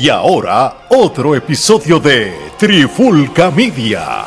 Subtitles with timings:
[0.00, 4.26] Y ahora, otro episodio de Trifulca Media.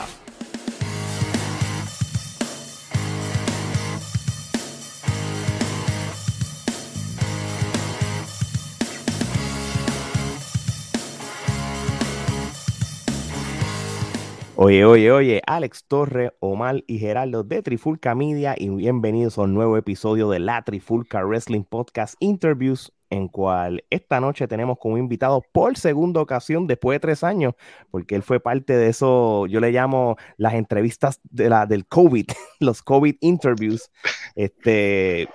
[14.58, 19.54] Oye, oye, oye, Alex Torre, Omar y Gerardo de Trifulca Media y bienvenidos a un
[19.54, 25.44] nuevo episodio de la Trifulca Wrestling Podcast Interviews, en cual esta noche tenemos como invitado
[25.52, 27.54] por segunda ocasión después de tres años,
[27.92, 32.26] porque él fue parte de eso, yo le llamo las entrevistas de la, del COVID,
[32.60, 33.92] los COVID interviews.
[34.34, 35.28] Este,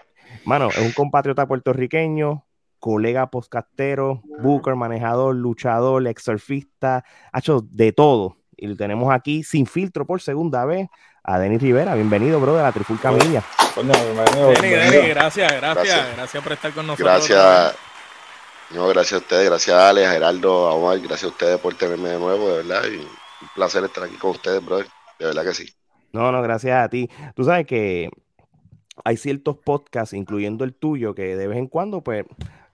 [0.44, 2.46] mano, es un compatriota puertorriqueño,
[2.78, 9.42] colega postcastero, booker, manejador, luchador, ex surfista, ha hecho de todo y lo tenemos aquí
[9.42, 10.88] sin filtro por segunda vez
[11.26, 11.94] a Denis Rivera.
[11.94, 13.42] Bienvenido, bro, de la Trifulca Media.
[13.76, 17.28] Denis, gracias, gracias, gracias, por estar con nosotros.
[17.28, 17.76] Gracias.
[18.70, 21.74] No, gracias a ustedes, gracias a Alex, a Gerardo, a Omar, gracias a ustedes por
[21.74, 22.82] tenerme de nuevo, de verdad.
[22.86, 24.86] Y un placer estar aquí con ustedes, brother.
[25.18, 25.68] De verdad que sí.
[26.12, 27.10] No, no, gracias a ti.
[27.34, 28.08] Tú sabes que
[29.04, 32.24] hay ciertos podcasts, incluyendo el tuyo, que de vez en cuando, pues,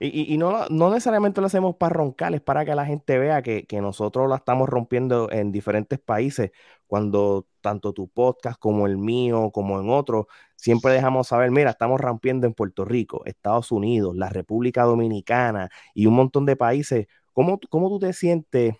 [0.05, 3.65] y, no, no, necesariamente lo hacemos para roncar, es para que la gente vea que,
[3.81, 6.51] nosotros la estamos rompiendo en diferentes países,
[6.87, 12.01] cuando tanto tu podcast como el mío, como en otros, siempre dejamos saber, mira, estamos
[12.01, 17.07] rompiendo en Puerto Rico, Estados Unidos, la República Dominicana y un montón de países.
[17.31, 18.75] ¿Cómo, cómo tú te sientes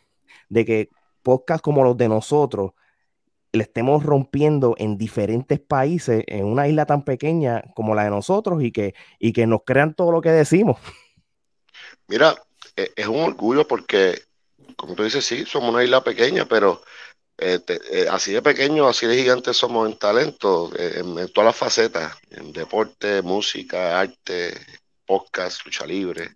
[0.50, 0.90] de que
[1.24, 2.74] podcasts como los de nosotros
[3.54, 8.64] le estemos rompiendo en diferentes países, en una isla tan pequeña como la de nosotros,
[8.64, 10.78] y que, y que nos crean todo lo que decimos.
[12.14, 12.36] Mira,
[12.76, 14.22] e, es un orgullo porque,
[14.76, 16.84] como tú dices, sí, somos una isla pequeña, pero
[17.36, 21.56] este, eh, así de pequeño, así de gigante somos en talento, eh, en, todas las
[21.56, 24.54] facetas, en deporte, música, arte,
[25.08, 26.36] podcast, lucha libre.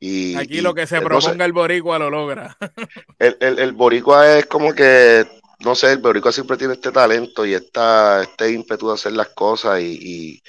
[0.00, 2.56] Y, Aquí lo que se proponga el boricua lo logra.
[3.20, 5.24] El, el, el boricua es como que
[5.60, 9.28] no sé, el Boricua siempre tiene este talento y esta, este ímpetu de hacer las
[9.28, 10.42] cosas y,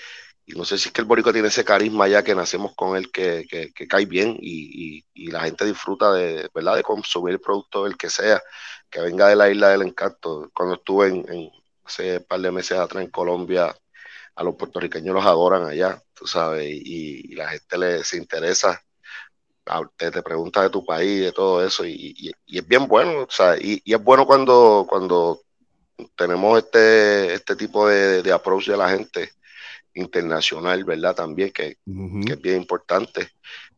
[0.53, 3.11] no sé si es que el Boricua tiene ese carisma ya que nacemos con él
[3.11, 3.47] que,
[3.89, 6.75] cae bien y, la gente disfruta de, ¿verdad?
[6.75, 8.41] de consumir el producto del que sea,
[8.89, 10.51] que venga de la isla del encanto.
[10.53, 11.51] Cuando estuve en,
[11.83, 13.75] hace un par de meses atrás en Colombia,
[14.35, 18.81] a los puertorriqueños los adoran allá, tú sabes, y, la gente les interesa
[19.97, 23.57] te, te preguntas de tu país, de todo eso, y, es bien bueno, o sea,
[23.57, 25.41] y, es bueno cuando, cuando
[26.15, 29.31] tenemos este, este tipo de, de approach de la gente
[29.95, 31.15] internacional, ¿verdad?
[31.15, 33.29] También, que, es bien importante.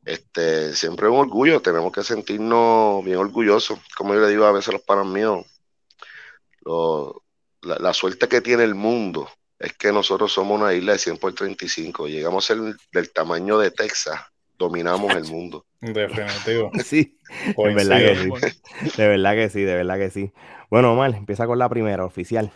[0.03, 3.79] Este, siempre es un orgullo, tenemos que sentirnos bien orgullosos.
[3.95, 5.45] Como yo le digo a veces a los panas míos,
[7.61, 9.29] la, suerte que tiene el mundo
[9.59, 13.57] es que nosotros somos una isla de 100 por 35, llegamos a ser del tamaño
[13.57, 14.19] de Texas
[14.57, 15.65] dominamos el mundo.
[15.81, 16.71] Definitivo.
[16.83, 17.17] Sí,
[17.57, 18.97] de verdad que sí.
[18.97, 20.31] De verdad que sí, de verdad que sí.
[20.69, 22.51] Bueno, Omar, empieza con la primera, oficial.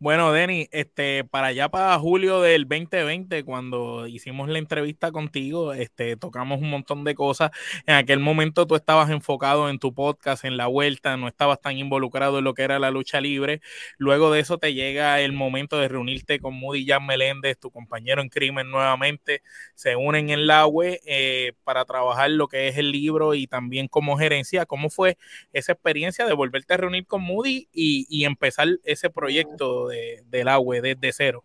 [0.00, 6.16] Bueno, Denny, este, para allá para julio del 2020, cuando hicimos la entrevista contigo, este,
[6.16, 7.50] tocamos un montón de cosas.
[7.84, 11.78] En aquel momento tú estabas enfocado en tu podcast, en la vuelta, no estabas tan
[11.78, 13.60] involucrado en lo que era la lucha libre.
[13.96, 18.22] Luego de eso te llega el momento de reunirte con Moody Jan Meléndez, tu compañero
[18.22, 19.42] en crimen nuevamente.
[19.74, 23.88] Se unen en la web eh, para trabajar lo que es el libro y también
[23.88, 24.64] como gerencia.
[24.64, 25.18] ¿Cómo fue
[25.52, 29.87] esa experiencia de volverte a reunir con Moody y, y empezar ese proyecto?
[29.88, 31.44] De, del agua desde cero?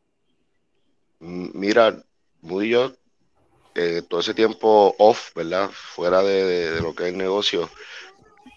[1.19, 2.03] Mira,
[2.41, 2.93] muy yo,
[3.75, 5.69] eh, todo ese tiempo off, ¿verdad?
[5.71, 7.69] Fuera de, lo que es el negocio,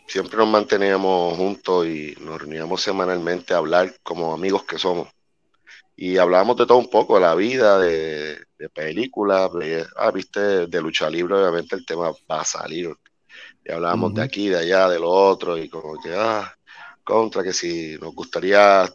[0.07, 5.09] siempre nos manteníamos juntos y nos reuníamos semanalmente a hablar como amigos que somos.
[5.97, 9.51] Y hablábamos de todo un poco, de la vida, de, películas,
[9.97, 12.91] ah, viste, de lucha libre, obviamente el tema va a salir.
[13.65, 16.55] Y hablábamos de aquí, de allá, de lo otro, y como que, ah,
[17.05, 18.87] contra, que si nos gustaría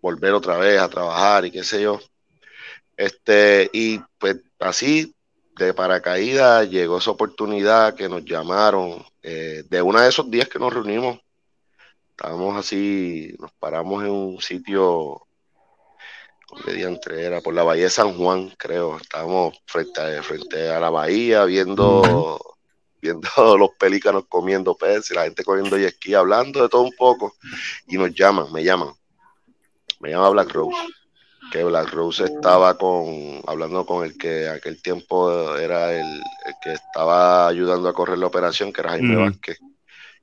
[0.00, 1.98] volver otra vez a trabajar y qué sé yo.
[2.96, 5.14] Este, y pues así,
[5.56, 10.58] de paracaídas, llegó esa oportunidad que nos llamaron eh, de uno de esos días que
[10.58, 11.18] nos reunimos.
[12.10, 15.26] Estábamos así, nos paramos en un sitio,
[16.66, 18.96] entre era por la bahía de San Juan, creo.
[18.96, 22.40] Estábamos frente a, frente a la bahía viendo,
[23.00, 23.28] viendo
[23.58, 27.34] los pelícanos comiendo peces, la gente comiendo y esquí, hablando de todo un poco.
[27.86, 28.92] Y nos llaman, me llaman
[30.00, 30.76] me llama Black Rose,
[31.50, 36.20] que Black Rose estaba con hablando con el que aquel tiempo era el,
[36.62, 39.58] que estaba ayudando a correr la operación, que era Jaime Vázquez.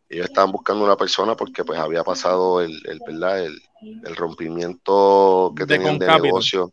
[0.07, 3.43] Ellos estaban buscando una persona porque pues había pasado el, el ¿verdad?
[3.43, 3.59] El,
[4.03, 6.71] el rompimiento que tenían de negocio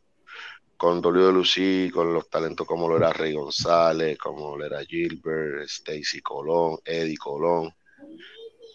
[0.83, 6.21] con Lucy, con los talentos como lo era Rey González, como lo era Gilbert, Stacy
[6.21, 7.73] Colón, Eddie Colón.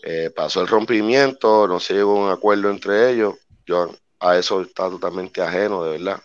[0.04, 3.36] Eh, pasó el rompimiento, no se llegó a un acuerdo entre ellos.
[3.66, 6.22] Yo a eso estaba totalmente ajeno, de verdad.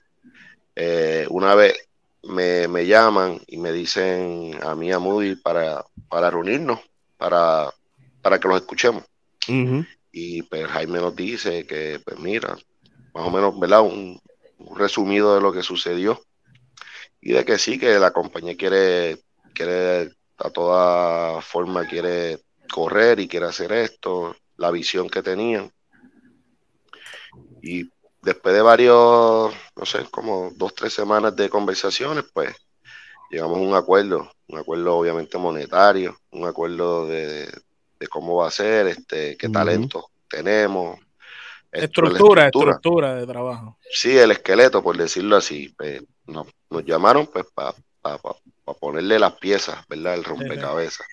[0.74, 1.88] Eh, una vez
[2.22, 6.80] me, me, llaman y me dicen a mí, a Moody, para, para reunirnos,
[7.16, 7.72] para,
[8.22, 9.04] para que los escuchemos.
[10.12, 12.56] Y pues Jaime nos dice que, pues mira,
[13.14, 13.82] más o menos, ¿verdad?
[13.82, 14.20] Un,
[14.58, 16.22] un, resumido de lo que sucedió.
[17.20, 19.18] Y de que sí, que la compañía quiere,
[19.54, 22.40] quiere a toda forma, quiere
[22.70, 25.72] correr y quiere hacer esto, la visión que tenían.
[27.62, 27.88] Y
[28.20, 32.54] después de varios, no sé, como dos, tres semanas de conversaciones, pues
[33.30, 37.46] llegamos a un acuerdo, un acuerdo obviamente monetario, un acuerdo de,
[37.98, 40.98] de cómo va a ser, este, qué talento tenemos.
[41.70, 43.78] Estructura, estructura, de trabajo.
[43.90, 45.72] Sí, el esqueleto, por decirlo así.
[45.78, 47.74] Pues, nos, nos llamaron pues para
[48.78, 50.14] ponerle las piezas, ¿verdad?
[50.14, 51.06] El rompecabezas.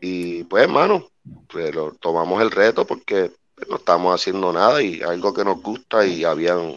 [0.00, 1.08] Y pues, hermano,
[1.52, 3.32] pero pues, tomamos el reto porque
[3.68, 6.76] no estamos haciendo nada y algo que nos gusta y habían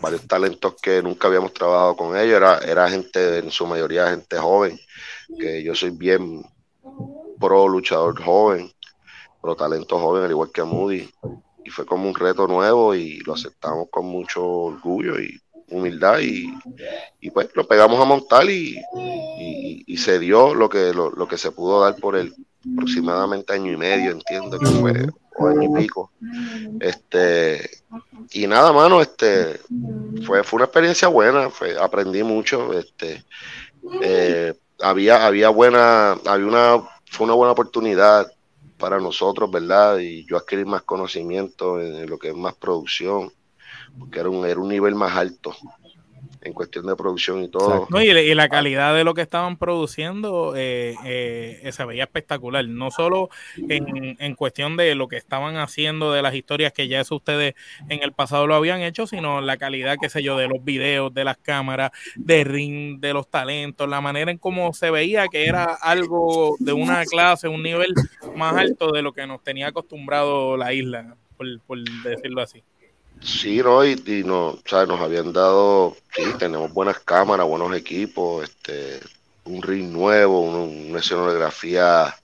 [0.00, 4.36] varios talentos que nunca habíamos trabajado con ellos, era, era gente, en su mayoría gente
[4.38, 4.78] joven,
[5.38, 6.44] que yo soy bien
[7.40, 8.70] pro luchador joven,
[9.40, 11.08] pro talento joven, al igual que Moody,
[11.64, 16.46] y fue como un reto nuevo y lo aceptamos con mucho orgullo y humildad y,
[17.20, 18.80] y pues lo pegamos a montar y,
[19.86, 22.34] y, se dio lo que, lo, lo, que se pudo dar por el
[22.72, 24.92] aproximadamente año y medio, entiendo que fue,
[25.38, 26.12] año y pico.
[26.80, 27.68] Este,
[28.32, 29.60] y nada, mano, este,
[30.24, 33.24] fue, fue una experiencia buena, fue, aprendí mucho, este,
[34.02, 38.30] eh, había, había buena, había una, fue una buena oportunidad
[38.78, 39.98] para nosotros, ¿verdad?
[39.98, 43.32] Y yo adquirí más conocimiento en lo que es más producción,
[43.98, 45.54] porque era un, era un nivel más alto
[46.46, 47.88] en cuestión de producción y todo.
[48.00, 53.30] y, la calidad de lo que estaban produciendo eh, eh, se veía espectacular, no solo
[53.56, 57.54] en, en, cuestión de lo que estaban haciendo, de las historias que ya eso ustedes
[57.88, 61.12] en el pasado lo habían hecho, sino la calidad, qué sé yo, de los videos,
[61.12, 65.46] de las cámaras, de ring, de los talentos, la manera en cómo se veía que
[65.46, 67.92] era algo de una clase, un nivel
[68.36, 72.62] más alto de lo que nos tenía acostumbrado la isla, por decirlo así.
[73.20, 78.44] Sí, no, y, no, o sea, nos habían dado, sí, tenemos buenas cámaras, buenos equipos,
[78.44, 79.00] este,
[79.44, 82.14] un ring nuevo, una escenografía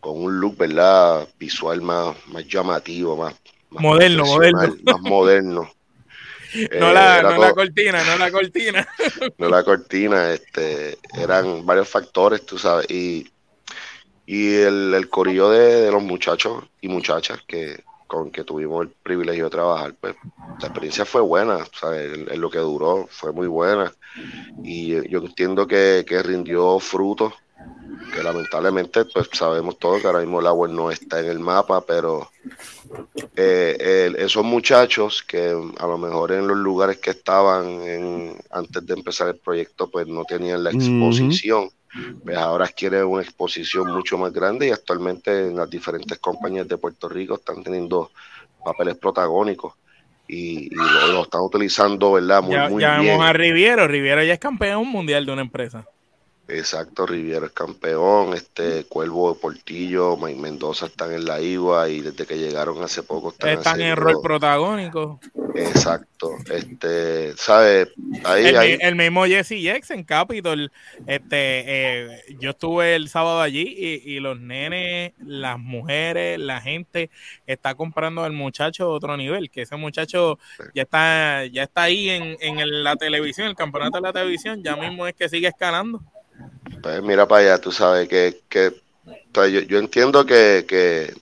[0.00, 1.26] con un look, ¿verdad?
[1.38, 3.34] Visual más, más llamativo, más,
[3.70, 4.76] moderno, moderno.
[4.84, 5.72] Más moderno.
[6.78, 8.88] no, la, no la cortina, no la cortina.
[9.38, 13.26] no la cortina, este, eran varios factores, tú sabes, y,
[14.26, 17.82] y el, el corillo de, de los muchachos y muchachas que
[18.14, 20.14] con que tuvimos el privilegio de trabajar, pues
[20.60, 21.58] la experiencia fue buena,
[21.92, 23.92] En, lo que duró fue muy buena.
[24.62, 27.32] Y yo entiendo que, rindió frutos,
[28.14, 31.80] que lamentablemente pues sabemos todos que ahora mismo el agua no está en el mapa,
[31.84, 32.30] pero
[33.34, 39.28] eh, esos muchachos que a lo mejor en los lugares que estaban antes de empezar
[39.28, 41.70] el proyecto pues no tenían la exposición
[42.36, 47.08] ahora quiere una exposición mucho más grande y actualmente en las diferentes compañías de Puerto
[47.08, 48.10] Rico están teniendo
[48.64, 49.74] papeles protagónicos
[50.26, 52.42] y, lo, están utilizando, ¿verdad?
[52.42, 55.86] Muy, ya, muy ya vamos a Riviero, Riviero ya es campeón mundial de una empresa.
[56.46, 62.26] Exacto, Riviera es campeón, este Cuervo Portillo, Mike Mendoza están en la IGUA y desde
[62.26, 65.20] que llegaron hace poco están, están en rol protagónico.
[65.54, 67.88] Exacto, este, ¿sabes?
[68.24, 68.78] Ahí, el, ahí.
[68.78, 70.70] el mismo Jesse Jex en Capitol,
[71.06, 77.08] este, eh, yo estuve el sábado allí y, los nenes, las mujeres, la gente
[77.46, 80.38] está comprando al muchacho a otro nivel, que ese muchacho
[80.74, 84.76] ya está, ya está ahí en, en la televisión, el campeonato de la televisión, ya
[84.76, 86.02] mismo es que sigue escalando.
[86.82, 88.72] Pues mira para allá, tú sabes que, que
[89.68, 91.14] yo, entiendo que,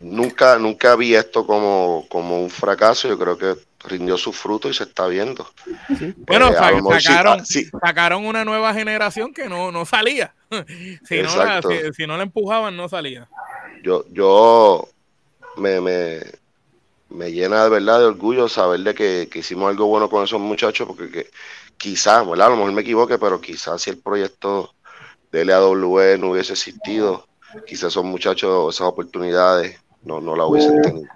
[0.00, 3.54] nunca, nunca vi esto como, como un fracaso, yo creo que
[3.84, 5.48] rindió su fruto y se está viendo.
[6.26, 10.34] Bueno, eh, sacaron, sacaron una nueva generación que no, no salía.
[11.04, 13.28] si, no la, si, no la empujaban, no salía.
[13.82, 14.88] Yo, yo
[15.56, 16.20] me, me,
[17.08, 20.40] me llena de verdad de orgullo saber de que, que hicimos algo bueno con esos
[20.40, 21.30] muchachos, porque que,
[21.80, 22.48] quizás, ¿verdad?
[22.48, 24.74] A lo mejor me equivoque, pero quizás si el proyecto
[25.32, 27.26] de LAW no hubiese existido,
[27.66, 31.08] quizás esos muchachos, esas oportunidades, no, no la hubiesen tenido.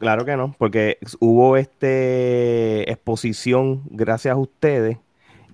[0.00, 4.98] Claro que no, porque hubo este exposición gracias a ustedes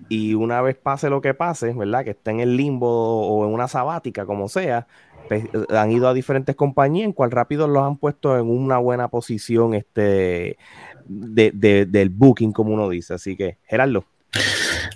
[0.09, 2.03] y una vez pase lo que pase, ¿verdad?
[2.03, 4.87] Que esté en el limbo o en una sabática, como sea,
[5.27, 9.09] pues, han ido a diferentes compañías en cual rápido los han puesto en una buena
[9.09, 10.57] posición este
[11.05, 13.13] de, del booking, como uno dice.
[13.13, 14.05] Así que, Gerardo.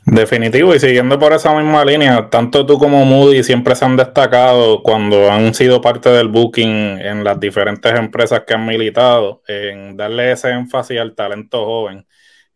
[0.05, 4.81] Definitivo, y siguiendo por esa misma línea, tanto tú como Moody siempre se han destacado
[4.81, 10.31] cuando han sido parte del booking en las diferentes empresas que han militado, en darle
[10.31, 12.07] ese énfasis al talento joven.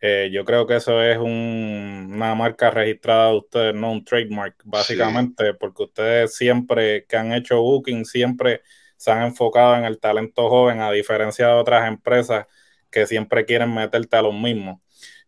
[0.02, 5.54] Eh, yo creo que eso es una marca registrada de ustedes, no un trademark, básicamente,
[5.54, 8.62] porque ustedes siempre que han hecho booking, siempre
[8.98, 12.48] se han enfocado en el talento joven, a diferencia de otras empresas
[12.90, 14.80] que siempre quieren meterte a los mismos.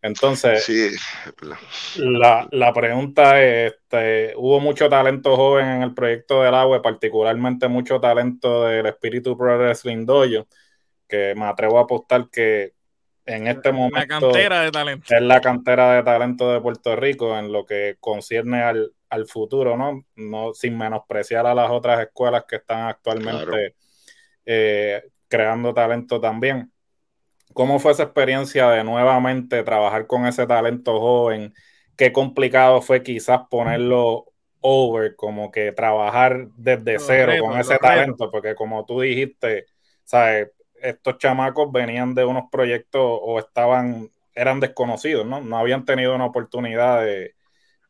[0.02, 1.00] Entonces,
[1.96, 7.68] la, la, pregunta es, este, ¿hubo mucho talento joven en el proyecto del agua, particularmente
[7.68, 10.46] mucho talento del Espíritu Pro Wrestling Dojo,
[11.08, 12.74] que me atrevo a apostar que
[13.26, 15.14] en este momento la cantera de talento.
[15.14, 18.92] es la cantera de talento de Puerto Rico en lo que concierne al,
[19.26, 20.04] futuro, ¿no?
[20.14, 20.52] ¿no?
[20.52, 23.74] Sin menospreciar a las otras escuelas que están actualmente
[24.44, 26.70] eh, creando talento también.
[27.56, 31.54] ¿Cómo fue esa experiencia de nuevamente trabajar con ese talento joven?
[31.96, 34.26] Qué complicado fue quizás ponerlo
[34.60, 39.64] over, como que trabajar desde cero con ese talento, porque como tú dijiste,
[40.04, 40.50] ¿sabes?
[40.82, 45.40] estos chamacos venían de unos proyectos o estaban, eran desconocidos, ¿no?
[45.40, 47.34] No habían tenido una oportunidad de,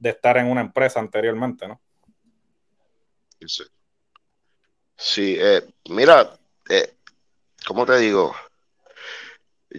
[0.01, 1.81] estar en una empresa anteriormente, ¿no?
[4.97, 6.95] Sí, eh, mira, eh,
[7.67, 8.33] ¿cómo te digo?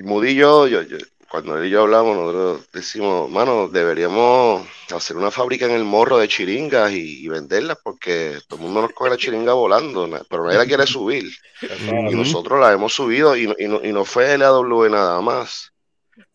[0.03, 0.81] Moody yo, yo,
[1.29, 6.17] cuando él y yo hablamos, nosotros decimos, mano, deberíamos hacer una fábrica en el morro
[6.17, 10.57] de chiringas y, venderlas porque todo el mundo nos coge la chiringa volando, pero nadie
[10.57, 11.29] la quiere subir.
[11.61, 15.73] y nosotros la hemos subido y, y, no, fue LAW nada más.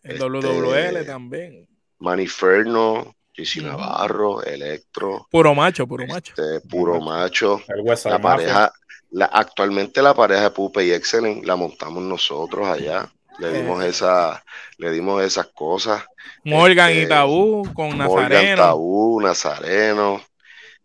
[0.02, 1.68] El este, WWL también.
[1.98, 5.26] Maniferno, JC Navarro, Electro.
[5.30, 6.34] Puro macho, puro macho.
[6.36, 7.62] Este, puro macho.
[8.04, 8.72] La pareja,
[9.10, 13.10] la, actualmente la pareja de Pupe y Excellent la montamos nosotros allá.
[13.38, 13.62] Le eh.
[13.62, 14.42] dimos esa,
[14.76, 16.04] le dimos esas cosas.
[16.44, 18.18] Morgan y este, Tabú con Nazareno.
[18.18, 20.22] Morgan, Tabú, Nazareno.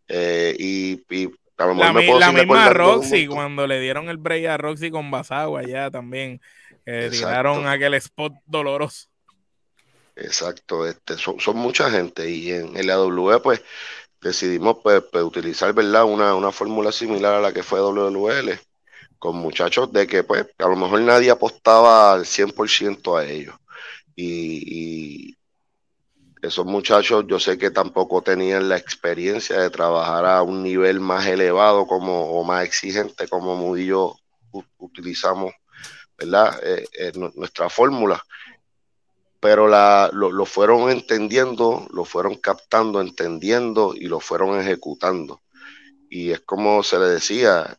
[0.08, 5.10] Eh, y, y la, la misma Roxy, cuando le dieron el break a Roxy con
[5.10, 6.40] Basagua allá también.
[6.86, 9.08] Eh, tiraron aquel spot doloroso.
[10.16, 13.62] Exacto, este, son, son, mucha gente y en, el AW pues
[14.20, 16.06] decidimos pues, pues, utilizar ¿verdad?
[16.06, 18.60] Una, una fórmula similar a la que fue WL
[19.20, 23.56] con muchachos de que pues a lo mejor nadie apostaba al 100% a ellos.
[24.16, 25.36] Y,
[26.42, 31.26] esos muchachos yo sé que tampoco tenían la experiencia de trabajar a un nivel más
[31.26, 34.16] elevado como, o más exigente como Mudillo
[34.78, 35.54] utilizamos,
[36.18, 36.60] ¿verdad?
[36.64, 38.24] Eh, nuestra fórmula.
[39.40, 45.42] Pero la, lo fueron entendiendo, lo fueron captando, entendiendo y lo fueron ejecutando.
[46.10, 47.78] Y es como se le decía,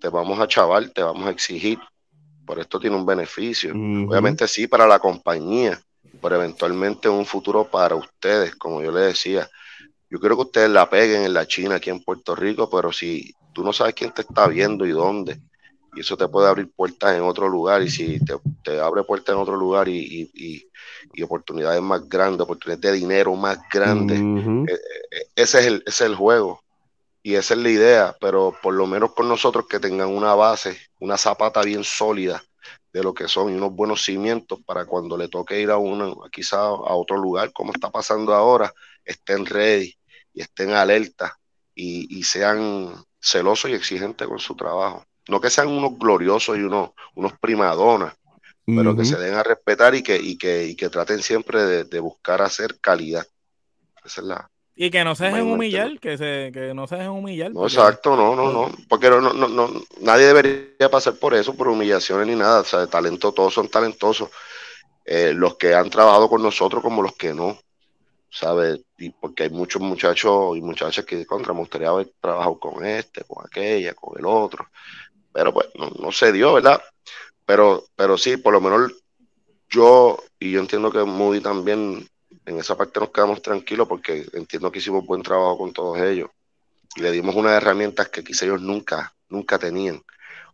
[0.00, 1.78] te vamos a chaval, te vamos a exigir,
[2.44, 3.72] por esto tiene un beneficio.
[3.72, 5.80] Obviamente sí para la compañía,
[6.20, 9.48] pero eventualmente un futuro para ustedes, como yo les decía.
[10.08, 13.32] Yo quiero que ustedes la peguen en la China, aquí en Puerto Rico, pero si
[13.52, 15.40] tú no sabes quién te está viendo y dónde,
[15.94, 18.18] y eso te puede abrir puertas en otro lugar, y si
[18.64, 20.68] te, abre puertas en otro lugar y,
[21.22, 24.80] oportunidades más grandes, oportunidades de dinero más grandes, eh,
[25.12, 26.60] eh, ese, es el, ese es el juego
[27.22, 30.78] y esa es la idea, pero por lo menos con nosotros que tengan una base,
[31.00, 32.42] una zapata bien sólida
[32.92, 36.22] de lo que son y unos buenos cimientos para cuando le toque ir a uno,
[36.32, 38.72] quizá a otro lugar, como está pasando ahora,
[39.04, 39.94] estén ready
[40.32, 41.38] y estén alerta
[41.74, 45.04] y, sean celosos y exigentes con su trabajo.
[45.28, 48.14] No que sean unos gloriosos y unos, unos primadonas,
[48.66, 51.84] pero que se den a respetar y que, y que, y que traten siempre de,
[51.84, 53.26] de buscar hacer calidad.
[54.04, 54.50] Esa es la,
[54.82, 57.50] y que no se dejen humillar, que, se, que no se dejen humillar.
[57.50, 58.70] No, exacto, no, no, no.
[58.88, 59.70] Porque no, no, no,
[60.00, 62.60] nadie debería pasar por eso, por humillaciones ni nada.
[62.60, 64.30] O sea, talento, todos son talentosos.
[65.04, 67.58] Eh, los que han trabajado con nosotros como los que no.
[68.30, 68.80] ¿Sabes?
[68.96, 73.22] Y porque hay muchos muchachos y muchachas que contra me gustaría haber trabajado con este,
[73.24, 74.66] con aquella, con el otro.
[75.30, 76.80] Pero pues no, no se dio, ¿verdad?
[77.44, 78.92] Pero, pero sí, por lo menos
[79.68, 82.08] yo, y yo entiendo que Moody también
[82.46, 86.30] en esa parte nos quedamos tranquilos porque entiendo que hicimos buen trabajo con todos ellos
[86.96, 90.02] y le dimos unas herramientas que quizá ellos nunca, nunca tenían.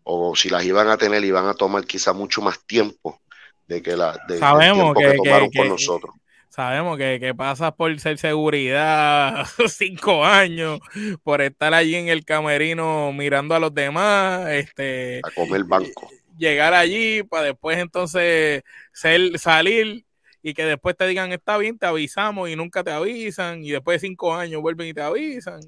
[0.04, 3.20] O si las iban a tener, iban a tomar quizá mucho más tiempo
[3.66, 6.14] de que la de, sabemos que, tomaron con nosotros.
[6.48, 10.80] Sabemos que, que, pasas por ser seguridad cinco años,
[11.22, 16.08] por estar allí en el camerino mirando a los demás, este a comer banco.
[16.38, 18.62] Llegar allí para después entonces
[18.92, 20.05] ser, salir
[20.42, 24.00] y que después te digan está bien, te avisamos y nunca te avisan y después
[24.00, 25.60] de cinco años vuelven y te avisan.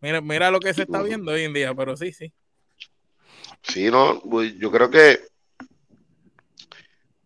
[0.00, 2.32] Mira, mira lo que se está viendo hoy en día, pero sí, sí.
[3.62, 5.20] Sí, no, pues, yo creo que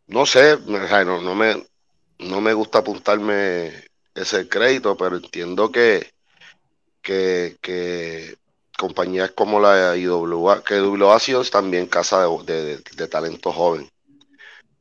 [0.09, 0.59] no sé,
[1.05, 1.67] no, me
[2.19, 3.73] no me gusta apuntarme
[4.15, 6.13] ese crédito, pero entiendo que,
[7.03, 8.37] que, que
[8.79, 13.89] compañías como la IWA, que IWA ha también casa de, de, talento joven,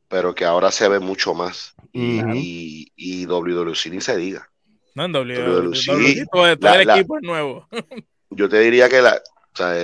[0.08, 1.74] pero que ahora se ve mucho más.
[1.96, 4.48] Y, y, WWC ni se diga.
[4.94, 7.68] No, en WWC, todo, el equipo es nuevo.
[8.30, 9.74] yo te diría que la, o sea,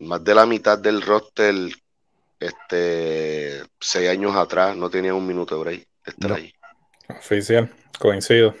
[0.00, 1.54] más de la mitad del roster,
[2.40, 6.52] este, seis años atrás, no tenía un minuto de break de estar ahí.
[7.08, 8.54] Oficial, coincido.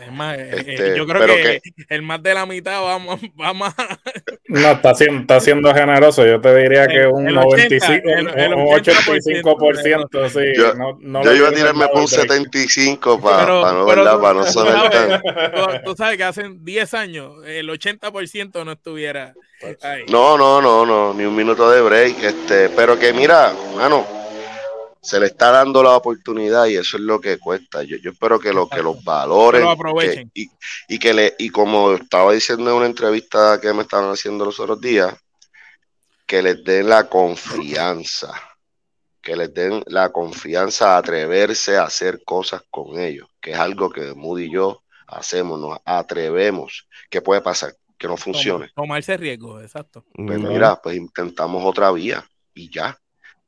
[0.00, 3.52] Es más, eh, eh, este, yo creo que, el más de la mitad va, va
[3.52, 3.74] más.
[4.48, 6.26] No, está siendo, está siendo generoso.
[6.26, 10.30] Yo te diría que un 95, un 85%.
[10.30, 14.20] Sí, yo, no, no yo iba a tirarme por un 75 para, para no, ¿verdad?
[14.20, 14.74] para no saber
[15.54, 19.34] tú, tú, sabes que hace 10 años el 80% no estuviera
[19.82, 20.04] ahí.
[20.08, 22.22] No, no, no, no, ni un minuto de break.
[22.22, 24.19] Este, pero que mira, mano
[25.10, 27.82] se le está dando la oportunidad y eso es lo que cuesta.
[27.82, 29.66] Yo, yo espero que, lo, que los valores
[30.32, 34.60] y, que le, y como estaba diciendo en una entrevista que me estaban haciendo los
[34.60, 35.12] otros días,
[36.26, 38.32] que les den la confianza,
[39.20, 43.90] que les den la confianza a atreverse a hacer cosas con ellos, que es algo
[43.90, 46.86] que Moody y yo hacemos, nos atrevemos.
[47.10, 47.74] ¿Qué puede pasar?
[47.98, 48.70] Que no funcione.
[48.76, 50.04] Tomarse riesgo, exacto.
[50.14, 52.24] Pues mira, pues intentamos otra vía
[52.54, 52.96] y ya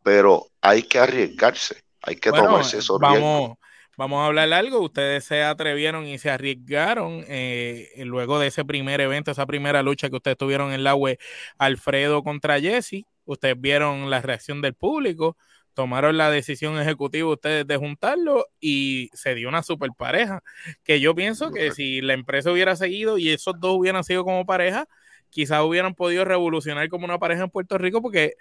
[0.03, 3.57] pero hay que arriesgarse, hay que tomarse esos vamos,
[3.99, 9.03] Vamos a hablar algo, ustedes se atrevieron y se arriesgaron eh, luego de ese primer
[9.03, 11.19] evento, esa primera lucha que ustedes tuvieron en la web,
[11.59, 15.37] Alfredo contra Jesse, ustedes vieron la reacción del público,
[15.75, 20.43] tomaron la decisión ejecutiva ustedes de juntarlo y se dio una super pareja,
[20.85, 24.47] que yo pienso que si la empresa hubiera seguido y esos dos hubieran sido como
[24.47, 24.87] pareja,
[25.33, 28.35] quizás hubieran podido revolucionar como una pareja en Puerto Rico porque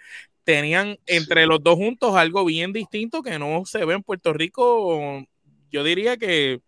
[0.44, 5.24] tenían entre los dos juntos algo bien distinto que no se ve en Puerto Rico.
[5.70, 6.60] Yo diría que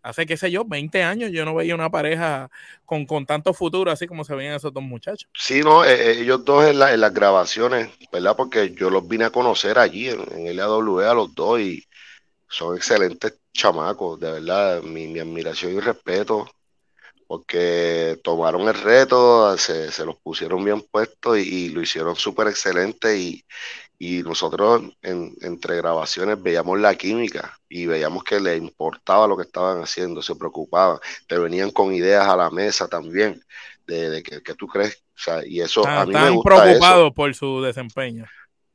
[0.00, 2.48] hace, qué sé yo, 20 años yo no veía una pareja
[2.84, 5.28] con, con tanto futuro así como se veían esos dos muchachos.
[5.34, 8.36] Sí, no, eh, eh, ellos dos en, las grabaciones, ¿verdad?
[8.36, 11.84] Porque yo los vine a conocer allí en, en LAW a los dos y
[12.48, 16.48] son excelentes chamacos, de verdad, mi, mi admiración y respeto
[17.32, 23.42] porque tomaron el reto, se, los pusieron bien puestos y, lo hicieron súper excelente y,
[24.22, 30.20] nosotros entre grabaciones veíamos la química y veíamos que les importaba lo que estaban haciendo,
[30.20, 33.42] se preocupaban, te venían con ideas a la mesa también
[33.86, 37.62] de, que, tú crees, o sea, y eso a mí me gusta preocupados por su
[37.62, 38.26] desempeño.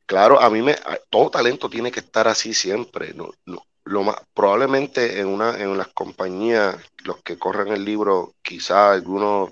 [0.07, 0.75] Claro, a mí me,
[1.11, 5.77] todo talento tiene que estar así siempre, no, no, lo más, probablemente en una en
[5.77, 9.51] las compañías los que corren el libro quizás algunos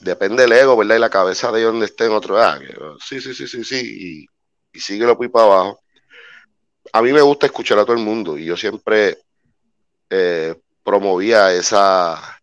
[0.00, 2.58] depende del ego verdad y la cabeza de donde estén otro ah,
[3.00, 4.26] sí sí sí sí sí y,
[4.76, 5.80] y sigue lo para abajo.
[6.92, 9.18] A mí me gusta escuchar a todo el mundo y yo siempre
[10.10, 12.40] eh, promovía esa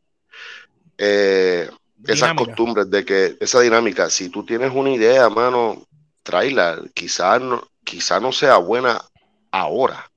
[0.97, 1.69] eh,
[2.05, 4.09] esas costumbres de que esa dinámica.
[4.09, 5.85] Si tú tienes una idea mano
[6.23, 6.81] tráela.
[6.93, 8.99] Quizás no quizás no sea buena
[9.51, 10.09] ahora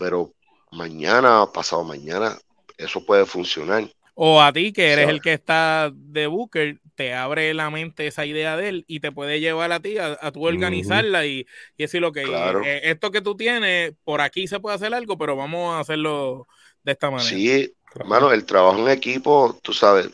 [0.00, 0.32] pero
[0.72, 2.36] mañana, pasado mañana,
[2.78, 3.84] eso puede funcionar.
[4.14, 8.26] O a ti, que eres el que está de Booker, te abre la mente esa
[8.26, 12.00] idea de él y te puede llevar a ti a, tu organizarla y, y, decir,
[12.00, 15.74] lo que eh, esto que tú tienes, por aquí se puede hacer algo, pero vamos
[15.74, 16.46] a hacerlo
[16.82, 17.30] de esta manera.
[17.30, 20.10] Sí, hermano, el trabajo en equipo, tú sabes,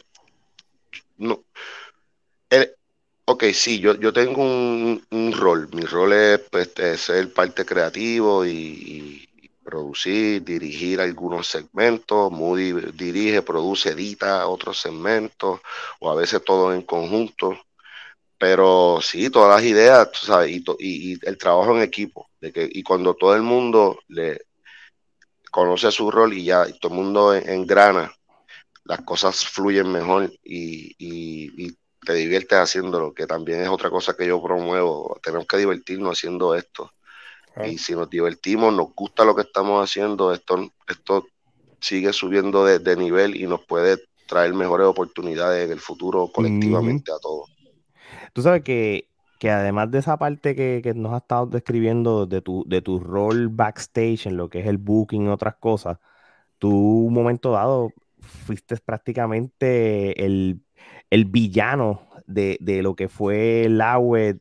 [1.17, 1.43] no.
[3.25, 5.69] ok, sí, yo, yo tengo un, rol.
[5.73, 9.26] Mi rol es pues, ser parte creativo y
[9.67, 15.61] producir, dirigir algunos segmentos, Moody dirige, produce, edita otros segmentos,
[16.01, 17.59] o a veces todo en conjunto.
[18.39, 22.83] Pero sí, todas las ideas, tú sabes, y, el trabajo en equipo, de que, y
[22.83, 24.43] cuando todo el mundo le
[25.51, 28.13] conoce su rol y ya todo el mundo engrana,
[28.85, 34.27] las cosas fluyen mejor y, y te diviertes haciéndolo, que también es otra cosa que
[34.27, 35.19] yo promuevo.
[35.23, 36.93] Tenemos que divertirnos haciendo esto
[37.65, 41.27] y si nos divertimos, nos gusta lo que estamos haciendo, esto, esto
[41.81, 47.19] sigue subiendo de, nivel y nos puede traer mejores oportunidades en el futuro colectivamente a
[47.19, 47.51] todos.
[48.33, 49.09] Tú sabes que,
[49.43, 54.27] además de esa parte que, nos has estado describiendo de tu, de tu rol backstage
[54.27, 55.99] en lo que es el booking y otras cosas,
[56.59, 60.61] tú un momento dado fuiste prácticamente el,
[61.11, 64.35] villano de, de, lo que fue el agua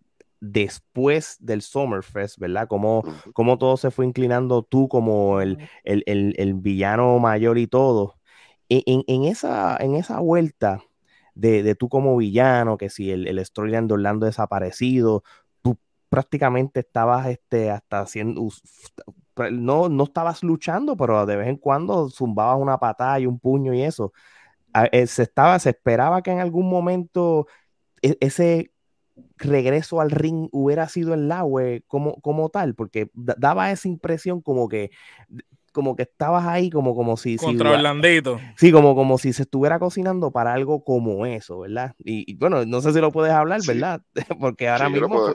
[0.51, 2.67] después del Summerfest, ¿verdad?
[2.67, 3.03] Cómo,
[3.57, 5.57] todo se fue inclinando tú como el,
[6.55, 8.15] villano mayor y todo.
[8.69, 10.81] E, en, esa, en esa vuelta
[11.35, 15.23] de, tú como villano, que si el, el storyline de Orlando desaparecido,
[15.61, 15.77] tú
[16.09, 18.47] prácticamente estabas este, hasta haciendo,
[19.51, 23.73] no, no estabas luchando, pero de vez en cuando zumbabas una patada y un puño
[23.73, 24.13] y eso.
[24.91, 27.47] Eh, se, estaba, se esperaba que en algún momento
[28.01, 28.71] e, ese
[29.37, 34.67] regreso al ring hubiera sido el Laue como, como tal, porque daba esa impresión como
[34.69, 34.91] que
[35.75, 37.35] como que estabas ahí como, como si...
[37.35, 38.39] Contra si, Orlandito.
[38.55, 41.93] Sí, como, como si se estuviera cocinando para algo como eso, ¿verdad?
[41.99, 44.01] Y, bueno, no sé si lo puedes hablar, ¿verdad?
[44.39, 45.33] porque ahora mismo...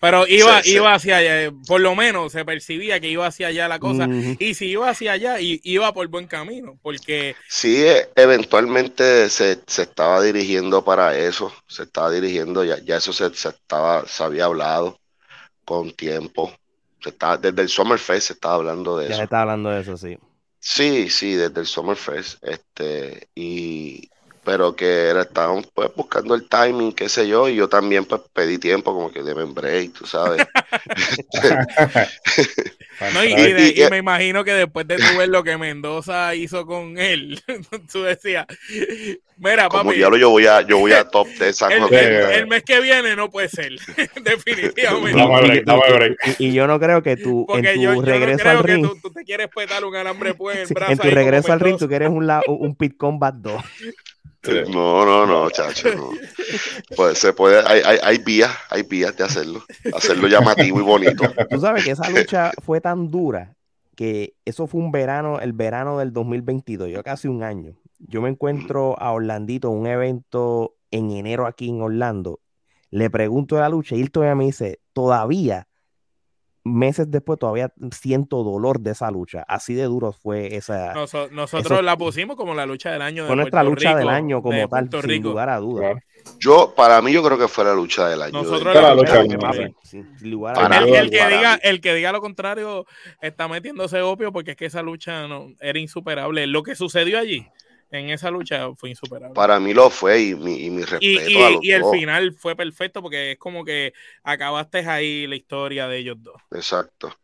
[0.00, 3.80] pero iba, iba hacia allá, por lo menos se percibía que iba hacia allá la
[3.80, 4.08] cosa.
[4.38, 7.34] Y si iba hacia allá, iba por buen camino, porque...
[7.48, 13.26] Sí, e, eventualmente se, estaba dirigiendo para eso, se estaba dirigiendo, ya, ya eso se,
[13.26, 15.00] estaba, se había hablado
[15.64, 16.52] con tiempo.
[17.10, 19.10] Estaba, desde el Summerfest se estaba hablando de eso.
[19.10, 20.18] Ya se estaba hablando de eso, sí.
[20.58, 22.42] Sí, sí, desde el Summerfest.
[22.42, 24.08] Este, y,
[24.46, 28.20] pero que era, estábamos pues buscando el timing, qué sé yo, y yo también pues
[28.32, 30.46] pedí tiempo como que de break, tú sabes.
[33.12, 33.34] no, y,
[33.90, 37.42] me imagino que después de tu ver lo que Mendoza hizo con él,
[37.92, 38.46] tú decías,
[39.36, 39.98] mira, como papi.
[39.98, 43.28] yo voy a, yo voy a top de esa el, el, mes que viene no
[43.28, 43.72] puede ser,
[44.22, 45.64] definitivamente.
[46.38, 48.86] Y, yo no creo que tú, en tu regreso al ring.
[49.02, 50.92] Tú, te quieres petar un alambre pues en brazo.
[50.92, 53.60] En tu regreso al ring, tú quieres un, un Pit Combat 2.
[54.70, 56.10] No, no, no, chacho, no.
[56.96, 61.24] Pues se puede, hay, hay, hay, vías, hay vías de hacerlo, hacerlo llamativo y bonito.
[61.50, 63.54] Tú sabes que esa lucha fue tan dura
[63.96, 67.74] que eso fue un verano, el verano del 2022, yo casi un año.
[67.98, 72.40] Yo me encuentro a Orlandito en un evento en enero aquí en Orlando.
[72.90, 75.66] Le pregunto de la lucha y él todavía me dice, todavía
[76.66, 79.44] meses después todavía siento dolor de esa lucha.
[79.48, 80.92] Así de duro fue esa.
[81.30, 83.26] nosotros la pusimos como la lucha del año.
[83.26, 86.02] fue nuestra lucha del año como tal, sin lugar a dudas.
[86.40, 88.42] Yo, para mí, yo creo que fue la lucha del año.
[88.42, 89.74] Nosotros la, lucha del año.
[90.22, 92.84] el, que diga, el que diga lo contrario
[93.20, 96.46] está metiéndose opio porque es que esa lucha no, era insuperable.
[96.48, 97.46] Lo que sucedió allí
[97.90, 99.34] en esa lucha fue insuperable.
[99.34, 102.32] Para mí lo fue y mi, y mi respeto y, a los y el final
[102.32, 106.40] fue perfecto porque es como que acabaste ahí la historia de ellos dos.
[106.50, 107.16] Exacto.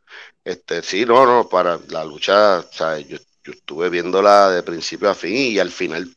[0.45, 5.11] Este, sí, no, no, para la lucha, o sea, yo, yo estuve viéndola de principio
[5.11, 6.09] a fin y al final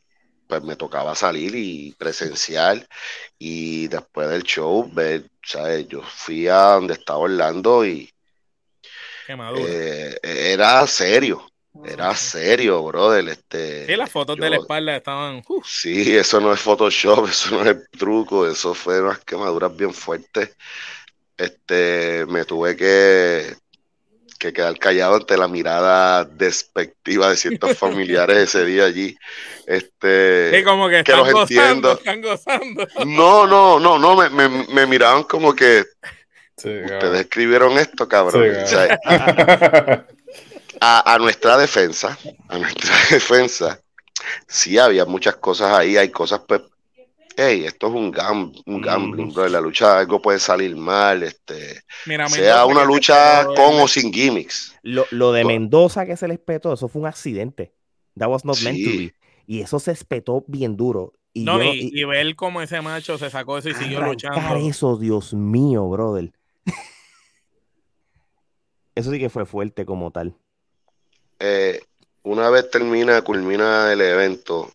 [0.47, 2.87] pues me tocaba salir y presenciar
[3.39, 5.87] y después del show ver, ¿sabes?
[5.87, 8.09] Yo fui a donde estaba Orlando y
[9.27, 11.49] eh, era serio,
[11.83, 13.27] era serio, brother.
[13.27, 15.43] Este, sí, las fotos de la espalda estaban.
[15.63, 20.55] Sí, eso no es Photoshop, eso no es truco, eso fue unas quemaduras bien fuertes.
[21.37, 23.55] Este, me tuve que,
[24.39, 29.17] que quedar callado ante la mirada despectiva de ciertos familiares ese día allí.
[29.67, 32.87] Este, como que, están gozando, están gozando.
[33.05, 35.83] No, no, no, no, me, me, me miraban como que.
[36.55, 38.45] Ustedes escribieron esto, cabrón.
[40.81, 43.81] a, nuestra defensa, a nuestra defensa,
[44.47, 46.61] sí había muchas cosas ahí, hay cosas, pues,
[47.37, 51.83] hey, esto es un, un gambling, bro, la lucha algo puede salir mal, este,
[52.29, 54.75] sea una lucha con o sin gimmicks.
[54.83, 57.73] Lo, lo de Mendoza que se les petó, eso fue un accidente.
[58.17, 59.13] That was not meant to be.
[59.47, 61.13] Y eso se espetó bien duro.
[61.33, 64.55] Y no, y, ver cómo ese macho se sacó eso y siguió luchando.
[64.55, 66.31] eso, Dios mío, brother.
[68.95, 70.35] eso sí que fue fuerte como tal.
[71.39, 71.81] Eh,
[72.23, 74.71] una vez termina, culmina el evento,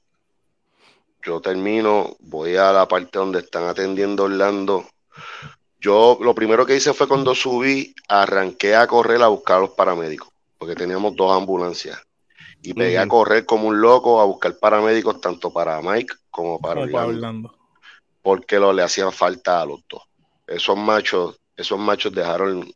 [1.22, 4.86] yo termino, voy a la parte donde están atendiendo Orlando.
[5.80, 9.70] Yo lo primero que hice fue cuando subí, arranqué a correr a buscar a los
[9.70, 12.00] paramédicos, porque teníamos dos ambulancias.
[12.62, 16.82] Y pegué a correr como un loco a buscar paramédicos tanto para Mike como para
[16.82, 17.54] Orlando,
[18.20, 20.02] Porque lo le hacían falta a los dos.
[20.46, 22.70] Esos machos, esos machos dejaron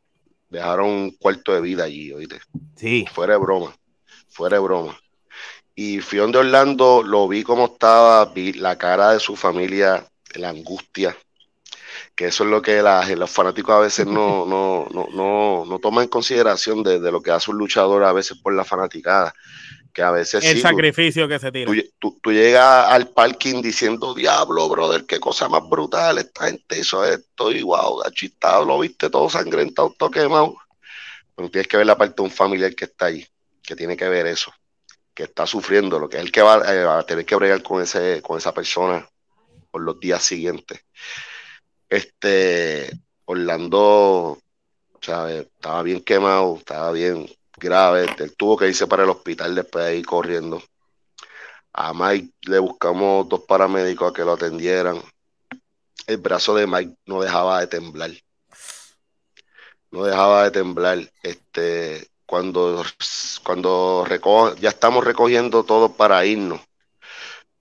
[0.54, 2.40] dejaron un cuarto de vida allí, oíste.
[2.76, 3.06] Sí.
[3.12, 3.74] Fuera de broma,
[4.28, 4.98] fuera de broma.
[5.74, 10.50] Y fui donde Orlando, lo vi como estaba, vi la cara de su familia, la
[10.50, 11.16] angustia,
[12.14, 12.82] que eso es lo que
[13.16, 17.32] los fanáticos a veces no, no, no, no, no toman en consideración de, lo que
[17.32, 19.34] hace un luchador a veces por la fanaticada.
[19.94, 21.72] Que a veces el sacrificio que se tira.
[22.00, 27.04] Tú, tú, llegas al parking diciendo, diablo, brother, qué cosa más brutal, esta gente hizo
[27.04, 30.56] esto, y wow, achistado, lo viste todo sangrentado, todo quemado.
[31.36, 33.24] Pero tienes que ver la parte de un familiar que está ahí,
[33.62, 34.52] que tiene que ver eso,
[35.14, 37.80] que está sufriendo, lo que es el que va, eh, a tener que bregar con,
[37.80, 39.08] ese, con esa persona
[39.70, 40.80] por los días siguientes.
[41.88, 42.90] Este,
[43.26, 44.40] Orlando,
[45.00, 45.46] ¿sabes?
[45.46, 48.06] Estaba bien quemado, estaba bien grave.
[48.18, 50.62] Él tuvo que irse para el hospital después de ir corriendo.
[51.72, 55.02] A Mike le buscamos dos paramédicos a que lo atendieran.
[56.06, 58.10] El brazo de Mike no dejaba de temblar.
[59.90, 60.98] no dejaba de temblar.
[61.22, 62.84] Este, cuando,
[63.44, 64.06] cuando
[64.60, 66.60] ya estamos recogiendo todo para irnos,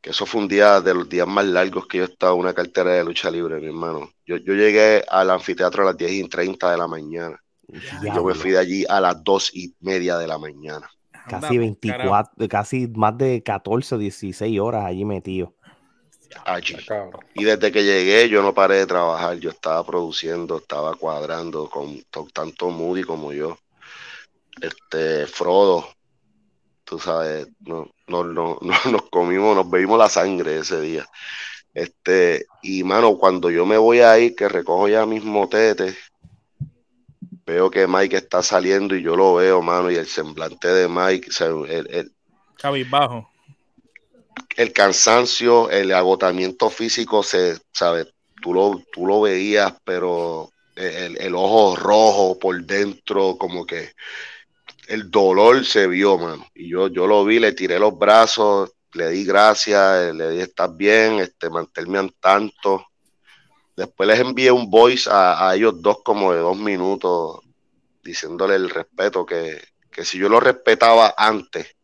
[0.01, 2.41] que eso fue un día de los días más largos que yo he estado en
[2.41, 4.11] una cartera de lucha libre, mi hermano.
[4.25, 7.42] Yo, yo llegué al anfiteatro a las 10 y 30 de la mañana.
[7.67, 10.89] Yo me fui de allí a las 2 y media de la mañana.
[11.27, 15.53] Casi 24, casi más de 14 o 16 horas allí metido.
[16.45, 16.75] Allí.
[17.35, 22.01] Y desde que llegué yo no paré de trabajar, yo estaba produciendo, estaba cuadrando con
[22.33, 23.57] tanto Moody como yo.
[24.61, 25.87] Este, Frodo,
[26.83, 31.05] tú sabes, no, no, no, nos comimos, nos bebimos la sangre ese día.
[31.73, 35.95] Este, y mano, cuando yo me voy a ir, que recojo ya mis motetes,
[37.45, 41.29] veo que Mike está saliendo y yo lo veo, mano, y el semblante de Mike,
[41.69, 42.11] el,
[42.61, 43.29] el, bajo.
[44.55, 51.35] El cansancio, el agotamiento físico, se, sabe, tú lo, tú lo veías, pero el, el
[51.35, 53.91] ojo rojo por dentro, como que
[54.87, 56.47] el dolor se vio, mano.
[56.53, 60.75] Y yo, yo lo vi, le tiré los brazos, le di gracias, le dije, estás
[60.75, 62.85] bien, este, manténme al tanto.
[63.75, 67.39] Después les envié un voice a, ellos dos como de dos minutos,
[68.03, 69.61] diciéndole el respeto, que,
[70.03, 71.75] si yo lo respetaba antes,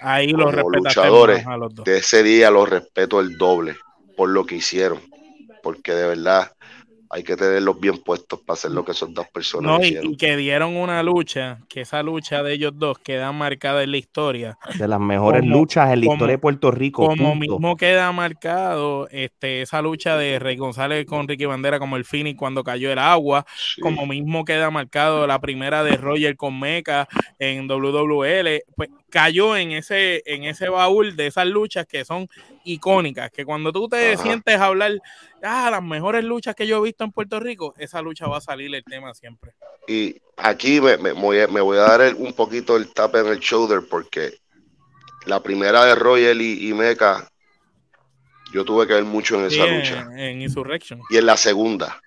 [0.00, 1.46] Ahí los luchadores,
[1.84, 3.78] de ese día los respeto el doble
[4.16, 5.00] por lo que hicieron,
[5.62, 6.52] porque de verdad
[7.14, 9.78] hay que tenerlos bien puestos para hacer lo que son dos personas.
[9.78, 13.92] No, y, que dieron una lucha, que esa lucha de ellos dos queda marcada en
[13.92, 14.58] la historia.
[14.76, 17.06] De las mejores luchas en la historia de Puerto Rico.
[17.06, 22.04] Como mismo queda marcado este, esa lucha de Rey González con Ricky Bandera como el
[22.04, 23.46] Phoenix cuando cayó el agua,
[23.80, 27.06] como mismo queda marcado la primera de Roger con Meca
[27.38, 32.28] en WWL, pues cayó en ese, en ese baúl de esas luchas que son
[32.64, 34.92] icónicas, que cuando tú te sientes a hablar,
[35.42, 38.40] ah, las mejores luchas que yo he visto en Puerto Rico, esa lucha va a
[38.40, 39.52] salir el tema siempre.
[39.86, 44.38] Y aquí me, me, voy, a, dar un poquito el tap en el shoulder porque
[45.26, 47.28] la primera de Royal y, Mecha,
[48.52, 50.08] yo tuve que ver mucho en esa lucha.
[50.16, 51.00] En, Insurrection.
[51.10, 52.00] Y en la segunda.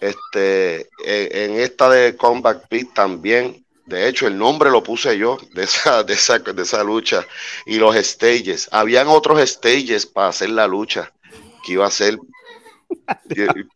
[0.00, 5.38] Este, en, en esta de Combat Pit también de hecho, el nombre lo puse yo
[5.52, 7.24] de esa, de esa, de esa lucha.
[7.64, 8.68] Y los stages.
[8.72, 11.12] Habían otros stages para hacer la lucha
[11.64, 12.18] que iba a ser.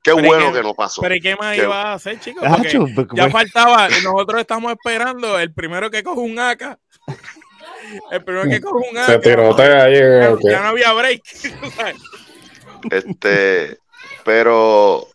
[0.02, 1.00] Qué bueno que no pasó.
[1.00, 2.42] Pero ¿y qué más iba a hacer, chicos?
[2.94, 3.88] Porque ya faltaba.
[3.88, 6.78] Nosotros estamos esperando el primero que coge un AK.
[8.10, 9.06] El primero que coge un AK.
[9.06, 9.94] Se tirotea ahí.
[10.42, 11.22] Ya no había break.
[12.90, 13.78] este,
[14.24, 15.06] pero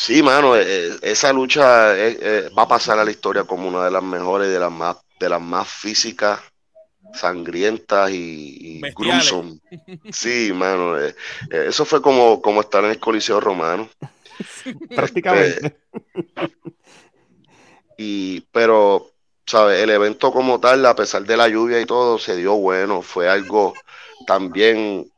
[0.00, 3.84] Sí, mano, eh, eh, esa lucha eh, va a pasar a la historia como una
[3.84, 6.40] de las mejores, de las más, de las más físicas,
[7.12, 8.82] sangrientas y, y
[10.10, 10.96] Sí, mano,
[11.50, 13.90] eso fue como, como estar en el Coliseo Romano.
[14.96, 15.76] Prácticamente.
[17.98, 19.10] y, pero,
[19.44, 19.82] ¿sabes?
[19.82, 23.02] El evento como tal, a pesar de la lluvia y todo, se dio bueno.
[23.02, 23.74] Fue algo
[24.26, 25.12] también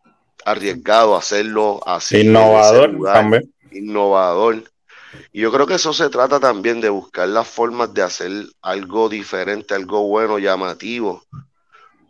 [0.44, 2.22] arriesgado hacerlo así.
[2.22, 3.54] Innovador también.
[3.70, 4.71] Innovador.
[5.32, 8.30] Y yo creo que eso se trata también de buscar las formas de hacer
[8.62, 11.24] algo diferente, algo bueno, llamativo,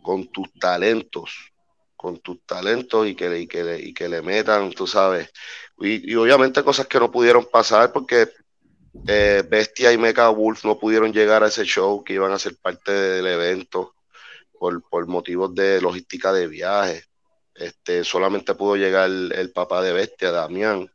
[0.01, 1.53] con tus talentos,
[1.95, 5.29] con tus talentos y que, y que, le, y que le metan, tú sabes.
[5.79, 8.29] Y, obviamente cosas que no pudieron pasar porque
[9.07, 12.55] eh, Bestia y Mecha Wolf no pudieron llegar a ese show que iban a ser
[12.57, 13.95] parte del evento
[14.59, 17.03] por, por motivos de logística de viaje.
[17.55, 20.92] Este, solamente pudo llegar el papá de Bestia, Damián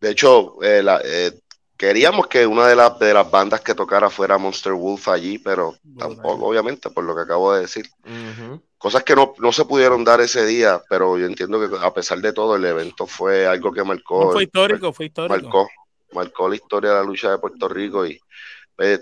[0.00, 1.32] de hecho, eh, eh,
[1.76, 5.76] queríamos que una de, las de las bandas que tocara fuera Monster Wolf allí, pero
[5.98, 7.86] tampoco, obviamente, por lo que acabo de decir.
[8.78, 12.32] Cosas que no, se pudieron dar ese día, pero yo entiendo que a pesar de
[12.32, 14.32] todo, el evento fue algo que marcó.
[14.32, 15.34] fue histórico, fue histórico.
[15.34, 15.68] Marcó,
[16.12, 18.18] marcó la historia de la lucha de Puerto Rico y.
[18.78, 18.98] Eh,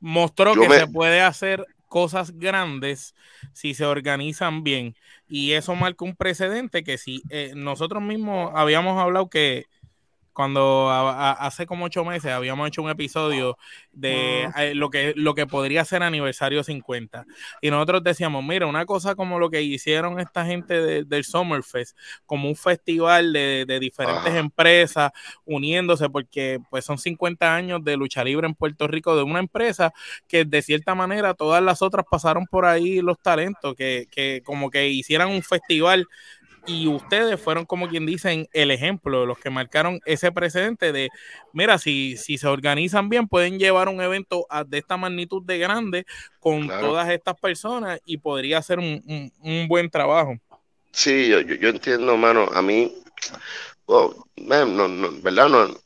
[0.00, 3.14] mostró que se puede hacer cosas grandes
[3.52, 4.96] si se organizan bien.
[5.28, 7.22] Y eso marca un precedente que si
[7.54, 9.66] nosotros mismos habíamos hablado que
[10.34, 13.56] cuando hace como ocho meses habíamos hecho un episodio
[13.92, 17.24] de eh, lo, que, lo que podría ser aniversario 50.
[17.62, 22.48] Y nosotros decíamos, mira, una cosa como lo que hicieron esta gente del Summerfest, como
[22.48, 25.12] un festival de, diferentes empresas
[25.44, 29.92] uniéndose, porque pues son 50 años de lucha libre en Puerto Rico de una empresa
[30.26, 34.70] que de cierta manera todas las otras pasaron por ahí los talentos, que, que como
[34.70, 36.08] que hicieran un festival
[36.66, 41.10] y ustedes fueron como quien dicen el ejemplo, los que marcaron ese precedente de,
[41.52, 46.06] mira, si, si se organizan bien, pueden llevar un evento de esta magnitud de grande
[46.40, 49.32] con todas estas personas y podría ser un,
[49.68, 50.34] buen trabajo.
[50.92, 52.94] Sí, yo, yo, entiendo, mano, a mí,
[53.86, 55.48] oh, no, no, ¿verdad?
[55.48, 55.76] No,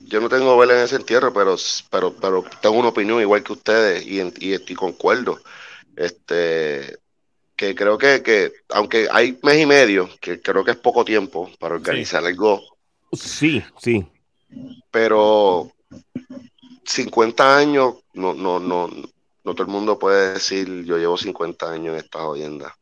[0.00, 1.56] yo no tengo vela en ese entierro, pero,
[1.90, 5.38] pero, pero tengo una opinión igual que ustedes y, y, y concuerdo.
[5.96, 6.98] Este,
[7.64, 11.50] que creo que, que, aunque hay mes y medio, que creo que es poco tiempo
[11.58, 12.62] para organizar algo.
[13.12, 14.06] Sí, sí.
[14.90, 15.72] Pero
[16.84, 21.94] 50 años, no, no, no, no todo el mundo puede decir yo llevo 50 años
[21.94, 22.76] en esta jodienda.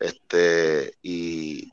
[0.00, 1.68] Este, y,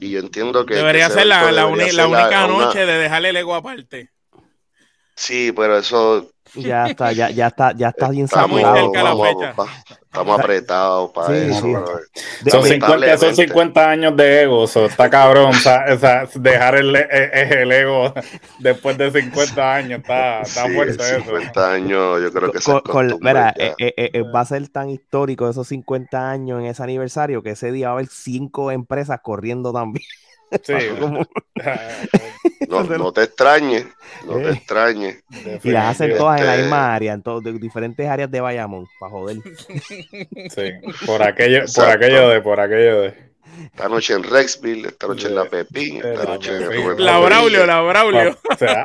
[0.00, 0.74] y yo entiendo que.
[0.74, 4.10] Debería ser la, la, única noche de dejarle el ego aparte.
[5.20, 11.36] Sí, pero eso ya está, ya, ya está, ya está bien estamos, estamos apretados para
[11.36, 11.84] eso.
[12.50, 15.50] son, 50, son 50 años de ego, está cabrón.
[15.50, 18.14] o sea, dejar el, e, e, el, ego
[18.60, 23.18] después de 50 años, está, está sí, muerto 50 años, yo creo que con, con,
[23.20, 27.42] mira, eh, eh, eh, va a ser tan histórico esos 50 años en ese aniversario
[27.42, 30.06] que ese día va a haber cinco empresas corriendo también.
[30.64, 30.74] Sí.
[32.68, 33.86] no, no, te extrañes,
[34.26, 35.22] no te extrañes.
[35.62, 39.12] Y las hacen todas en la misma área, en todas diferentes áreas de Bayamón, para
[39.12, 39.36] joder.
[40.50, 40.72] Sí,
[41.06, 43.29] por aquello, por aquello de, por aquello de.
[43.64, 47.80] Esta noche en Rexville, esta noche en La Pepín, esta noche en La Braulio, la
[47.80, 48.38] Braulio.
[48.50, 48.84] O sea,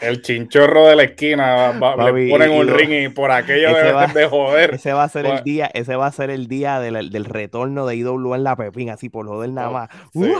[0.00, 4.74] el, chinchorro de la esquina le ponen un ring y por aquello de, de, joder.
[4.74, 7.86] Ese va a ser el día, ese va a ser el día del, del retorno
[7.86, 9.88] de IW en La Pepín, así por joder nada más.
[10.12, 10.32] Sí.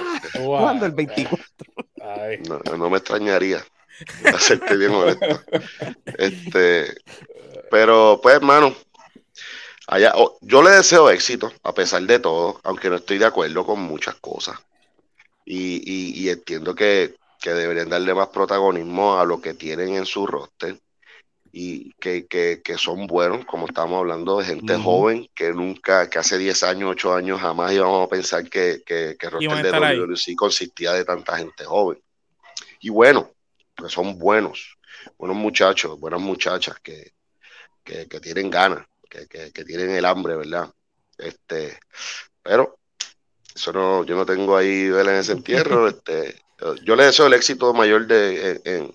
[0.44, 1.46] ¿Cuándo el 24?
[2.48, 3.58] No, no me extrañaría.
[4.24, 5.26] Hacerte bien honesto.
[6.18, 6.94] Este,
[7.70, 8.74] pero pues, hermano,
[9.88, 13.80] Allá, yo le deseo éxito, a pesar de todo, aunque no estoy de acuerdo con
[13.80, 14.58] muchas cosas.
[15.44, 20.78] Y, entiendo que, deberían darle más protagonismo a lo que tienen en su roster
[21.50, 26.62] y que, son buenos, como estamos hablando de gente joven que nunca, que hace 10
[26.62, 30.92] años, 8 años jamás íbamos a pensar que, que, que el roster de WWC consistía
[30.92, 32.00] de tanta gente joven.
[32.80, 33.30] Y bueno,
[33.74, 34.78] pues son buenos,
[35.18, 37.12] buenos muchachos, buenas muchachas que,
[37.84, 40.70] que tienen ganas que, tienen el hambre, ¿verdad?
[41.18, 41.78] Este,
[42.42, 42.78] pero
[43.54, 45.88] eso no, yo no tengo ahí vela en ese entierro.
[45.88, 46.36] Este,
[46.84, 48.94] yo le deseo el éxito mayor de en,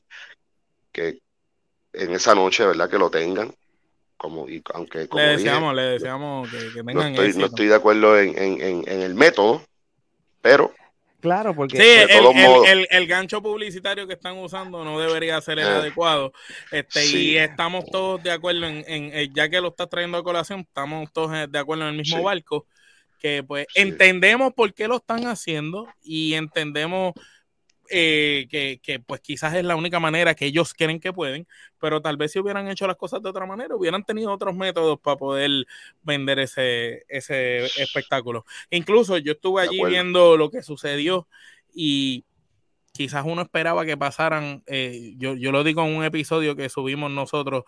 [0.92, 1.20] que
[1.94, 2.90] en esa noche, ¿verdad?
[2.90, 3.54] Que lo tengan.
[4.16, 8.18] Como, y aunque le deseamos, le deseamos que, tengan no estoy, no estoy de acuerdo
[8.18, 9.62] en, en el método,
[10.42, 10.74] pero
[11.20, 12.14] Claro, porque sí,
[12.90, 15.78] el, gancho publicitario que están usando no debería ser el ah.
[15.78, 16.32] adecuado.
[16.72, 20.60] Este, Y estamos todos de acuerdo en, en, ya que lo estás trayendo a colación,
[20.60, 22.68] estamos todos de acuerdo en el mismo barco,
[23.20, 27.14] que pues entendemos por qué lo están haciendo y entendemos
[27.90, 31.48] eh, que, pues quizás es la única manera que ellos creen que pueden,
[31.80, 35.00] pero tal vez si hubieran hecho las cosas de otra manera, hubieran tenido otros métodos
[35.00, 35.66] para poder
[36.02, 38.46] vender ese, ese espectáculo.
[38.70, 41.28] Incluso yo estuve allí viendo lo que sucedió
[41.74, 42.26] y
[42.92, 47.12] quizás uno esperaba que pasaran, eh, yo, yo lo digo en un episodio que subimos
[47.12, 47.64] nosotros,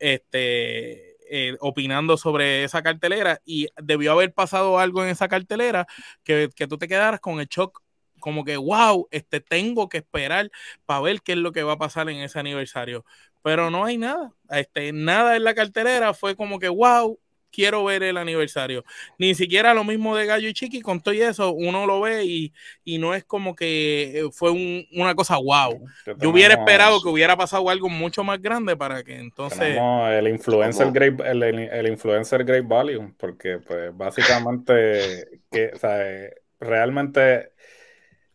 [0.00, 1.16] este...
[1.28, 5.88] Eh, opinando sobre esa cartelera y debió haber pasado algo en esa cartelera
[6.22, 7.82] que, que tú te quedaras con el shock
[8.26, 10.50] como que, wow, este, tengo que esperar
[10.84, 13.04] para ver qué es lo que va a pasar en ese aniversario.
[13.44, 17.20] Pero no hay nada, este, nada en la cartelera fue como que, wow,
[17.52, 18.84] quiero ver el aniversario.
[19.16, 22.24] Ni siquiera lo mismo de Gallo y Chiqui, con todo y eso, uno lo ve
[22.24, 24.50] y, no es como que eh, fue
[24.90, 25.86] una cosa wow.
[26.18, 29.78] Yo hubiera esperado que hubiera pasado algo mucho más grande para que entonces...
[29.78, 35.70] el influencer, great, el, influencer Great Value, porque pues básicamente que,
[36.58, 37.52] realmente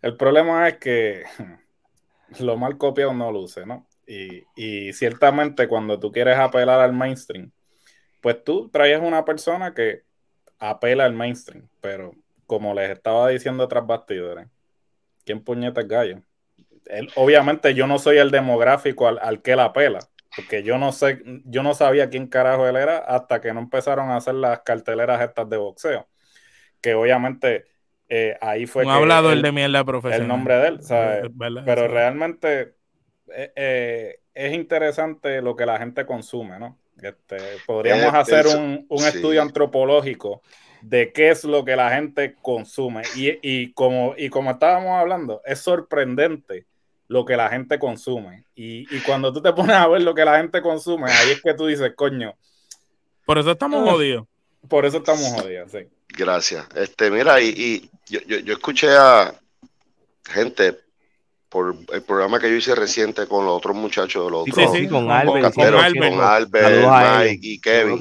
[0.01, 1.23] el problema es que
[2.39, 3.87] lo mal copiado no luce, ¿no?
[4.07, 7.51] Y, ciertamente cuando tú quieres apelar al mainstream,
[8.19, 10.03] pues tú traes una persona que
[10.59, 12.13] apela al mainstream, pero
[12.45, 14.47] como les estaba diciendo tras bastidores,
[15.25, 16.23] ¿quién puñeta es gallo?
[17.15, 19.99] obviamente yo no soy el demográfico al, al, que él apela,
[20.35, 24.09] porque yo no sé, yo no sabía quién carajo él era hasta que no empezaron
[24.09, 26.09] a hacer las carteleras estas de boxeo,
[26.81, 27.70] que obviamente
[28.13, 28.83] eh, ahí fue.
[28.83, 30.23] No ha hablado el de mierda profesional.
[30.23, 30.79] El nombre de él,
[31.65, 32.75] Pero realmente
[33.33, 36.77] eh, eh, es interesante lo que la gente consume, ¿no?
[37.01, 40.41] Este, podríamos hacer un, estudio antropológico
[40.81, 43.03] de qué es lo que la gente consume.
[43.15, 46.65] Y, como, y como estábamos hablando, es sorprendente
[47.07, 48.43] lo que la gente consume.
[48.55, 51.53] Y, cuando tú te pones a ver lo que la gente consume, ahí es que
[51.53, 52.35] tú dices, coño.
[53.25, 54.27] Por eso estamos ah, jodidos.
[54.67, 55.87] Por eso estamos jodidos, sí.
[56.09, 56.65] Gracias.
[56.75, 59.33] Este, mira, y, yo, yo, escuché a
[60.25, 60.77] gente
[61.49, 65.11] por el programa que yo hice reciente con los otros muchachos, los otros, sí, con,
[65.11, 67.99] Albert, con, Albert, Mike y Kevin,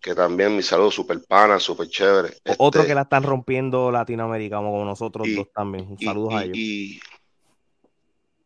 [0.00, 2.36] que, también mi saludo super pana, super chévere.
[2.58, 5.96] Otro este, que la están rompiendo Latinoamérica como nosotros dos también.
[5.98, 6.56] Saludos a ellos.
[6.56, 7.00] Y,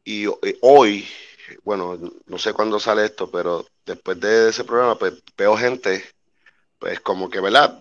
[0.04, 1.06] y, y hoy,
[1.62, 6.02] bueno, no sé cuándo sale esto, pero después de ese programa, pues veo gente,
[6.82, 7.78] pues como que, ¿verdad?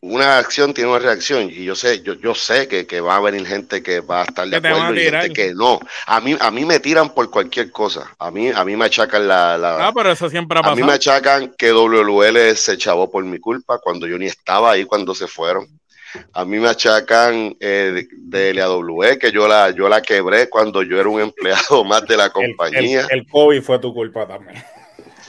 [0.00, 3.20] Una acción tiene una reacción y yo sé, yo, yo sé que, que va a
[3.20, 5.80] venir gente que va a estar de acuerdo y gente que no.
[6.06, 8.14] A mí, a mí me tiran por cualquier cosa.
[8.18, 10.82] A mí, a mí me achacan la, la- Ah, pero eso siempre ha a mí
[10.82, 10.86] pasado.
[10.86, 15.14] me achacan que WL se chavó por mi culpa cuando yo ni estaba ahí cuando
[15.14, 15.66] se fueron.
[16.32, 20.98] A mí me achacan eh, de LAW que yo la, yo la quebré cuando yo
[21.00, 23.06] era un empleado más de la El, compañía.
[23.10, 24.62] el, el COVID fue tu culpa también.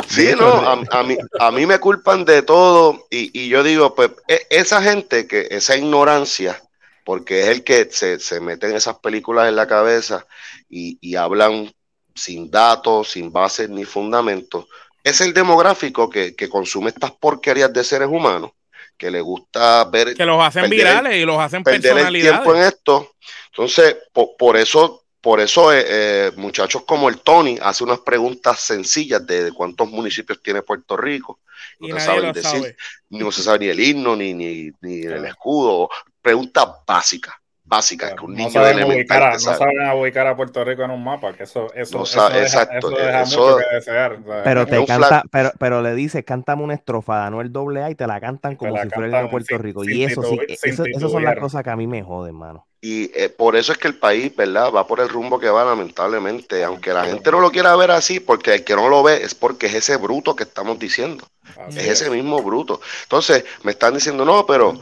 [0.08, 3.96] Sí, no, a, a mí, a mí me culpan de todo y, y yo digo,
[3.96, 6.62] pues e- esa gente que esa ignorancia,
[7.04, 10.26] porque es el que se, se mete en esas películas en la cabeza
[10.70, 11.72] y, y hablan
[12.16, 14.66] sin datos, sin bases ni fundamentos,
[15.04, 18.52] es el demográfico que, que consume estas porquerías de seres humanos,
[18.98, 22.54] que le gusta ver Que los hacen el- virales y los hacen perder el tiempo
[22.56, 22.74] en personalidades.
[22.74, 23.16] esto.
[23.52, 28.62] Entonces, po- por, eso, por eso eh, eh, muchachos como el Tony hace unas preguntas
[28.62, 31.40] sencillas de, de cuántos municipios tiene Puerto Rico.
[31.82, 32.76] Y No te nadie saben lo decir, sabe.
[33.10, 35.90] no se sabe ni el himno, ni, ni, ni el escudo.
[36.22, 39.58] Preguntas básicas, básicas, que un no, niño de saben ubicar elemental a, no sabe.
[39.58, 42.78] saben ubicar a Puerto Rico en un mapa, que eso, eso, No eso deja, exacto,
[42.78, 44.20] eso deja eso- mucho que desear.
[44.26, 44.42] ¿sabes?
[44.46, 47.96] Pero te canta, pero, pero le dices, cántame una estrofa, no el doble A y
[47.96, 49.84] te la cantan como la si fuera el de Puerto sin- Rico.
[49.84, 52.36] sin y eso sí, e- eso, esas son las cosas que a mí me joden,
[52.36, 52.67] mano.
[52.80, 54.72] Y eh, por eso es que el país, ¿verdad?
[54.72, 56.64] Va por el rumbo que va, lamentablemente.
[56.64, 59.34] Aunque la gente no lo quiera ver así, porque el que no lo ve es
[59.34, 61.28] porque es ese bruto que estamos diciendo.
[61.68, 62.80] Así Es ese mismo bruto.
[63.04, 64.80] Entonces, me están diciendo, no, pero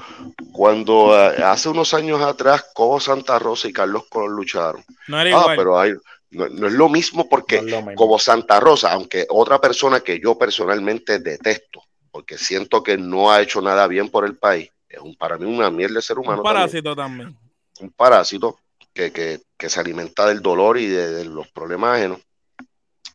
[0.52, 4.84] cuando eh, hace unos años atrás, Cobo Santa Rosa y Carlos Colón lucharon.
[5.08, 5.58] No era Ah, igual.
[5.58, 5.94] pero hay,
[6.32, 7.96] no, no es lo mismo porque No es lo mismo.
[7.96, 11.82] como Santa Rosa, aunque otra persona que yo personalmente detesto,
[12.12, 15.46] porque siento que no ha hecho nada bien por el país, es un, para mí
[15.46, 16.40] una mierda de ser humano.
[16.42, 17.38] un también parásito también.
[17.80, 18.60] Un parásito
[18.94, 22.20] que, que- que se alimenta del dolor y de, de los problemas ajenos.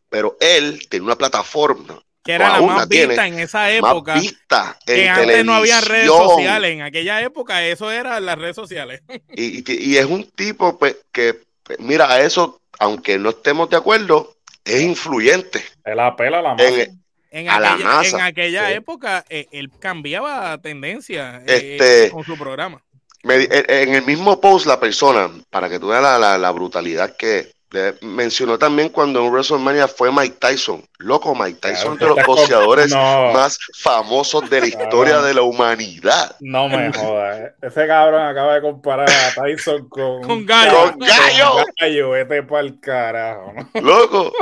[0.09, 4.13] Pero él tiene una plataforma Que era la más la tiene, vista en esa época.
[4.15, 6.71] más vista Que en antes no había redes sociales.
[6.71, 9.01] En aquella época eso era las redes sociales.
[9.35, 13.77] Y, y es un tipo pues, que, pues, mira, a eso, aunque no estemos de
[13.77, 14.35] acuerdo,
[14.65, 15.63] es influyente.
[15.85, 16.67] Él apela a la masa.
[16.81, 17.01] En,
[17.33, 18.17] En A la aquella, masa.
[18.17, 18.73] en aquella Sí.
[18.73, 22.83] época eh, él cambiaba tendencia eh, Este- con su programa.
[23.23, 26.51] Me- en- en el mismo post, la persona, para que tú veas la, la- la
[26.51, 30.83] brutalidad que eh, mencionó también cuando en WrestleMania fue Mike Tyson.
[30.97, 33.31] Loco, Mike Tyson Claro, de los boxeadores No.
[33.31, 34.83] más famosos de la Claro.
[34.83, 36.35] historia de la humanidad.
[36.41, 37.39] No me jodas.
[37.39, 37.51] eh.
[37.61, 40.91] Ese cabrón acaba de comparar a Tyson con, Con Gallo.
[40.91, 41.51] ¡Con Gallo!
[41.53, 43.53] Con Gallo, vete pa'l carajo.
[43.75, 43.81] ¿no?
[43.81, 44.33] Loco,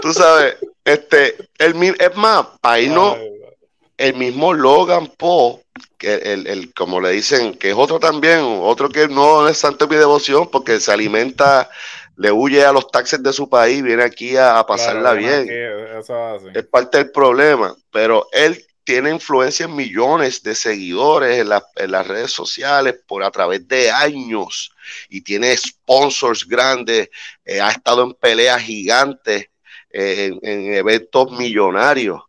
[0.00, 3.37] tú sabes, este, el, es más, ahí no, Ay,
[3.98, 5.60] el mismo Logan Paul,
[5.98, 9.86] que el, el- como le dicen, que es otro también, otro que no es santo
[9.86, 11.68] de mi devoción, porque se alimenta,
[12.16, 15.42] le huye a los taxes de su país, viene aquí a, a pasarla claro, bien.
[15.42, 15.50] aquí,
[16.00, 16.14] eso
[16.52, 21.90] es parte del problema, pero él tiene influencia en millones de seguidores en, la- en
[21.90, 24.72] las redes sociales por a través de años
[25.10, 27.10] y tiene sponsors grandes,
[27.44, 29.48] eh, ha estado en peleas gigantes,
[29.90, 32.22] eh, en, en eventos millonarios.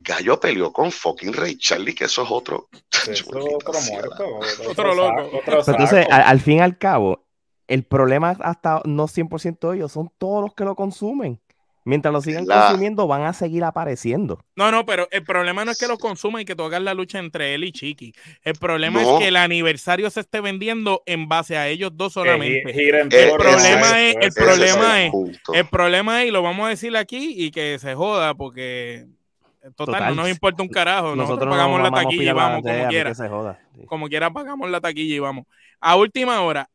[0.00, 2.68] Gallo peleó con fucking Ray Charlie, que eso es otro.
[2.90, 4.38] Eso es otro muerto.
[4.38, 5.08] Otro, Otro loco.
[5.24, 7.26] saco, otro Pero entonces, al, al fin y al cabo,
[7.68, 11.40] el problema hasta no 100% de ellos, son todos los que lo consumen.
[11.84, 14.44] Mientras lo sigan La- consumiendo, van a seguir apareciendo.
[14.54, 16.92] No, no, pero el problema no es que lo consuman y que tú hagas la
[16.92, 18.12] lucha entre él y Chiqui.
[18.42, 19.14] El problema No.
[19.14, 22.70] es que el aniversario se esté vendiendo en base a ellos dos solamente.
[22.70, 25.12] El a problema es- el problema el es-.
[25.54, 29.06] El problema es, y lo vamos a decir aquí, y que se joda, porque
[29.60, 30.16] total, Total.
[30.16, 31.14] no nos importa un carajo.
[31.14, 33.10] Nosotros, Nosotros pagamos no la taquilla y vamos como quiera.
[33.10, 33.60] que se joda.
[33.78, 33.86] Sí.
[33.86, 35.46] Como quiera, pagamos la taquilla y vamos.
[35.80, 36.68] A última hora,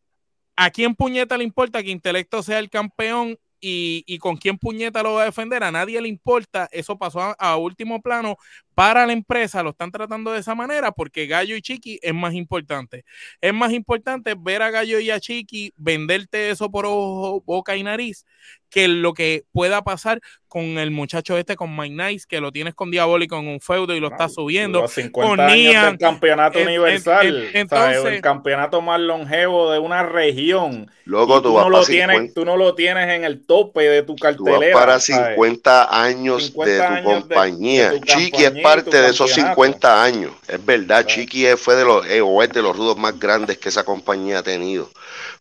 [0.56, 5.02] ¿a quién puñeta le importa que Intelecto sea el campeón y, y con quién puñeta
[5.04, 5.64] lo va a defender?
[5.64, 6.68] A nadie le importa.
[6.72, 8.38] Eso pasó a, a último plano
[8.76, 9.64] para la empresa.
[9.64, 13.04] Lo están tratando de esa manera porque Gallo y Chiqui es más importante.
[13.42, 17.84] Es más importante ver a Gallo y a Chiqui venderte eso por ojo, boca y
[17.84, 18.26] nariz
[18.70, 20.20] que lo que pueda pasar
[20.50, 23.96] con el muchacho este, con Mike Nice, que lo tienes con Diabólico en un feudo
[23.96, 24.82] y lo está subiendo.
[24.82, 27.50] Los 50 con años del campeonato En- en- universal.
[27.54, 30.92] en- el campeonato más longevo de una región.
[31.06, 33.46] Luego tú tú, vas no para lo tienes, 50, tú no lo tienes en el
[33.46, 34.78] tope de tu tú vas cartelera.
[34.78, 35.28] para ¿sabes?
[35.36, 37.92] 50 años 50 de tu años de- compañía.
[37.92, 39.56] de tu Chiqui compañía parte de esos campeonato.
[39.56, 40.32] 50 años.
[40.48, 41.08] Es verdad, Claro.
[41.08, 43.84] Chiqui es- fue de los, eh, o es de los rudos más grandes que esa
[43.84, 44.90] compañía ha tenido.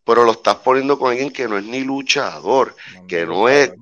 [0.04, 2.74] Pero lo estás poniendo con alguien que no es ni luchador.
[3.08, 3.72] que no es-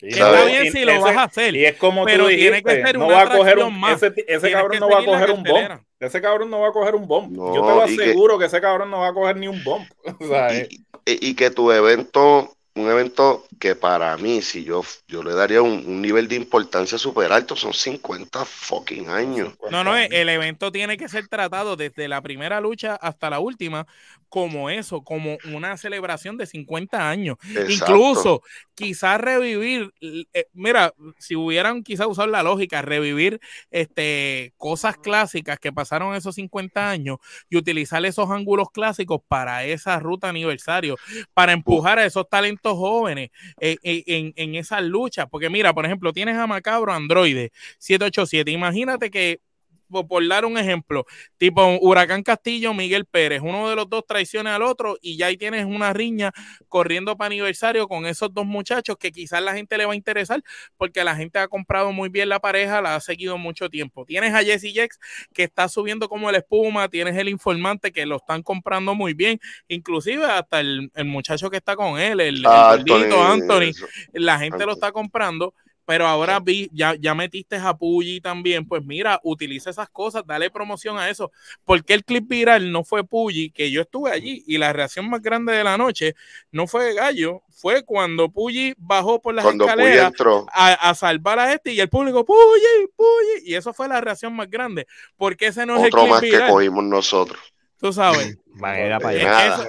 [0.00, 1.54] está bien si lo ese- vas a hacer.
[1.56, 3.68] Y es como pero tú tiene que dijiste, ser no una va a coger atracción
[3.74, 4.02] un, más.
[4.02, 5.80] ese, cabrón que no va a coger un bomb.
[6.00, 7.30] Ese cabrón no va a coger un bomb.
[7.32, 8.44] No, Yo te lo que- aseguro que...
[8.46, 9.86] ese cabrón no va a coger ni un bomb.
[10.20, 10.76] O sea, eh, Y,
[11.12, 15.62] y- y que tu evento un evento que para mí, si yo, yo le daría
[15.62, 19.54] un, nivel de importancia super alto, son 50 fucking años.
[19.70, 23.86] No, no, el evento tiene que ser tratado desde la primera lucha hasta la última
[24.28, 27.36] como eso, como una celebración de 50 años.
[27.68, 28.42] Incluso
[28.74, 35.72] quizás revivir, eh, mira, si hubieran quizás usado la lógica, revivir este, cosas clásicas que
[35.72, 37.18] pasaron esos 50 años
[37.48, 40.96] y utilizar esos ángulos clásicos para esa ruta aniversario,
[41.32, 45.26] para empujar a esos talentos jóvenes eh, eh, en, en esas luchas.
[45.30, 48.50] Porque mira, por ejemplo, tienes a Macabro Androide 787.
[48.50, 49.40] Imagínate que
[49.88, 51.06] por dar un ejemplo,
[51.36, 55.36] tipo Huracán Castillo, Miguel Pérez, uno de los dos traiciona al otro y ya ahí
[55.36, 56.32] tienes una riña
[56.68, 60.42] corriendo para aniversario con esos dos muchachos que quizás la gente le va a interesar
[60.76, 64.04] porque la gente ha comprado muy bien la pareja, la ha seguido mucho tiempo.
[64.04, 64.98] Tienes a Jesse Jex
[65.32, 69.40] que está subiendo como la espuma, tienes el informante que lo están comprando muy bien,
[69.68, 73.72] inclusive hasta el, muchacho que está con él, el, gordito Anthony,
[74.12, 75.54] la gente lo está comprando
[75.84, 80.50] pero ahora vi, ya, ya metiste a Puyi también, pues mira, utiliza esas cosas, dale
[80.50, 81.30] promoción a eso.
[81.64, 85.20] Porque el clip viral no fue Puyi, que yo estuve allí y la reacción más
[85.22, 86.14] grande de la noche
[86.50, 90.12] no fue Gallo, fue cuando Puyi bajó por las escaleras
[90.52, 94.50] a, salvar a este y el público, Puyi, Puyi, y eso fue la reacción más
[94.50, 94.86] grande.
[95.16, 97.53] Porque ese no es el clip más que cogimos nosotros.
[97.84, 98.38] Tú sabes.
[98.58, 99.68] para allá.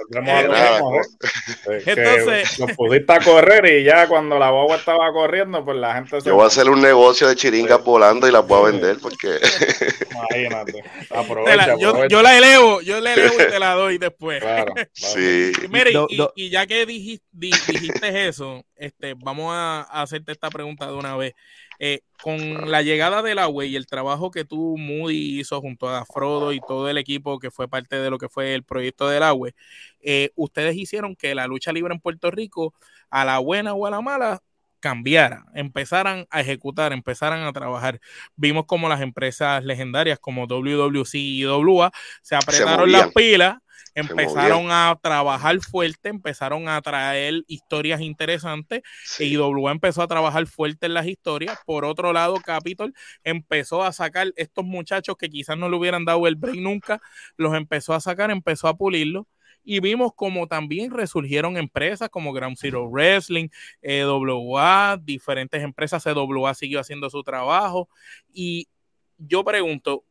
[1.84, 6.22] Entonces, nos pusiste a correr y ya cuando la boba estaba corriendo, pues la gente
[6.22, 6.28] se.
[6.30, 9.38] Yo voy a hacer un negocio de chiringas volando y las voy a vender porque.
[10.12, 10.82] Imagínate.
[11.10, 14.40] Aprovecha, Yo, yo, la elevo, yo la elevo y te la doy después.
[14.40, 15.52] Claro, Sí.
[15.68, 20.94] Mire, y, y, ya que dijiste, dijiste eso, este, vamos a hacerte esta pregunta de
[20.94, 21.34] una vez.
[21.78, 26.04] Eh, con la llegada del agua y el trabajo que tú, Moody, hizo junto a
[26.04, 29.22] Frodo y todo el equipo que fue parte de lo que fue el proyecto del
[29.22, 29.50] agua,
[30.00, 32.74] eh, ustedes hicieron que la lucha libre en Puerto Rico,
[33.10, 34.42] a la buena o a la mala,
[34.80, 38.00] cambiara, empezaran a ejecutar, empezaran a trabajar.
[38.36, 41.90] Vimos como las empresas legendarias como WWC y WA
[42.22, 43.56] se apretaron las pilas
[43.94, 48.82] empezaron a trabajar fuerte, empezaron a traer historias interesantes.
[49.18, 51.58] Y W empezó a trabajar fuerte en las historias.
[51.64, 56.26] Por otro lado, Capitol empezó a sacar estos muchachos que quizás no le hubieran dado
[56.26, 57.00] el break nunca,
[57.36, 59.26] los empezó a sacar, empezó a pulirlos.
[59.68, 63.48] Y vimos como también resurgieron empresas como Ground Zero Wrestling,
[63.82, 67.88] EWA, diferentes empresas, CWA siguió haciendo su trabajo.
[68.32, 68.68] Y
[69.18, 70.04] yo pregunto,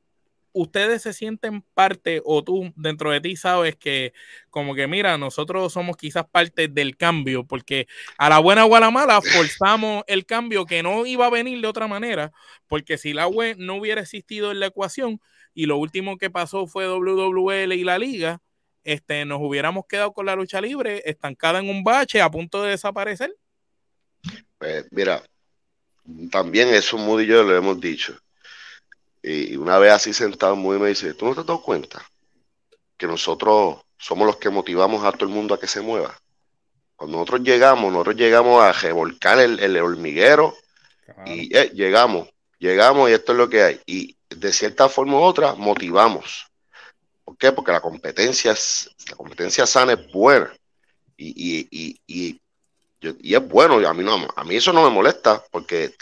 [0.56, 4.14] ustedes se sienten parte o tú dentro de ti sabes que
[4.50, 7.88] como que mira, nosotros somos quizás parte del cambio porque
[8.18, 11.60] a la buena o a la mala forzamos el cambio que no iba a venir
[11.60, 12.32] de otra manera
[12.68, 15.20] porque si la web no hubiera existido en la ecuación
[15.54, 18.42] y lo último que pasó fue WWL y la liga,
[18.86, 22.72] este, nos hubiéramos quedado con la lucha libre estancada en un bache a punto de
[22.72, 23.36] desaparecer.
[24.58, 25.22] Pues mira,
[26.32, 28.18] también eso Moody y yo lo hemos dicho
[29.28, 32.08] y una vez así sentado muy me dice, ¿tú no te has dado cuenta
[32.96, 36.16] que nosotros somos los que motivamos a todo el mundo a que se mueva?
[36.96, 40.56] Cuando nosotros llegamos, nosotros llegamos a revolcar el, hormiguero
[41.26, 43.82] y eh, llegamos, llegamos y esto es lo que hay.
[43.88, 46.46] Y de cierta forma u otra motivamos.
[47.24, 47.52] ¿Por qué?
[47.52, 50.54] Porque la competencia, es, la competencia sana es buena.
[51.18, 52.42] Y, y, y, y,
[53.02, 55.96] y es bueno, a mí, no, a mí eso no me molesta, porque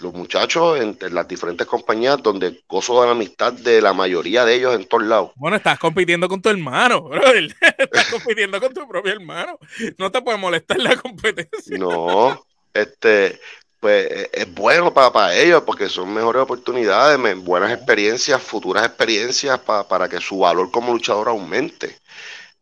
[0.00, 4.54] los muchachos en, las diferentes compañías donde gozo de la amistad de la mayoría de
[4.54, 5.30] ellos en todos lados.
[5.36, 7.54] Bueno, estás compitiendo con tu hermano, brother.
[7.78, 9.58] Estás compitiendo con tu propio hermano.
[9.98, 11.78] No te puede molestar la competencia.
[11.78, 13.40] No, este,
[13.78, 19.60] pues e, es bueno para, para ellos porque son mejores oportunidades, buenas experiencias, futuras experiencias
[19.60, 21.98] para que su valor como luchador aumente.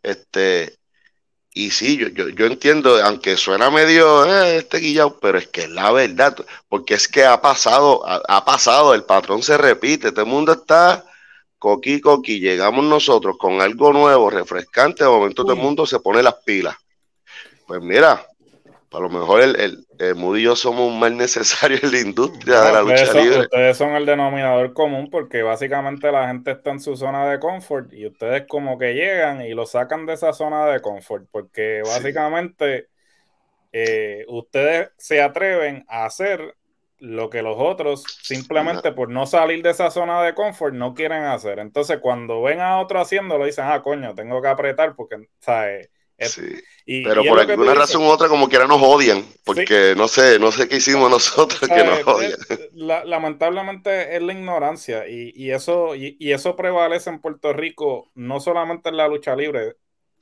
[0.03, 0.77] Este,
[1.55, 5.63] y sí, yo, yo, yo entiendo, aunque suena medio eh, este guillado, pero es que
[5.63, 6.35] es la verdad,
[6.69, 11.05] porque es que ha pasado, ha, pasado, el patrón se repite, todo el mundo está
[11.59, 16.23] coqui, coqui, llegamos nosotros con algo nuevo, refrescante, de momento todo el mundo se pone
[16.23, 16.75] las pilas.
[17.67, 18.27] Pues mira,
[18.93, 22.61] a lo mejor el, el, el y yo somos un mal necesario en la industria
[22.61, 23.41] de la lucha libre.
[23.41, 27.93] Ustedes son el denominador común porque básicamente la gente está en su zona de confort
[27.93, 32.89] y ustedes como que llegan y lo sacan de esa zona de confort porque básicamente
[33.73, 36.55] eh, ustedes se atreven a hacer
[36.99, 41.25] lo que los otros simplemente por no salir de esa zona de confort no quieren
[41.25, 41.59] hacer.
[41.59, 45.91] Entonces cuando ven a otro haciéndolo dicen, ah, coño, tengo que apretar porque, ¿sabes?
[47.01, 50.69] Pero por alguna razón u otra como quiera nos odian, porque no sé, no sé
[50.69, 52.39] qué hicimos nosotros que nos odian.
[53.05, 58.97] lamentablemente es la ignorancia y, eso, y, eso prevalece en Puerto Rico, no solamente en
[58.97, 59.75] la lucha libre,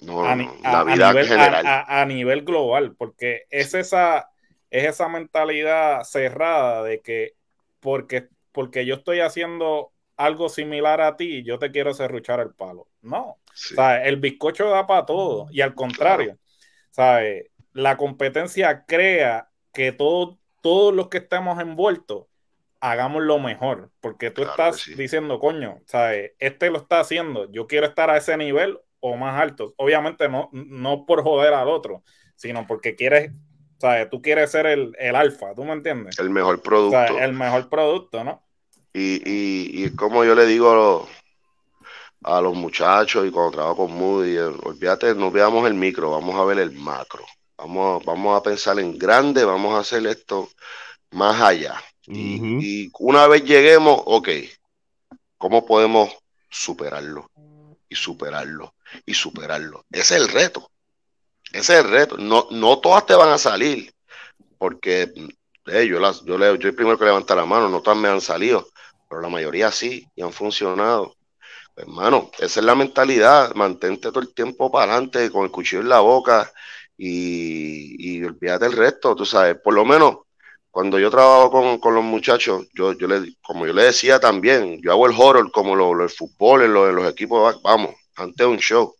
[0.02, 1.66] No, a, no, la a vida nivel, general.
[1.66, 4.30] a- a- a nivel global, porque es esa,
[4.70, 7.34] es esa mentalidad cerrada de que
[7.80, 12.88] porque, porque yo estoy haciendo algo similar a ti, yo te quiero serruchar el palo.
[13.02, 13.74] No, Sí.
[13.74, 14.06] ¿sabes?
[14.06, 16.38] El bizcocho da para todo y al contrario,
[16.90, 17.46] ¿sabes?
[17.72, 22.26] La competencia crea que todo- todos los que estemos envueltos
[22.80, 24.94] hagamos lo mejor, porque tú Claro estás sí.
[24.94, 26.32] diciendo, coño, ¿sabes?
[26.38, 29.74] Este lo está haciendo, yo quiero estar a ese nivel o más alto.
[29.76, 32.02] Obviamente no, no por joder al otro,
[32.36, 33.32] sino porque quieres,
[33.78, 34.08] ¿sabes?
[34.10, 36.18] Tú quieres ser el, el alfa, ¿tú me entiendes?
[36.18, 37.18] El mejor producto.
[37.18, 38.42] el mejor producto, ¿no?
[38.92, 41.08] Y, y, y como yo le digo
[42.22, 46.44] a los, muchachos y cuando trabajo con Moody, olvídate, no veamos el micro, vamos a
[46.44, 47.24] ver el macro.
[47.56, 50.48] Vamos, a- vamos a pensar en grande, vamos a hacer esto
[51.12, 51.80] más allá.
[52.06, 54.28] Y una vez lleguemos, ok,
[55.38, 56.10] ¿cómo podemos
[56.48, 57.30] superarlo?
[57.88, 59.84] Y superarlo, y superarlo.
[59.90, 60.70] Ese es el reto.
[61.52, 62.16] Ese es el reto.
[62.18, 63.92] No, no todas te van a salir,
[64.58, 65.12] porque
[65.66, 68.08] eh, yo, las, yo, le, yo el primero que levanta la mano, no todas me
[68.08, 68.68] han salido,
[69.08, 71.14] pero la mayoría sí, y han funcionado.
[71.76, 75.88] Hermano, esa es la mentalidad, mantente todo el tiempo para adelante con el cuchillo en
[75.88, 76.50] la boca
[76.96, 80.18] y, y olvídate el resto, tú sabes, por lo menos
[80.70, 84.80] cuando yo trabajo con, con los muchachos, yo, yo le, como yo le decía también,
[84.82, 88.46] yo hago el horror como lo, el fútbol en, en los equipos, vamos, antes de
[88.46, 88.94] un show.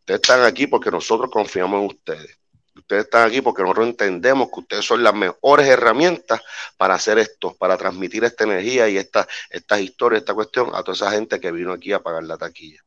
[0.00, 2.38] Ustedes están aquí porque nosotros confiamos en ustedes.
[2.78, 6.40] Ustedes están aquí porque nosotros entendemos que ustedes son las mejores herramientas
[6.76, 10.94] para hacer esto, para transmitir esta energía y esta, estas historias, esta cuestión a toda
[10.94, 12.82] esa gente que vino aquí a pagar la taquilla.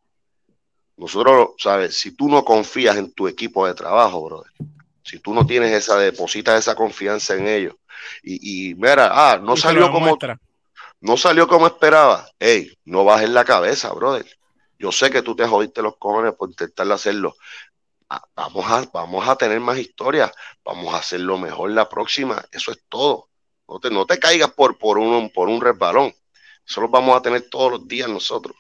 [0.97, 1.97] Nosotros, ¿sabes?
[1.97, 4.51] Si tú no confías en tu equipo de trabajo, brother,
[5.03, 7.75] si tú no tienes esa, depositas esa confianza en ellos,
[8.23, 10.17] y, y mira, ah, no Y salió como,
[11.01, 12.27] no salió como esperaba.
[12.39, 14.25] Ey, no bajes la cabeza, brother.
[14.77, 17.35] Yo sé que tú te jodiste los cojones por intentar hacerlo.
[18.35, 20.31] Vamos a, vamos a tener más historias.
[20.65, 22.43] Vamos a hacerlo mejor la próxima.
[22.51, 23.29] Eso es todo.
[23.67, 26.13] No te, no te caigas por, por, un, por un resbalón.
[26.67, 28.55] Eso lo vamos a tener todos los días nosotros.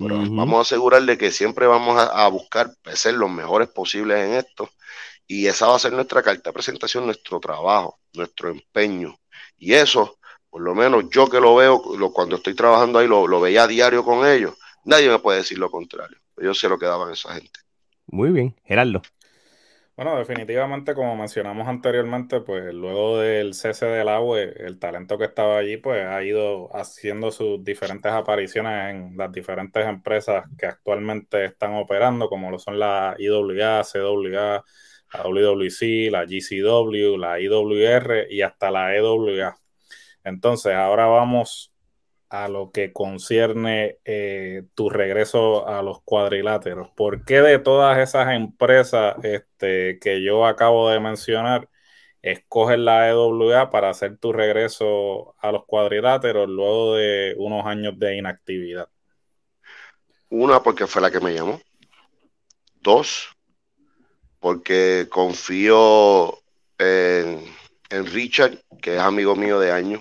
[0.00, 4.18] Pero vamos a asegurar de que siempre vamos a, a buscar ser los mejores posibles
[4.18, 4.70] en esto.
[5.26, 9.16] Y esa va a ser nuestra carta de presentación, nuestro trabajo, nuestro empeño.
[9.56, 10.18] Y eso,
[10.50, 13.64] por lo menos yo que lo veo, lo, cuando estoy trabajando ahí, lo, lo veía
[13.64, 16.18] a diario con ellos, nadie me puede decir lo contrario.
[16.36, 17.60] Yo sé lo que daban esa gente.
[18.12, 19.02] Muy bien, Gerardo.
[19.96, 25.58] Bueno, definitivamente, como mencionamos anteriormente, pues luego del cese del agua, el talento que estaba
[25.58, 31.74] allí, pues ha ido haciendo sus diferentes apariciones en las diferentes empresas que actualmente están
[31.74, 34.64] operando, como lo son la IWA, CWA,
[35.14, 39.56] la WWC, la GCW, la IWR y hasta la EWA.
[40.24, 41.72] Entonces, ahora vamos
[42.32, 46.88] a lo que concierne eh, tu regreso a los cuadriláteros.
[46.96, 51.68] ¿Por qué de todas esas empresas este, que yo acabo de mencionar,
[52.22, 58.16] escoges la EWA para hacer tu regreso a los cuadriláteros luego de unos años de
[58.16, 58.88] inactividad?
[60.30, 61.60] Una, porque fue la que me llamó.
[62.80, 63.28] Dos,
[64.40, 66.38] porque confío
[66.78, 67.44] en,
[67.90, 70.00] en Richard, que es amigo mío de años.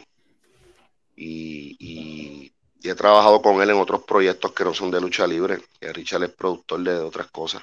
[1.24, 2.51] Y, y-
[2.84, 5.59] y he trabajado con él en otros proyectos que no son de lucha libre.
[5.80, 7.61] que Richard es productor de otras cosas.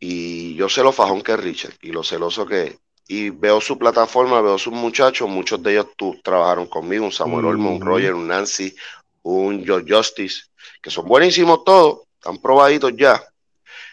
[0.00, 2.76] Y yo sé lo fajón que es Richard y lo celoso que es.
[3.06, 7.44] Y veo su plataforma, veo sus muchachos, muchos de ellos tú, trabajaron conmigo, un Samuel
[7.44, 7.82] Olmo, un.
[7.82, 8.74] Roger, un Nancy,
[9.22, 10.44] un George Justice,
[10.80, 13.22] que son buenísimos todos, están probaditos ya.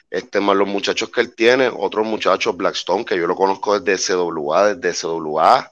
[0.09, 4.13] Este, más los muchachos que él tiene, otros muchachos, Blackstone, que yo lo conozco desde
[4.15, 5.71] CWA, desde CWA,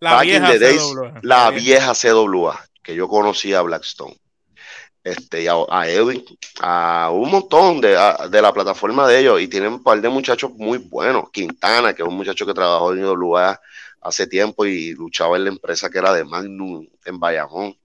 [0.00, 1.12] La Back in vieja the days, CWA.
[1.22, 4.16] la vieja CWA, que yo conocía a Blackstone.
[5.04, 6.22] Este, y a, a Edwin,
[6.60, 10.08] a un montón de, a- de la plataforma de ellos, y tienen un par de
[10.08, 11.30] muchachos muy buenos.
[11.32, 13.58] Quintana, que es un muchacho que trabajó en IWA
[14.02, 17.76] hace tiempo y luchaba en la empresa que era de Magnum en Bayamón.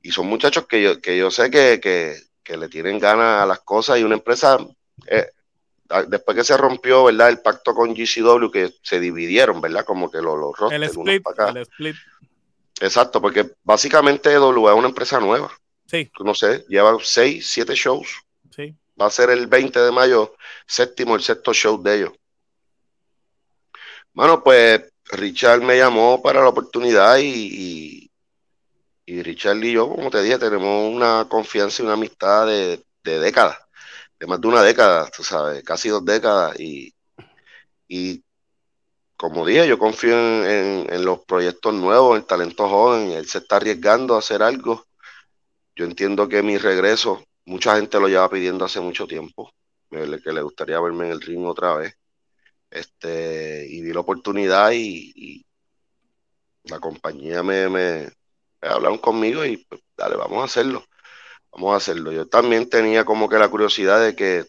[0.00, 3.46] Y son muchachos que yo, que yo sé que, que, que le tienen ganas a
[3.46, 4.58] las cosas y una empresa,
[5.06, 5.26] eh,
[6.08, 7.28] después que se rompió, ¿verdad?
[7.30, 9.84] El pacto con GCW, que se dividieron, ¿verdad?
[9.84, 11.50] Como que los, los El rosters, unos split, para acá.
[11.50, 11.96] el split.
[12.80, 15.50] Exacto, porque básicamente W es una empresa nueva.
[15.86, 18.08] Sí, No sé, lleva seis, siete shows.
[18.50, 18.76] sí.
[19.00, 20.34] Va a ser el 20 de mayo,
[20.66, 22.12] séptimo, el sexto show de ellos.
[24.12, 24.82] Bueno, pues
[25.12, 28.10] Richard me llamó para la oportunidad y, y,
[29.06, 33.18] y Richard y yo, como te dije, tenemos una confianza y una amistad de, de
[33.20, 33.58] décadas,
[34.18, 36.58] de más de una década, tú sabes, casi dos décadas.
[36.60, 36.92] Y,
[37.88, 38.24] y
[39.16, 43.38] como dije, yo confío en, en- los proyectos nuevos, en el talento joven, él se
[43.38, 44.84] está arriesgando a hacer algo.
[45.76, 49.50] Yo entiendo que mi regreso, mucha gente lo lleva pidiendo hace mucho tiempo.
[49.90, 51.94] que le gustaría verme en el ring otra vez.
[52.70, 55.44] Este, y vi la oportunidad y,
[56.64, 58.08] la compañía me, me,
[58.62, 60.84] hablaron conmigo y pues, dale, vamos a hacerlo.
[61.52, 62.12] Vamos a hacerlo.
[62.12, 64.44] Yo también tenía como que la curiosidad de que,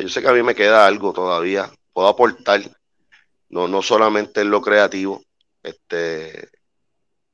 [0.00, 2.62] yo sé que a mí me queda algo todavía, puedo aportar,
[3.48, 5.22] no, no solamente en lo creativo,
[5.62, 6.50] este,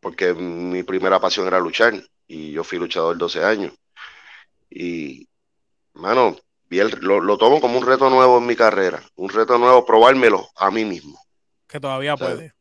[0.00, 1.94] porque mi primera pasión era luchar
[2.26, 3.72] y yo fui luchador 12 años.
[4.70, 5.28] Y,
[5.94, 6.36] mano,
[7.00, 10.84] lo, tomo como un reto nuevo en mi carrera, un reto nuevo, probármelo a mí
[10.84, 11.20] mismo.
[11.66, 12.54] Que todavía puede.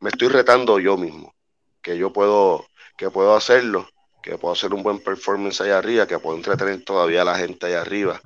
[0.00, 1.34] Me estoy retando yo mismo,
[1.82, 3.88] que yo puedo, que puedo hacerlo,
[4.22, 7.66] que puedo hacer un buen performance allá arriba, que puedo entretener todavía a la gente
[7.66, 8.20] allá arriba.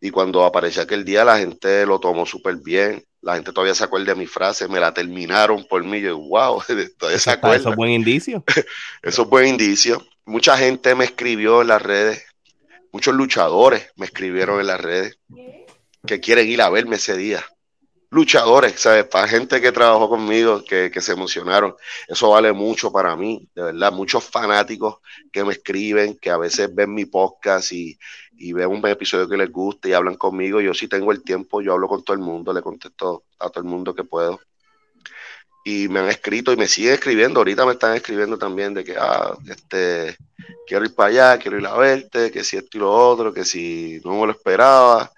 [0.00, 3.04] Y cuando aparece aquel día, la gente lo tomó súper bien.
[3.20, 6.00] La gente todavía se acuerda de mi frase, me la terminaron por mí.
[6.00, 6.62] Yo, wow,
[6.98, 7.56] todavía se acuerda.
[7.56, 8.44] Eso es buen indicio.
[9.02, 10.04] Eso es buen indicio.
[10.24, 12.24] Mucha gente me escribió en las redes
[12.92, 15.18] Muchos luchadores me escribieron en las redes
[16.06, 17.42] que quieren ir a verme ese día.
[18.12, 19.06] Luchadores, ¿sabes?
[19.06, 21.74] Para gente que trabajó conmigo, que, se emocionaron.
[22.06, 23.90] Eso vale mucho para mí, de verdad.
[23.90, 24.98] Muchos fanáticos
[25.32, 27.98] que me escriben, que a veces ven mi podcast y,
[28.36, 30.60] y ven un episodio que les gusta y hablan conmigo.
[30.60, 33.64] Yo sí tengo el tiempo, yo hablo con todo el mundo, le contesto a todo
[33.64, 34.40] el mundo que puedo
[35.64, 37.40] y me han escrito y me siguen escribiendo.
[37.40, 40.16] Ahorita me están escribiendo también de que, ah, este,
[40.66, 43.44] quiero ir para allá, quiero ir a verte, que si esto y lo otro, que
[43.44, 45.12] si no me lo esperaba.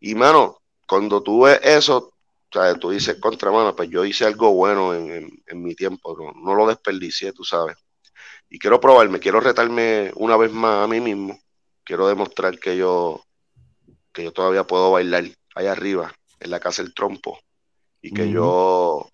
[0.00, 2.11] Y, mano, cuando tú eso,
[2.54, 6.66] o tú dices, contra, mano, pues yo hice algo bueno en, mi tiempo, no, lo
[6.66, 7.76] desperdicié, tú sabes.
[8.48, 11.38] Y quiero probarme, quiero retarme una vez más a mí mismo.
[11.84, 13.24] Quiero demostrar que yo,
[14.12, 15.24] que yo todavía puedo bailar
[15.54, 17.38] allá arriba, en la casa del trompo.
[18.02, 19.08] Y que yo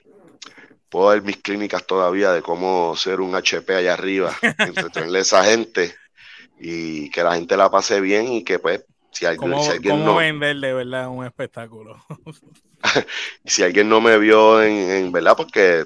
[0.89, 5.45] puedo ver mis clínicas todavía de cómo ser un HP allá arriba, entretenerle a esa
[5.45, 5.95] gente
[6.59, 8.85] y que la gente la pase bien y que pues
[9.19, 11.97] si alguien, ¿Cómo, si alguien no vender de verdad un espectáculo.
[13.45, 15.85] Si alguien no me vio en, verdad porque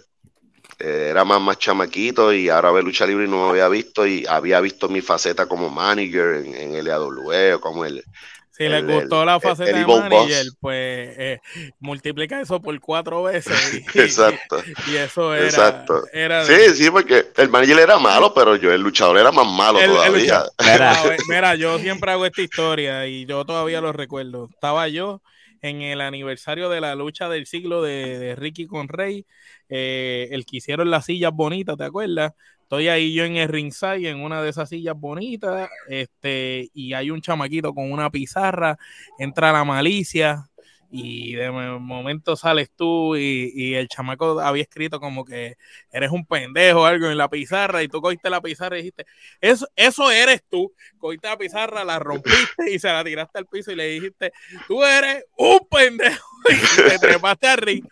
[0.78, 4.06] eh, era más más chamaquito y ahora ve lucha libre y no me había visto
[4.06, 8.04] y había visto mi faceta como manager en, en o como el
[8.52, 11.40] si le gustó la faceta de manager, pues eh,
[11.80, 13.52] multiplica eso por cuatro veces.
[13.94, 14.62] Y, Exacto.
[14.86, 19.18] Y, eso era, era Sí, sí, porque el manager era malo, pero yo, el luchador,
[19.18, 20.44] era más malo todavía.
[21.28, 24.48] mira, yo siempre hago esta historia y yo todavía lo recuerdo.
[24.52, 25.22] Estaba yo
[25.62, 29.24] en el aniversario de la lucha del siglo de, Ricky con Rey,
[29.68, 32.32] eh, el que hicieron las sillas bonitas, ¿te acuerdas?
[32.72, 37.10] Estoy ahí yo en el ringside, en una de esas sillas bonitas, este, y hay
[37.10, 38.78] un chamaquito con una pizarra,
[39.18, 40.48] entra la malicia,
[40.90, 45.56] y de momento sales tú y, el chamaco había escrito como que
[45.90, 49.04] eres un pendejo o algo en la pizarra y tú cogiste la pizarra y dijiste,
[49.42, 53.70] eso, eso eres tú, cogiste la pizarra, la rompiste y se la tiraste al piso
[53.70, 54.32] y le dijiste,
[54.66, 57.86] tú eres un pendejo y te trepaste a ring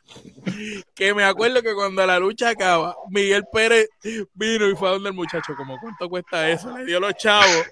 [0.95, 3.89] que me acuerdo que cuando la lucha acaba, Miguel Pérez
[4.35, 7.67] vino y fue a donde el muchacho, como cuánto cuesta eso, le dio los chavos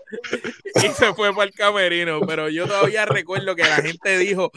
[0.75, 2.21] y se fue para el camerino.
[2.27, 4.51] Pero yo todavía recuerdo que la gente dijo,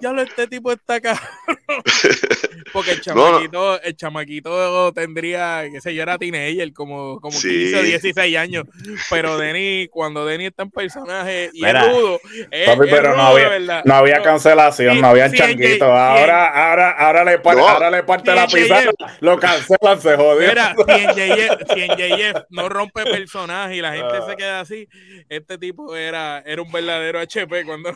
[0.00, 1.20] ya lo este tipo está acá.
[2.72, 7.82] Porque el chamaquito, el chamaquito tendría, qué sé yo, era teenager, como, como 15 o
[7.82, 8.64] 16 años.
[9.08, 14.22] Pero Denny, cuando Denny está en personaje y es rudo, pero no, había, no había
[14.22, 15.86] cancelación, no había changuito.
[15.86, 20.48] Ahora, ahora, ahora le ahora le parte la pizarra, lo cancelan, se jodió.
[20.48, 20.74] Mira,
[21.14, 24.88] si en, JF, no rompe personaje y la gente se queda así,
[25.28, 27.94] este tipo era, era un verdadero HP cuando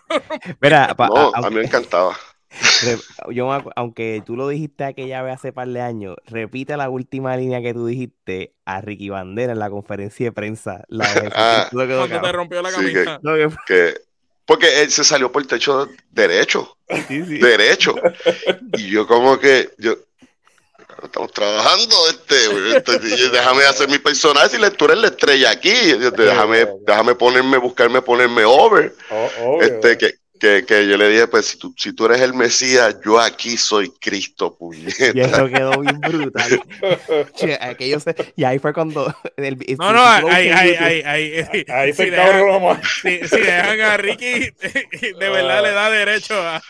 [0.60, 2.16] Mira, a, mí me encantaba.
[3.30, 7.62] Yo, aunque tú lo dijiste aquella vez hace par de años, repite la última línea
[7.62, 10.84] que tú dijiste a Ricky Bandera en la conferencia de prensa.
[10.88, 11.04] La
[11.34, 13.20] ah, cuando te rompió la camisa.
[13.66, 13.94] que,
[14.50, 16.76] porque él se salió por el techo derecho.
[17.08, 17.94] Derecho.
[18.76, 19.94] Y yo como que, yo,
[21.04, 22.98] estamos trabajando, este, este
[23.30, 25.70] déjame hacer mi personaje y tú eres la estrella aquí.
[26.16, 28.92] Déjame, déjame ponerme, buscarme ponerme over.
[29.10, 32.34] Oh, este, que, que, que, yo le dije, pues si tú, si tú eres el
[32.34, 35.12] Mesías, yo aquí soy Cristo, puñeta.
[35.14, 36.62] Y eso quedó bien brutal.
[37.60, 37.98] aquello
[38.36, 39.14] y ahí fue cuando...
[39.36, 43.96] El, no, no, ahí, ahí, ahí, ahí, ahí se si, dejan, si, si, dejan a
[43.98, 44.50] Ricky,
[45.18, 46.62] de verdad le da derecho a...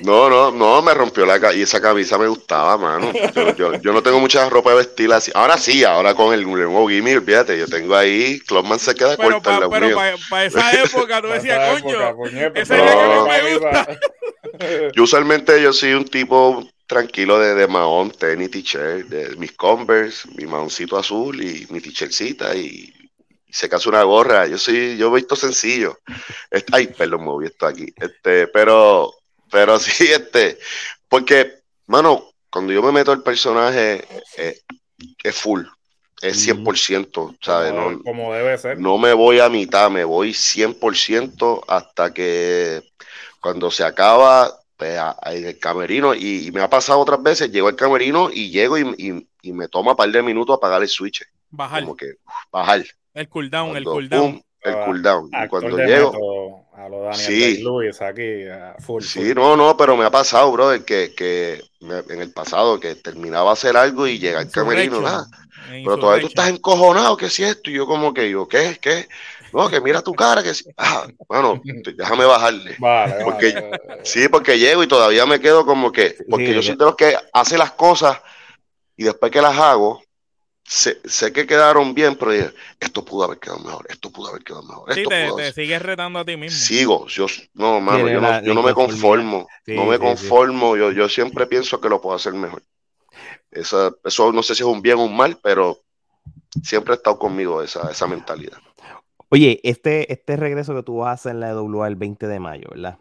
[0.00, 3.12] no, no, no, me rompió la y esa camisa me gustaba, mano.
[3.34, 5.30] Yo, yo, yo, no tengo mucha ropa de vestir así.
[5.34, 9.40] Ahora sí, ahora con el nuevo gimmick, fíjate, yo tengo ahí, Clubman se queda pero
[9.40, 9.96] corto Pero
[10.30, 12.87] para esa época tú decías, coño, ese
[14.94, 20.28] yo usualmente yo soy un tipo tranquilo de, de mahón, tenis, t-shirt, de mis Converse,
[20.36, 22.92] mi mahoncito azul y mi t-shirtcita y
[23.50, 24.46] se casa una gorra.
[24.46, 25.98] Yo soy, yo he visto sencillo.
[26.50, 27.92] Este, ay, perdón, me he visto aquí.
[27.96, 29.12] Este, pero,
[29.50, 30.58] pero sí, este,
[31.08, 34.60] porque, mano, cuando yo me meto el personaje, eh,
[35.22, 35.64] es full,
[36.22, 37.72] es 100%, ¿sabes?
[37.72, 38.78] Como, no, como debe ser.
[38.78, 42.82] no me voy a mitad, me voy 100% hasta que
[43.40, 47.22] cuando se acaba pues, a- a- en el camerino, y, y me ha pasado otras
[47.22, 50.56] veces, llego al camerino y llego y, y- y me toma un par de minutos
[50.56, 51.82] apagar el switch, Bajar.
[51.82, 52.84] como que uf, bajar.
[53.14, 54.42] El cooldown, el cooldown.
[54.62, 55.30] El cooldown.
[55.32, 57.40] Y cuando llego, a lo Daniel Sí.
[57.40, 59.02] Day-Lewis aquí, a full.
[59.02, 59.34] Sí, full.
[59.34, 63.52] no, no, pero me ha pasado, brother, que, que me- en el pasado que terminaba
[63.52, 64.98] hacer algo y llega al camerino,
[65.70, 67.70] En pero todavía tú estás encojonado, ¿qué es esto?
[67.70, 68.78] Y yo como que, yo, ¿qué?
[68.80, 69.06] ¿Qué?
[69.52, 70.52] No, que mira tu cara, que.
[70.76, 71.60] Ah, bueno,
[71.96, 72.76] déjame bajarle.
[72.78, 73.80] Vale, Porque- vale.
[74.04, 76.96] Sí, porque llego y todavía me quedo como que, porque Sí, yo soy de los
[76.96, 78.18] que hace las cosas
[78.96, 80.02] y después que las hago,
[80.68, 82.50] sé, sé que quedaron bien, pero dije,
[82.80, 85.42] esto pudo haber quedado mejor, esto pudo haber quedado mejor, Sí, esto te, pudo te
[85.42, 86.58] haber- sigues retando a ti mismo.
[86.58, 90.06] Sigo, yo, no, mano, yo no, yo no me conformo, Sí, no me sí, sí.
[90.06, 92.62] conformo, yo, yo siempre pienso que lo puedo hacer mejor.
[93.50, 95.78] Esa, eso no sé si es un bien o un mal, pero
[96.62, 98.58] siempre ha estado conmigo esa, esa mentalidad.
[99.30, 102.40] Oye, este, este regreso que tú vas a hacer en la EWA el 20 de
[102.40, 102.98] mayo, ¿verdad?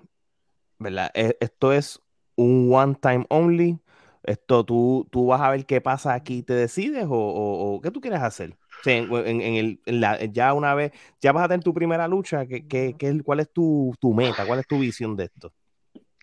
[0.79, 1.11] ¿Verdad?
[1.13, 1.99] E- Esto es
[2.35, 3.79] un one time only.
[4.27, 7.81] Esto tú, tú vas a ver qué pasa aquí y te decides o, o- o
[7.81, 8.53] qué tú quieres hacer.
[8.53, 11.63] O sea, en, en- en el, en la- ya una vez, ya vas a tener
[11.65, 14.45] tu primera lucha, ¿qué, qué- qué es- ¿cuál es tu, tu meta?
[14.45, 15.53] ¿Cuál es tu visión de esto?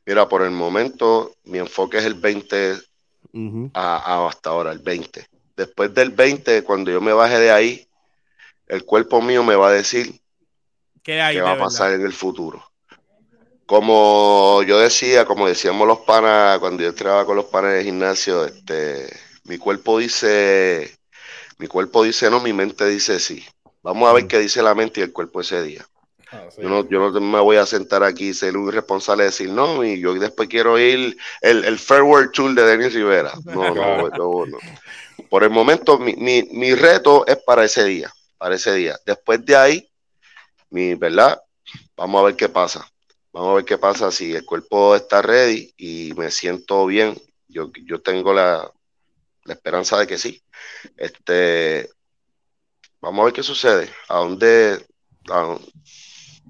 [0.06, 2.74] Mira, por el momento, mi enfoque es el 20
[3.34, 3.70] Ujú.
[3.74, 5.26] a, a hasta ahora, el 20.
[5.56, 7.86] Después del 20, cuando yo me baje de ahí,
[8.68, 10.20] el cuerpo mío me va a decir
[11.02, 11.58] ¿Qué hay qué de va a verdad?
[11.58, 12.62] pasar en el futuro.
[13.66, 18.44] Como yo decía, como decíamos los panas, cuando yo entraba con los panas de gimnasio,
[18.44, 19.08] este,
[19.44, 20.98] mi cuerpo dice,
[21.58, 23.44] mi cuerpo dice no, mi mente dice sí.
[23.82, 25.86] Vamos a ver qué dice la mente y el cuerpo ese día.
[26.30, 26.62] Ah, sí.
[26.62, 29.50] Yo no, yo no me voy a sentar aquí y ser un irresponsable y decir
[29.50, 33.32] no, y yo después quiero ir el, el Fairward Tour de Denis Rivera.
[33.44, 34.58] No, no, no, no.
[35.30, 38.98] Por el momento, mi, mi, mi reto es para ese día, para ese día.
[39.06, 39.88] Después de ahí,
[40.70, 41.40] mi, ¿verdad?
[41.96, 42.86] Vamos a ver qué pasa.
[43.34, 47.20] Vamos a ver qué pasa si el cuerpo está ready y me siento bien.
[47.48, 48.70] Yo, yo tengo la,
[49.42, 50.40] la esperanza de que sí.
[50.96, 51.90] Este,
[53.00, 53.90] vamos a ver qué sucede.
[54.08, 54.86] A dónde,
[55.28, 55.58] a-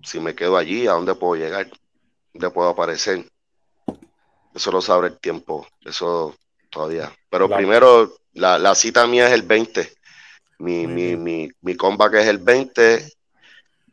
[0.02, 1.70] si me quedo allí, a dónde puedo llegar,
[2.34, 3.26] dónde puedo aparecer.
[4.54, 5.66] Eso lo sabrá el tiempo.
[5.86, 6.36] Eso
[6.70, 7.10] todavía.
[7.30, 7.58] Pero Claro.
[7.60, 9.90] primero, la, la cita mía es el 20.
[10.58, 13.10] Mi, mi, mi, mi comeback es el 20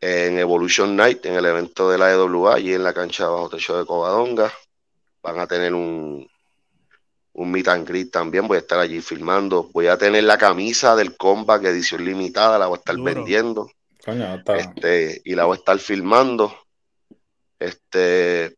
[0.02, 3.78] en Evolution Night, en el evento de la EWA, allí en la cancha bajo techo
[3.78, 4.52] de Covadonga.
[5.22, 6.28] Van a tener un,
[7.34, 8.48] un meet and greet también.
[8.48, 9.70] Voy a estar allí filmando.
[9.72, 13.14] Voy a tener la camisa del comeback edición limitada, la voy a estar Duro.
[13.14, 13.72] vendiendo
[14.04, 14.58] Coño, está.
[14.58, 16.52] este, y la voy a estar filmando.
[17.60, 18.56] Este,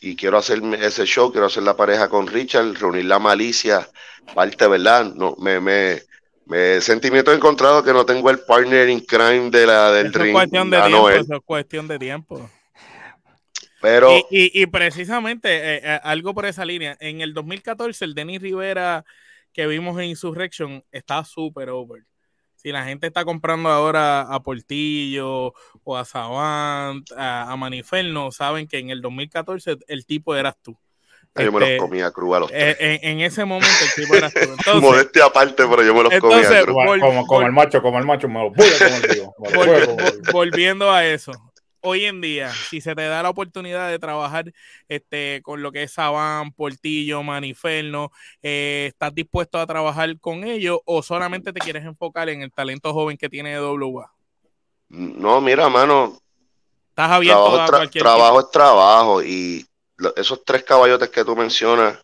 [0.00, 3.88] y quiero hacer ese show, quiero hacer la pareja con Richard, reunir la malicia,
[4.34, 5.04] parte, ¿verdad?
[5.14, 6.02] No, me, me,
[6.50, 10.24] me sentimiento encontrado que no tengo el partner in crime de la del Eso es
[10.24, 10.32] ring.
[10.34, 12.50] cuestión de tiempo, eso es cuestión de tiempo.
[13.80, 16.96] pero Y, y- y precisamente eh, eh, algo por esa línea.
[17.00, 19.04] En el 2014, el Denis Rivera
[19.52, 22.04] que vimos en Insurrection está súper over.
[22.56, 28.68] Si la gente está comprando ahora a Portillo o a Savant, a, a Maniferno, saben
[28.68, 30.76] que en el 2014 el tipo eras tú.
[31.36, 33.00] Yo me los Este, comía crudo a los eh, tres.
[33.02, 34.14] en, en ese momento el tipo.
[34.58, 36.74] Entonces, Modestia aparte, pero yo me los comía crudo.
[36.74, 39.08] Como, vol- como, como vol- el macho, como el macho, me lo voy a comer,
[39.08, 39.34] digo.
[39.38, 40.14] Me lo voy a Vol- comer.
[40.14, 41.32] vol- volviendo a eso,
[41.82, 44.52] hoy en día, si se te da la oportunidad de trabajar
[44.88, 48.10] este, con lo que es Saban, Portillo, Maniferno,
[48.42, 52.92] eh, ¿estás dispuesto a trabajar con ellos o solamente te quieres enfocar en el talento
[52.92, 54.12] joven que tiene WA?
[54.88, 56.18] No, mira, mano,
[56.90, 59.66] ¿Estás abierto trabajo, a cualquier trabajo es trabajo y
[60.16, 61.98] esos tres caballotes que tú mencionas,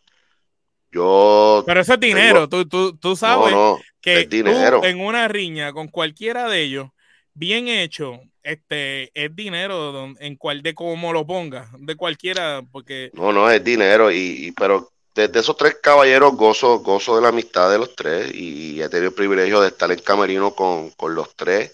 [0.90, 4.80] yo Pero eso es dinero, tú, tú, tú sabes no, no, que es dinero.
[4.80, 6.88] tú en una riña con cualquiera de ellos,
[7.34, 13.32] bien hecho, este es dinero en cual de cómo lo pongas, de cualquiera, porque No,
[13.32, 17.70] no, es dinero, y, y- pero desde esos tres caballeros gozo, gozo de la amistad
[17.70, 21.34] de los tres y, he tenido el privilegio de estar en camerino con, con los
[21.34, 21.72] tres.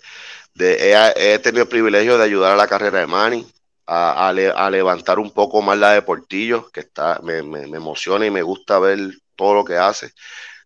[0.55, 3.47] De, he, he tenido el privilegio de ayudar a la carrera de Manny,
[3.87, 7.67] a, a le- a levantar un poco más la de Portillo, que está, me, me-
[7.67, 8.99] me emociona y me gusta ver
[9.37, 10.13] todo lo que hace.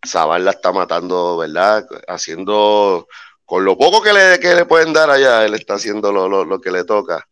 [0.05, 1.87] Saban la está matando, ¿verdad?
[2.09, 3.09] Haciendo,
[3.45, 6.45] con lo poco que le, que le pueden dar allá, él está haciendo lo, lo-
[6.45, 7.27] lo que le toca.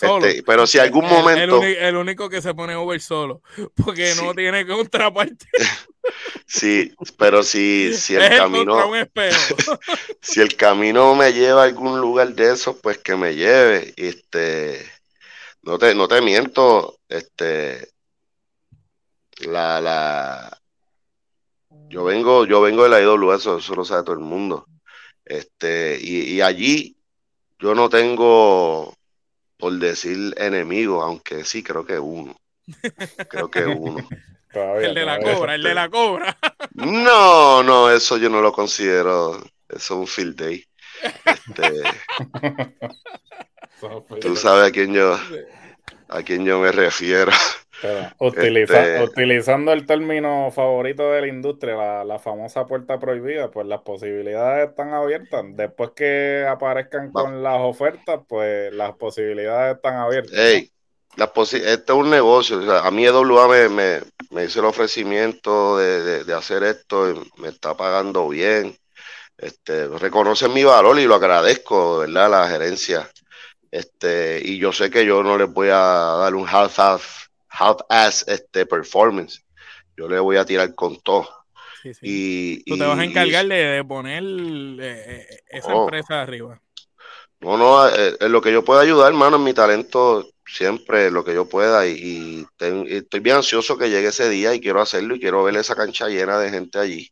[0.00, 1.62] Este, pero si algún momento.
[1.62, 3.42] El, único que se pone over solo,
[3.84, 5.46] porque no tiene contraparte.
[6.46, 8.76] Sí, pero si, si el camino.
[10.20, 13.94] si el camino me lleva a algún lugar de eso, pues que me lleve.
[13.96, 14.84] Este,
[15.64, 17.88] no te, no te miento, este,
[19.46, 20.60] la, la,
[21.88, 24.66] yo vengo, yo vengo de la IWA, eso, eso lo sabe todo el mundo.
[25.24, 26.96] Este, y, y allí
[27.58, 28.94] yo no tengo
[29.56, 32.36] por decir enemigo, aunque sí creo que uno.
[33.28, 34.06] Creo que uno.
[34.80, 36.36] el de la cobra, el de la cobra.
[36.74, 39.42] No, no, eso yo no lo considero.
[39.68, 40.64] Eso es un field day.
[41.24, 41.82] Este,
[44.20, 45.16] tú sabes a quién yo
[46.08, 47.32] a quién yo me refiero.
[48.18, 54.70] Este, utilizando el término favorito de la industria, la, famosa puerta prohibida, pues las posibilidades
[54.70, 55.44] están abiertas.
[55.50, 60.32] Después que aparezcan con las ofertas, pues las posibilidades están abiertas.
[60.34, 60.70] Hey,
[61.16, 62.58] este es un negocio.
[62.72, 64.00] a mí EWA me, me,
[64.30, 68.74] me, hizo el ofrecimiento de, hacer esto, y me está pagando bien.
[69.36, 72.30] Este, reconocen mi valor y lo agradezco, ¿verdad?
[72.30, 73.10] La gerencia.
[73.74, 75.78] Este, y yo sé que yo no les voy a
[76.20, 79.44] dar un half-half half-ass este, performance.
[79.96, 81.28] Yo le voy a tirar con todo.
[82.00, 85.82] Y, Tú te vas a encargar de, poner eh, eh, esa oh.
[85.82, 86.62] empresa arriba.
[87.40, 91.24] No, no, eh, en lo que yo pueda ayudar, hermano, en mi talento, siempre lo
[91.24, 91.84] que yo pueda.
[91.84, 92.46] Y,
[92.86, 96.06] estoy bien ansioso que llegue ese día y quiero hacerlo y quiero ver esa cancha
[96.06, 97.10] llena de gente allí.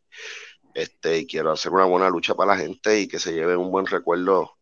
[0.73, 3.69] Este, y quiero hacer una buena lucha para la gente y que se lleve un
[3.69, 4.55] buen recuerdo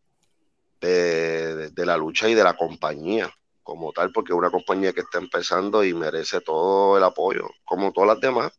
[0.87, 3.31] de la lucha y de la compañía
[3.63, 7.91] como tal, porque es una compañía que está empezando y merece todo el apoyo, como
[7.91, 8.51] todas las demás.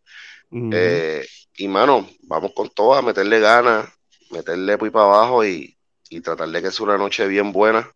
[0.51, 3.89] Eh, y mano, vamos con todo a meterle ganas,
[4.31, 5.77] meterle muy para abajo y,
[6.11, 7.91] y tratar de que sea una noche bien buena,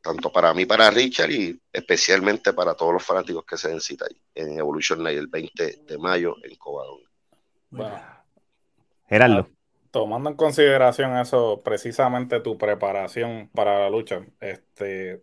[0.00, 4.06] tanto para mí, para Richard y especialmente para todos los fanáticos que se den cita
[4.08, 7.00] ahí en Evolution Night el 20 de mayo en Cobadón.
[7.70, 8.00] Bueno,
[9.08, 9.55] Gerardo.
[9.96, 15.22] Tomando en consideración eso, precisamente tu preparación para la lucha, este,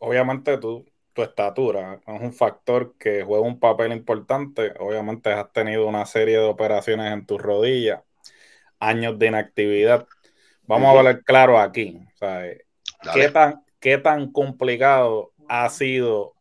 [0.00, 4.74] obviamente tú, tu estatura es un factor que juega un papel importante.
[4.80, 8.02] Obviamente has tenido una serie de operaciones en tus rodillas,
[8.80, 10.04] años de inactividad.
[10.62, 12.00] Vamos a hablar claro aquí.
[13.14, 16.34] ¿qué, tan, ¿Qué tan complicado ha sido?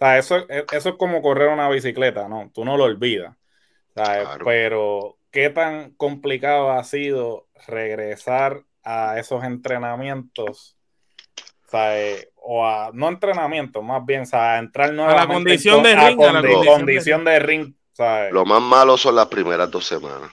[0.00, 2.48] eso, eso es como correr una bicicleta, ¿no?
[2.54, 3.34] Tú no lo olvidas.
[4.44, 10.78] Pero, ¿qué tan complicado ha sido regresar a esos entrenamientos?
[12.36, 16.32] o a no entrenamiento, más bien a entrar nuevamente a la condición de ring, a,
[16.34, 17.74] la condición, de ring.
[18.30, 20.30] Lo más malo son las primeras dos semanas.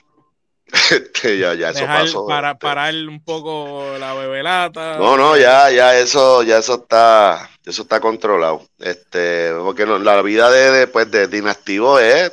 [0.90, 2.26] Este, ya, ya eso pasó.
[2.26, 2.60] Para este.
[2.60, 4.96] parar un poco la bebelata.
[4.98, 8.66] No, no, ya, ya eso, ya eso está, eso está controlado.
[8.78, 12.32] Este, porque la vida de después de, de, inactivo es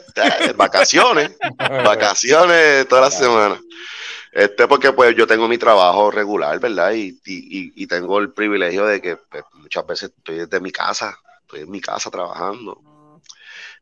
[0.55, 1.37] vacaciones,
[1.85, 3.59] vacaciones toda la semana.
[4.31, 6.93] Este, porque pues yo tengo mi trabajo regular, ¿verdad?
[6.93, 11.17] Y, y, y tengo el privilegio de que pues, muchas veces estoy desde mi casa,
[11.41, 12.79] estoy en mi casa trabajando.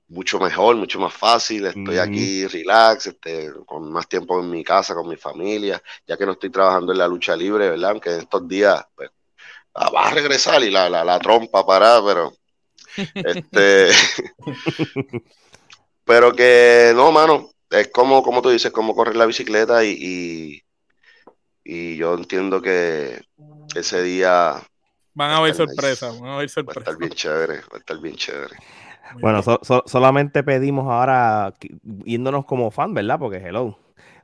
[0.09, 4.95] Mucho mejor, mucho más fácil, estoy aquí relax, este, con más tiempo en mi casa,
[4.95, 7.91] con mi familia, ya que no estoy trabajando en la lucha libre, ¿verdad?
[7.91, 9.09] Aunque en estos días, pues,
[9.75, 12.33] va a regresar y la, la, la trompa para, pero,
[13.15, 13.89] este,
[16.05, 20.63] pero que no, mano, es como, como tú dices, como correr la bicicleta y,
[21.63, 23.21] y, yo entiendo que
[23.75, 24.61] ese día...
[25.13, 26.83] Van a haber sorpresas, van a haber sorpresas.
[26.87, 28.55] Va a estar bien chévere, va a estar bien chévere.
[29.19, 29.41] Bueno,
[29.85, 31.53] solamente pedimos ahora,
[32.05, 33.19] yéndonos como fan, ¿verdad?
[33.19, 33.77] Porque hello,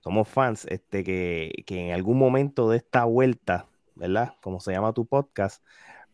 [0.04, 4.36] somos fans, este, que, que en algún momento de esta vuelta, ¿verdad?
[4.42, 5.64] Como se llama tu podcast,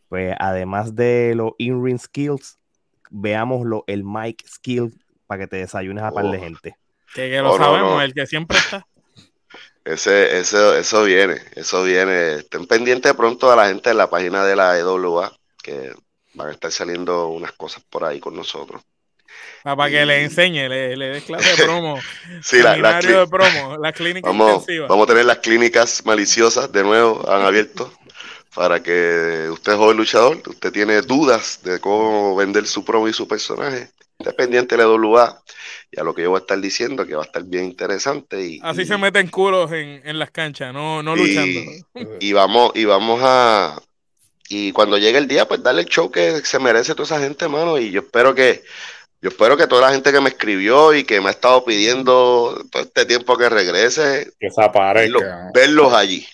[0.09, 2.57] pues además de los in-ring skills,
[3.09, 4.93] veamos lo, el mic skill
[5.27, 6.77] para que te desayunes a par de gente.
[7.13, 8.85] Que, lo sabemos, el que siempre está.
[9.85, 12.35] Ese, eso, eso viene, eso viene.
[12.35, 15.31] Estén pendientes pronto a la gente de la página de la EWA,
[15.63, 15.93] que
[16.39, 18.81] van a estar saliendo unas cosas por ahí con nosotros.
[19.65, 21.99] Ah, para que le enseñe, le, le des clase de promo.
[22.41, 27.29] sí, la, de promo, las clínicas vamos, Vamos a tener las clínicas maliciosas de nuevo,
[27.29, 27.91] han abierto,
[28.55, 33.27] para que usted, joven luchador, usted tiene dudas de cómo vender su promo y su
[33.27, 35.43] personaje, esté pendiente de la EWA
[35.91, 38.41] y a lo que yo voy a estar diciendo, que va a estar bien interesante.
[38.41, 41.59] Y, Así se meten culos en, en las canchas, no, no luchando.
[42.21, 43.77] Y vamos, y vamos a,
[44.49, 47.47] y cuando llegue el día, pues darle el show que se merece toda esa gente,
[47.47, 48.63] mano, y yo espero que,
[49.21, 52.61] yo espero que toda la gente que me escribió y que me ha estado pidiendo
[52.71, 55.51] todo este tiempo que regrese, que se aparezca.
[55.53, 56.27] verlos allí,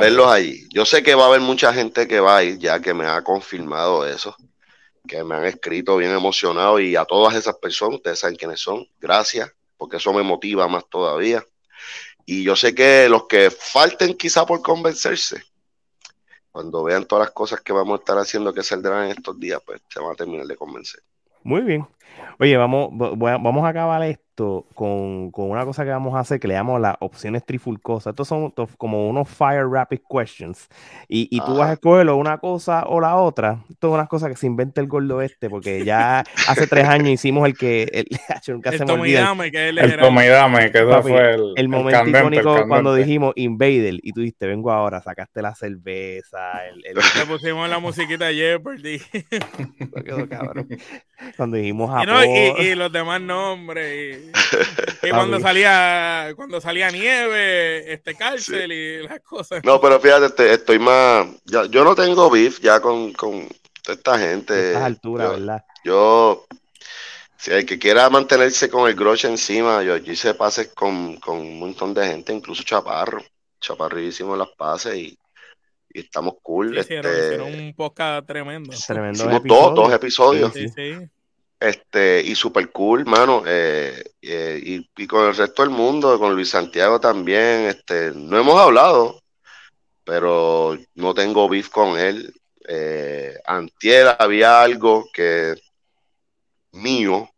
[0.00, 0.66] verlos allí.
[0.72, 3.06] Yo sé que va a haber mucha gente que va a ir ya que me
[3.06, 4.34] ha confirmado eso
[5.06, 8.88] que me han escrito bien emocionado y a todas esas personas, ustedes saben quiénes son,
[8.98, 11.44] gracias, porque eso me motiva más todavía.
[12.26, 15.42] Y yo sé que los que falten quizá por convencerse,
[16.54, 19.60] cuando vean todas las cosas que vamos a estar haciendo que saldrán en estos días,
[19.66, 21.02] pues se van a terminar de convencer.
[21.42, 21.84] Muy bien.
[22.38, 24.24] Oye, vamos, vamos a acabar esto
[24.74, 28.12] con, una cosa que vamos a hacer que le llamamos las opciones trifulcosas.
[28.12, 30.68] Estos son como unos fire rapid questions.
[31.08, 33.62] Y, tú vas a escogerlo una cosa o la otra.
[33.70, 37.08] Esto es una cosa que se inventa el gordo este, porque ya hace tres años
[37.08, 37.84] hicimos el que.
[37.92, 38.06] El,
[38.48, 39.34] nunca el se me olvida.
[39.50, 41.52] que el, el Tomidame, que eso fue el.
[41.56, 46.64] El momento icónico cuando dijimos Invader y tú dijiste, vengo ahora, sacaste la cerveza.
[46.66, 49.00] El, Le pusimos la musiquita de Jeopardy.
[51.36, 51.90] Cuando dijimos
[52.24, 54.32] y, y, los demás nombres.
[55.02, 59.62] Y, cuando salía cuando salía nieve, este cárcel y las cosas.
[59.64, 61.26] No, pero fíjate, este, estoy más.
[61.44, 63.48] yo no tengo beef ya con, con
[63.86, 64.54] esta gente.
[64.54, 65.64] A estas alturas, ¿verdad?
[65.84, 66.46] Yo.
[67.36, 71.58] Si el que quiera mantenerse con el groche encima, yo, hice pases con, con, un
[71.58, 73.22] montón de gente, incluso Chaparro.
[74.00, 75.18] Hicimos las pases y,
[75.92, 76.78] y estamos cool.
[76.78, 78.74] hicieron, este, un podcast tremendo.
[78.86, 80.52] tremendo hicimos dos, dos episodios.
[80.54, 80.96] Sí, sí.
[81.64, 83.42] Este, y super cool, mano.
[83.46, 87.66] Eh, eh, y, con el resto del mundo, con Luis Santiago también.
[87.66, 89.22] Este, no hemos hablado,
[90.04, 92.34] pero no tengo beef con él.
[92.68, 95.54] Eh, antier había algo que
[96.72, 97.30] mío,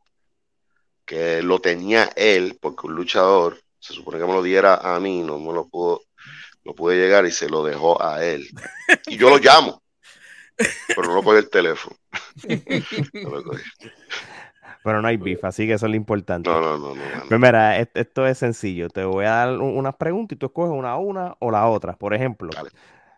[1.05, 5.23] que lo tenía él, porque un luchador se supone que me lo diera a mí,
[5.23, 6.03] no me lo pudo,
[6.65, 8.49] no pude llegar y se lo dejó a él.
[9.07, 9.81] Y yo lo llamo,
[10.57, 11.97] pero no lo coge el teléfono.
[14.83, 16.49] Pero no hay beef, así que eso es lo importante.
[16.49, 16.95] No, no, no.
[16.95, 18.89] no, pues mira, esto es sencillo.
[18.89, 21.95] Te voy a dar unas preguntas y tú escoges una una o la otra.
[21.95, 22.51] Por ejemplo,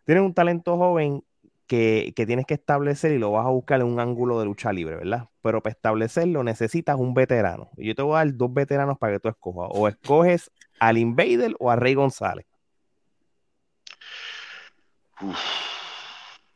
[0.04, 1.22] tienes un talento joven
[1.68, 4.96] que, tienes que establecer y lo vas a buscar en un ángulo de lucha libre,
[4.96, 5.28] ¿verdad?
[5.42, 7.70] Pero para establecerlo necesitas un veterano.
[7.76, 9.70] Y yo te voy a dar dos veteranos para que tú escojas.
[9.72, 12.46] O escoges al Invader o a Rey González.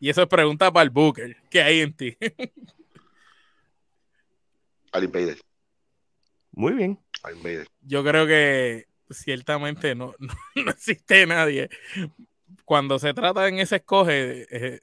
[0.03, 1.37] Y eso es pregunta para el Booker.
[1.49, 2.17] ¿Qué hay en ti?
[4.91, 5.39] Al Invader.
[6.51, 6.99] Muy bien.
[7.23, 7.69] Al Invader.
[7.83, 11.71] Yo creo que ciertamente no, no, existe nadie.
[12.65, 14.81] Cuando se trata en ese escoge, eh,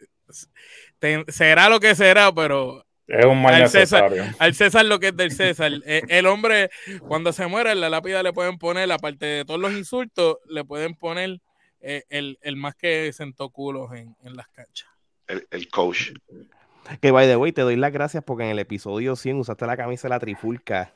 [1.27, 5.17] será lo que será, pero es un mal al César, al César lo que es
[5.17, 5.69] del César.
[5.85, 6.69] Eh, el, hombre,
[7.09, 10.63] cuando se muere, en la lápida le pueden poner, aparte de todos los insultos, le
[10.63, 11.41] pueden poner
[11.81, 14.87] eh, el, más que sentó culos en, en las canchas
[15.29, 16.11] el, coach.
[17.01, 19.77] Que by the way, te doy las gracias porque en el episodio 100 usaste la
[19.77, 20.93] camisa de la trifulca.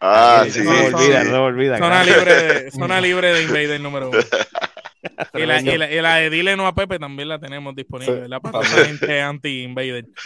[0.00, 0.62] Ah, sí.
[0.62, 1.78] No me olvida, no me olvida.
[1.78, 4.18] Zona libre, de, zona libre de Invader número uno.
[5.34, 8.60] y, la, y, la, de Dile No a Pepe también la tenemos disponible, la Para
[8.60, 10.06] la gente anti-Invader.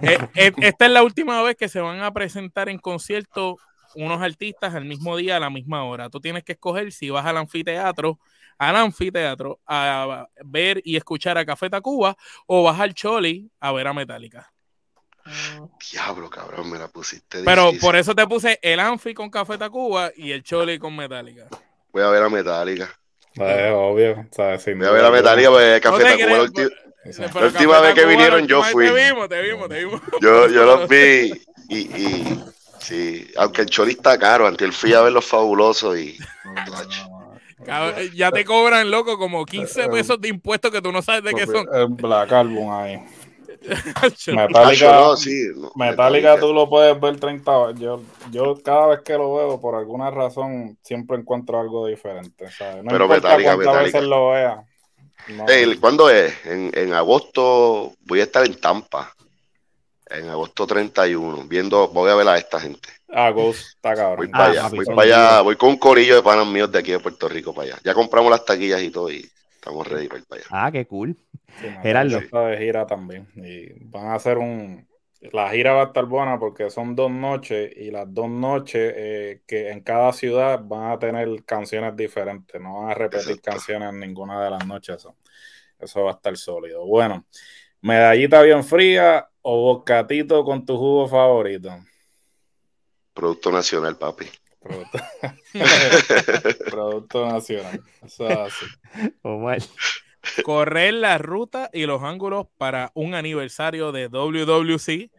[0.00, 3.56] Eh, eh, esta es la última vez que se van a presentar en concierto
[3.94, 6.10] unos artistas al mismo día, a la misma hora.
[6.10, 8.18] Tú tienes que escoger si vas al anfiteatro
[8.58, 13.86] al anfiteatro a ver y escuchar a Café Tacuba o vas al Choli a ver
[13.86, 14.52] a Metallica.
[15.90, 17.42] Diablo, cabrón, me la pusiste.
[17.44, 21.48] Pero por eso te puse el Anfi con Café Tacuba y el Choli con Metallica.
[21.92, 22.88] Voy a ver a Metallica.
[23.34, 24.26] Es obvio.
[24.30, 24.64] ¿sabes?
[24.64, 26.36] Voy a ver a Metallica porque Café Tacuba.
[27.04, 28.86] la, última vez que vinieron yo fui.
[28.86, 30.00] Te vimos, te vimos, te vimos.
[30.20, 31.32] Yo, yo los vi
[31.68, 32.44] y, y
[32.78, 36.16] sí, aunque el Choli está caro, antes fui a ver los fabulosos y.
[38.14, 41.32] Ya te cobran, loco, como 15 eh, pesos de impuestos que tú no sabes de
[41.32, 41.66] qué son.
[41.72, 43.02] El Black Album ahí.
[44.28, 45.14] Metallica,
[45.74, 50.10] Metallica tú lo puedes ver 30 yo, yo cada vez que lo veo por alguna
[50.10, 52.84] razón siempre encuentro algo diferente ¿sabes?
[52.84, 53.82] no pero Metallica, Metallica.
[53.82, 54.64] veces lo vea
[55.80, 56.32] ¿cuándo es?
[56.46, 59.12] En, en, agosto voy a estar en Tampa
[60.10, 64.18] en agosto 31 viendo voy a ver a esta gente Ah, Ghost está cabrón.
[64.18, 66.92] Voy para allá, voy para allá, voy con un corillo de panas míos de aquí
[66.92, 67.80] de Puerto Rico para allá.
[67.84, 70.48] Ya compramos las taquillas y todo y estamos ready para ir para allá.
[70.50, 71.16] Ah, qué cool.
[71.82, 72.20] Gerardo.
[72.20, 73.28] de gira también.
[73.36, 74.86] Y van a hacer un.
[75.32, 79.40] La gira va a estar buena porque son dos noches y las dos noches eh,
[79.46, 82.60] que en cada ciudad van a tener canciones diferentes.
[82.60, 84.96] No van a repetir canciones en ninguna de las noches.
[84.96, 85.16] Eso,
[85.78, 86.84] eso va a estar sólido.
[86.86, 87.24] Bueno,
[87.80, 91.70] medallita bien fría o bocatito con tu jugo favorito.
[93.16, 94.26] Producto nacional, papi.
[96.70, 97.82] Producto, nacional.
[100.44, 105.10] Correr la ruta y los ángulos para un aniversario de WWC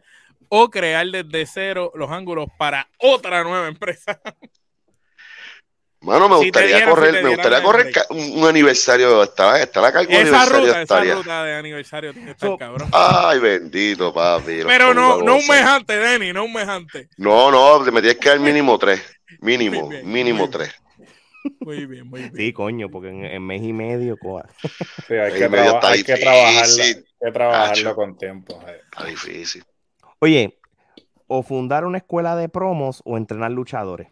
[0.48, 4.20] o crear desde cero los ángulos para otra nueva empresa.
[6.00, 9.60] Mano, me Si gustaría dieran, si correr, te me gustaría correr un, un aniversario, está,
[9.60, 12.88] está la carga Esa aniversario ruta, esa ruta de aniversario So- cabrón.
[12.92, 14.60] Ay, bendito, papi.
[14.64, 17.08] Pero no, no un mes antes, Denny, no un mes antes.
[17.16, 19.02] No, no, me tienes que dar mínimo tres.
[19.40, 20.72] Mínimo, bien, mínimo muy tres.
[21.60, 22.32] Muy bien, muy bien.
[22.36, 24.42] Sí, coño, porque en, en mes y medio, co-
[25.08, 28.60] Sí, hay, que, medio traba- está hay que trabajarlo, hay que trabajarlo con tiempo.
[28.68, 28.80] eh.
[28.92, 29.64] Está difícil.
[30.20, 30.58] Oye,
[31.26, 34.08] o fundar una escuela de promos o entrenar luchadores.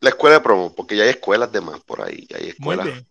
[0.00, 2.26] La escuela de promo, porque ya hay escuelas de más por ahí.
[2.28, 2.86] Ya hay escuelas.
[2.86, 3.06] bien.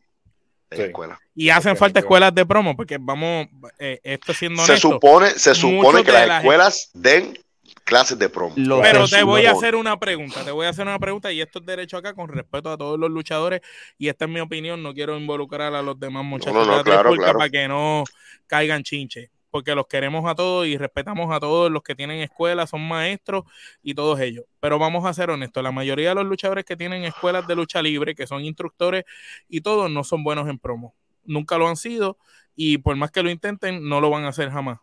[0.71, 0.83] hay Sí.
[0.83, 1.19] escuelas.
[1.35, 3.47] Y hacen falta escuelas de promo, porque vamos,
[3.79, 4.89] eh, esto siendo Se honesto.
[4.91, 7.37] supone, se supone que las la escuelas den
[7.83, 8.53] clases de promo.
[8.57, 11.31] Lo Pero se te voy a hacer una pregunta, te voy a hacer una pregunta
[11.31, 13.61] y esto es derecho acá con respeto a todos los luchadores
[13.97, 16.77] y esta es mi opinión, no quiero involucrar a los demás muchachos no, no, de
[16.77, 17.37] la claro, claro.
[17.37, 18.03] para que no
[18.47, 22.71] caigan chinche, porque los queremos a todos y respetamos a todos los que tienen escuelas,
[22.71, 23.43] son maestros
[23.83, 24.45] y todos ellos.
[24.59, 27.79] Pero vamos a ser honestos, la mayoría de los luchadores que tienen escuelas de lucha
[27.83, 29.03] libre, que son instructores
[29.47, 30.95] y todos no son buenos en promo.
[31.23, 32.17] Nunca lo han sido
[32.55, 34.79] y por más que lo intenten, no lo van a hacer jamás.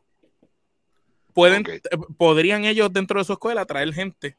[1.34, 1.80] Pueden, eh,
[2.16, 4.36] podrían ellos dentro de su escuela traer gente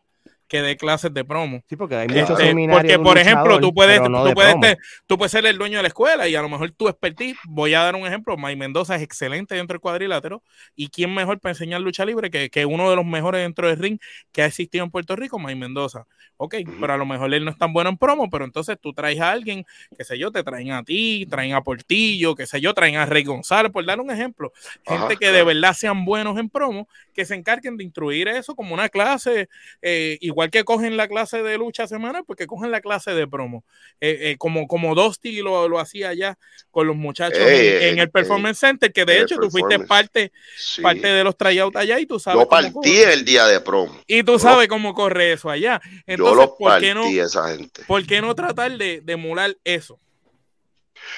[0.51, 1.63] que dé clases de promo.
[1.69, 2.67] Sí, porque hay Este, muchos seminarios.
[2.67, 5.77] porque, por ejemplo, tú puedes, no tú, de puedes te- tú puedes ser el dueño
[5.77, 8.57] de la escuela y a lo mejor tu expertise, voy a dar un ejemplo, Mike
[8.57, 10.43] Mendoza es excelente dentro del cuadrilátero
[10.75, 13.77] y quién mejor para enseñar lucha libre que, que uno de los mejores dentro del
[13.77, 13.99] ring
[14.31, 16.05] que ha existido en Puerto Rico, Mike Mendoza.
[16.37, 18.93] Ok, pero a lo mejor él no es tan bueno en promo, pero entonces tú
[18.93, 19.63] traes a alguien,
[19.95, 23.05] qué sé yo, te traen a ti, traen a Portillo, qué sé yo, traen a
[23.05, 24.51] Rey González, por dar un ejemplo.
[24.83, 28.55] Gente Ajá, que de verdad sean buenos en promo, que se encarguen de instruir eso
[28.55, 29.49] como una clase,
[29.81, 33.63] eh, igual que cogen la clase de lucha semanal, porque cogen la clase de promo.
[33.99, 36.37] Eh, eh, como, como Dosti lo, lo hacía allá
[36.71, 40.81] con los muchachos Ey, en, el Performance Center, que de hecho tú fuiste parte, Sí.
[40.81, 42.41] parte de los tryouts allá y tú sabes.
[42.41, 43.99] Yo partí el día de promo.
[44.07, 45.81] Y tú yo sabes cómo corre eso allá.
[45.83, 47.05] Yo Entonces, lo ¿por partí qué no?
[47.07, 47.83] esa gente.
[47.85, 49.99] ¿Por qué no tratar de, de emular eso?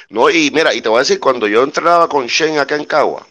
[0.09, 2.85] No, y mira, y te voy a decir, cuando yo entrenaba con Shane acá en
[2.85, 3.27] Cagua,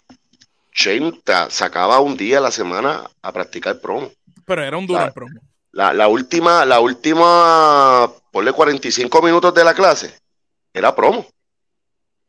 [0.73, 4.11] Shane sacaba un día a la semana a practicar promo.
[4.45, 5.39] Pero era un duro promo.
[5.73, 10.19] La, la última, la última, ponle 45 minutos de la clase,
[10.71, 11.25] era promo.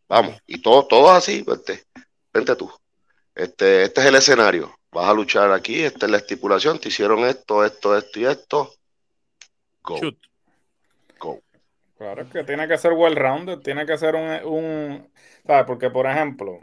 [0.09, 1.85] Vamos, y todos, todos así, vente,
[2.33, 2.73] vente tú.
[3.35, 4.75] Este, este es el escenario.
[4.91, 8.75] Vas a luchar aquí, esta es la estipulación, te hicieron esto, esto, esto y esto.
[9.83, 10.17] Go, Shoot.
[11.19, 11.43] go.
[11.99, 15.11] Claro, es que tiene que ser well-rounded, tiene que ser un, un,
[15.47, 15.67] ¿sabes?
[15.67, 16.61] Porque, por ejemplo,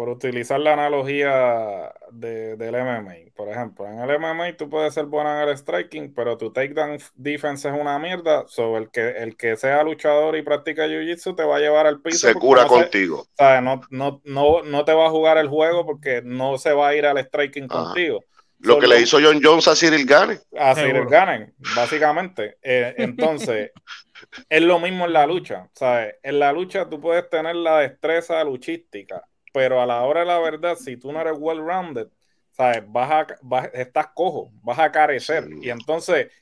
[0.00, 5.04] por utilizar la analogía de, del MMA, por ejemplo, en el MMA tú puedes ser
[5.04, 9.36] bueno en el striking, pero tu takedown defense es una mierda, so el que, el
[9.36, 12.28] que sea luchador y practica jiu-jitsu te va a llevar al piso.
[12.28, 13.26] Se cura no se- contigo.
[13.36, 13.62] ¿sabes?
[13.62, 16.94] No, no, no, no te va a jugar el juego porque no se va a
[16.94, 17.84] ir al striking Ajá.
[17.84, 18.24] contigo.
[18.60, 20.38] Lo que le hizo John Jones a Cyril Gane.
[20.58, 20.74] a.
[20.74, 22.56] Cyril Ganen, básicamente.
[22.62, 23.70] Eh, entonces,
[24.48, 26.14] es lo mismo en la lucha, ¿sabes?
[26.22, 29.22] En la lucha tú puedes tener la destreza luchística,
[29.52, 32.08] pero a la hora de la verdad, si tú no eres well-rounded,
[32.52, 32.84] ¿sabes?
[32.88, 35.44] Vas a, vas- estás cojo, vas a carecer.
[35.48, 35.56] Sí.
[35.60, 36.32] Y entonces,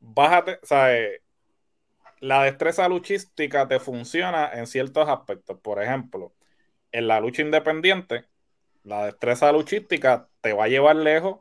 [0.00, 1.22] bájate, ¿sabes?
[2.20, 5.58] La destreza luchística te funciona en ciertos aspectos.
[5.60, 6.34] Por ejemplo,
[6.92, 8.26] en la lucha independiente,
[8.84, 11.40] la destreza luchística te va a llevar lejos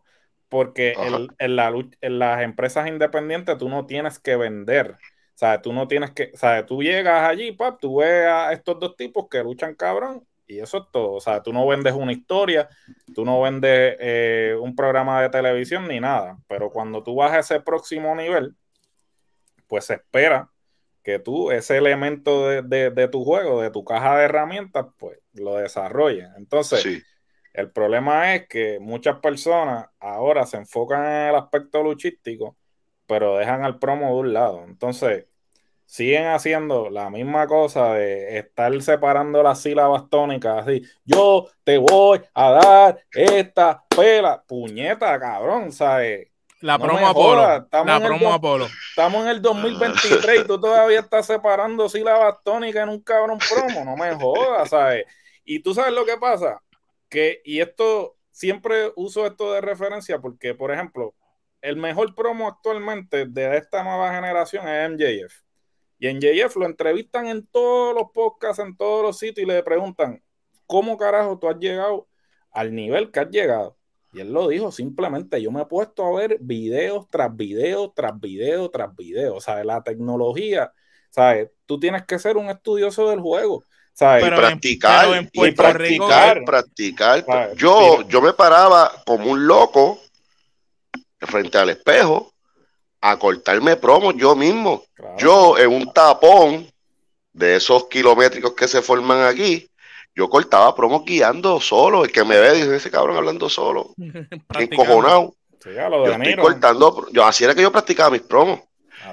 [0.49, 0.97] porque
[1.39, 4.93] en, la en las empresas independientes tú no tienes que vender.
[5.35, 8.53] O sea, tú no tienes que, o sea, tú llegas allí, pap, tú ves a
[8.53, 11.13] estos dos tipos que luchan cabrón y eso es todo.
[11.13, 12.69] O sea, tú no vendes una historia,
[13.13, 16.37] tú no vendes eh, un programa de televisión ni nada.
[16.47, 18.55] Pero cuando tú vas a ese próximo nivel,
[19.67, 20.49] pues se espera
[21.03, 25.19] que tú ese elemento de, de- de tu juego, de tu caja de herramientas, pues
[25.33, 26.27] lo desarrolles.
[26.37, 27.01] Entonces, Sí.
[27.53, 32.57] el problema es que muchas personas ahora se enfocan en el aspecto luchístico,
[33.07, 34.63] pero dejan al promo de un lado.
[34.63, 35.25] Entonces,
[35.85, 40.81] siguen haciendo la misma cosa de estar separando las sílabas tónicas así.
[41.03, 44.43] Yo te voy a dar esta pela.
[44.45, 46.27] Puñeta, cabrón, ¿sabes?
[46.61, 47.55] La No promo Apolo.
[47.57, 48.67] estamos La promo Apolo.
[48.89, 53.85] Estamos en el 2023 y tú todavía estás separando sílabas tónicas en un cabrón promo.
[53.85, 55.05] No me jodas, ¿sabes?
[55.43, 56.59] Y tú sabes lo que pasa.
[57.07, 61.13] Que, y esto, siempre uso esto de referencia porque, por ejemplo,
[61.61, 65.44] el mejor promo actualmente de esta nueva generación es MJF.
[66.05, 69.63] Y en MJF lo entrevistan en todos los podcasts, en todos los sitios y le
[69.63, 70.21] preguntan,
[70.67, 72.07] ¿cómo carajo tú has llegado
[72.51, 73.75] al nivel que has llegado?
[74.13, 78.19] Y él lo dijo, simplemente yo me he puesto a ver videos tras videos, tras
[78.19, 79.43] videos, tras videos.
[79.45, 79.65] ¿Sabes?
[79.65, 80.71] La tecnología,
[81.09, 81.49] ¿sabes?
[81.65, 83.63] Tú tienes que ser un estudioso del juego.
[83.91, 84.25] ¿Sabes?
[84.25, 86.45] Y en- practicar, pero en y Puerto Rico- practicar,
[87.25, 87.55] practicar.
[87.55, 89.97] Yo, yo me paraba como un loco
[91.21, 92.31] frente al espejo
[93.05, 94.83] a cortarme promos yo mismo.
[95.19, 96.67] Yo en un tapón
[97.31, 99.69] de esos kilométricos que se forman aquí,
[100.15, 102.03] yo cortaba promos guiando solo.
[102.03, 103.93] El que me ve dice, ese cabrón hablando solo.
[104.57, 105.35] Encojonado.
[105.63, 107.07] yo estoy cortando.
[107.11, 108.61] Yo, así era que yo practicaba mis promos.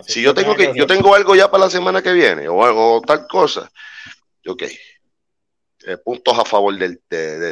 [0.07, 3.03] si yo tengo que, yo tengo algo ya para la semana que viene o algo
[3.07, 3.71] tal cosa,
[4.47, 4.63] ok.
[5.85, 6.97] Eh, puntos a favor de,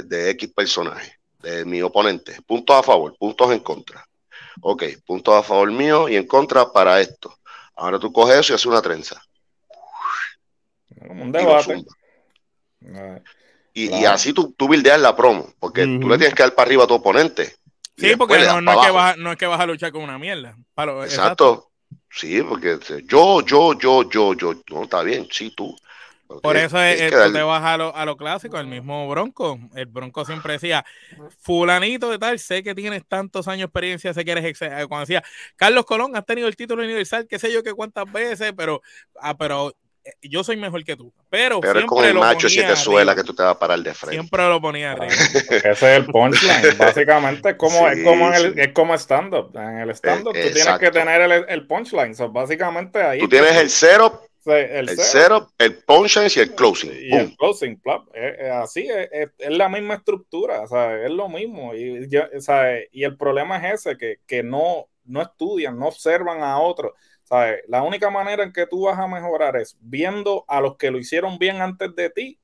[0.05, 2.41] de, X personaje, de mi oponente.
[2.47, 4.07] Puntos a favor, puntos en contra.
[4.61, 7.35] Ok, puntos a favor mío y en contra para esto.
[7.75, 9.23] Ahora tú coges eso y haces una trenza.
[11.09, 11.85] Un debate.
[13.73, 16.85] Y, así tú, tú buildeas la promo, porque tú le tienes que dar para arriba
[16.85, 17.57] a tu oponente.
[17.97, 20.57] Sí, porque no, es que vas, no, es que vas, a luchar con una mierda.
[21.05, 21.71] exacto.
[22.11, 25.77] Sí, porque yo, yo, yo, yo, yo, no, está bien, sí, tú.
[26.43, 29.59] Por eso es, tú te vas a lo, a lo clásico, el mismo Bronco.
[29.75, 30.85] El Bronco siempre decía,
[31.41, 34.59] fulanito de tal, sé que tienes tantos años de experiencia, sé que eres...
[34.59, 35.25] Cuando decía,
[35.57, 38.83] Carlos Colón, has tenido el título universal, qué sé yo qué cuántas veces, pero,
[39.21, 39.75] ah, pero
[40.05, 41.13] eh, yo soy mejor que tú.
[41.29, 43.93] Pero, pero es con el macho siete suela que tú te vas a parar de
[43.93, 44.17] frente.
[44.17, 45.13] Siempre lo ponía arriba.
[45.51, 46.63] Ese es el punchline.
[46.79, 49.51] Básicamente es como, es como, el, es como stand-up.
[49.57, 52.15] En el stand-up tú tienes que tener el, el punchline.
[52.31, 53.19] básicamente ahí.
[53.19, 56.93] Tú tienes el cero el, cero, el punchline y el closing.
[56.93, 57.81] Y el closing,
[58.53, 61.75] así es, es, la misma estructura, es lo mismo.
[61.75, 62.09] Y,
[62.93, 66.93] y el problema es ese, que, que no, no estudian, no observan a otros.
[67.69, 70.99] La única manera en que tú vas a mejorar es viendo a los que lo
[70.99, 72.41] hicieron bien antes de ti.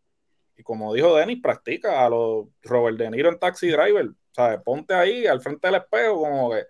[0.56, 4.10] Y como dijo Denis, practica a los Robert De Niro en Taxi Driver.
[4.36, 4.60] ¿sabes?
[4.62, 6.64] Ponte ahí al frente del espejo como que...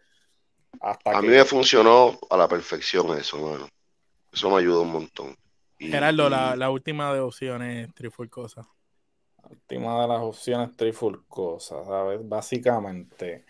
[0.80, 3.68] Hasta a mí me funcionó a la perfección eso, bueno.
[4.36, 5.34] Eso me ayudó un montón.
[5.78, 8.68] Gerardo, La, última de opciones trifulcosa.
[9.42, 12.20] La última de las opciones trifulcosas, ¿sabes?
[12.22, 13.46] Básicamente,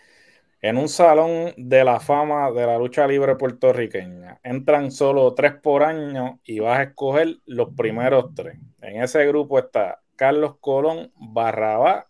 [0.61, 5.83] en un salón de la fama de la lucha libre puertorriqueña, entran solo tres por
[5.83, 8.57] año y vas a escoger los primeros tres.
[8.81, 12.07] En ese grupo está Carlos Colón, Barrabá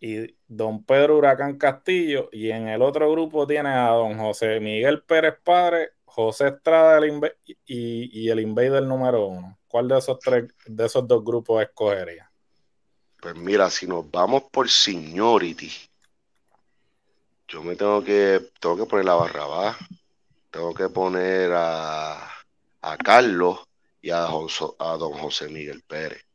[0.00, 2.28] y Don Pedro Huracán Castillo.
[2.32, 8.22] Y en el otro grupo tiene a Don José Miguel Pérez Padre, José Estrada y,
[8.22, 9.58] y, el Invader número uno.
[9.68, 12.30] ¿Cuál de esos tres, de esos dos grupos escogería?
[13.20, 15.70] Pues mira, si nos vamos por seniority,
[17.48, 19.76] yo me tengo que, tengo que poner a Barrabás,
[20.50, 22.30] tengo que poner a,
[22.80, 23.60] a Carlos
[24.00, 26.25] y a, a don José Miguel Pérez.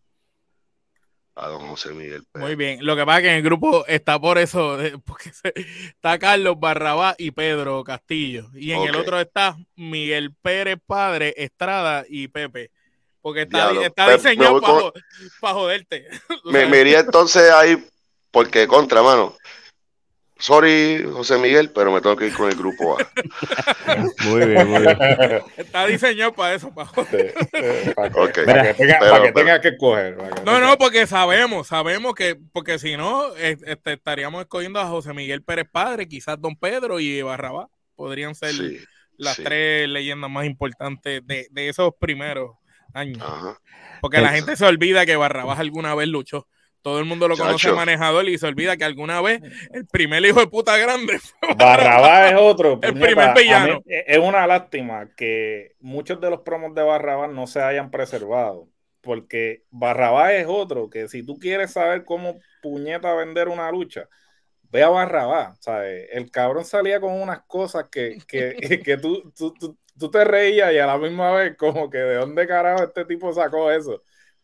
[1.36, 2.48] A don José Miguel Pérez.
[2.48, 2.86] Muy bien.
[2.86, 7.16] Lo que pasa es que en el grupo está por eso, porque está Carlos Barrabás
[7.18, 8.50] y Pedro Castillo.
[8.54, 12.72] Y en el otro está Miguel Pérez Padre, Estrada y Pepe.
[13.22, 14.60] Porque está, está diseñado
[15.40, 16.08] para joderte.
[16.46, 17.78] Me, me iría entonces ahí,
[18.32, 19.38] porque contra, mano
[20.42, 23.08] Sorry, José Miguel, pero me tengo que ir con el grupo A.
[24.26, 24.98] muy bien, muy bien.
[25.56, 30.18] Está diseñado para eso, para, para, que, tenga, que coger.
[30.44, 35.44] no, no, porque sabemos, sabemos que, porque si no, este, estaríamos escogiendo a José Miguel
[35.44, 37.70] Pérez Padre, quizás Don Pedro y Barrabá.
[37.96, 38.56] Podrían ser
[39.18, 42.56] las tres leyendas más importantes de, de esos primeros
[42.96, 43.24] años.
[44.02, 46.48] Porque la gente se olvida que Barrabás alguna vez luchó.
[46.82, 49.42] Todo el mundo lo conoce manejador y se olvida que alguna vez
[49.72, 52.80] el primer hijo de puta grande fue Barrabás es otro.
[52.82, 53.82] El primer villano.
[53.86, 58.68] Es una lástima que muchos de los promos de Barrabás no se hayan preservado.
[59.02, 64.08] Porque Barrabás es otro que si tú quieres saber cómo puñeta vender una lucha,
[64.72, 65.58] ve a Barrabás.
[65.60, 66.08] ¿sabes?
[66.12, 70.74] El cabrón salía con unas cosas que, que, que tú, tú, tú, tú te reías
[70.74, 74.02] y a la misma vez como que de dónde carajo este tipo sacó eso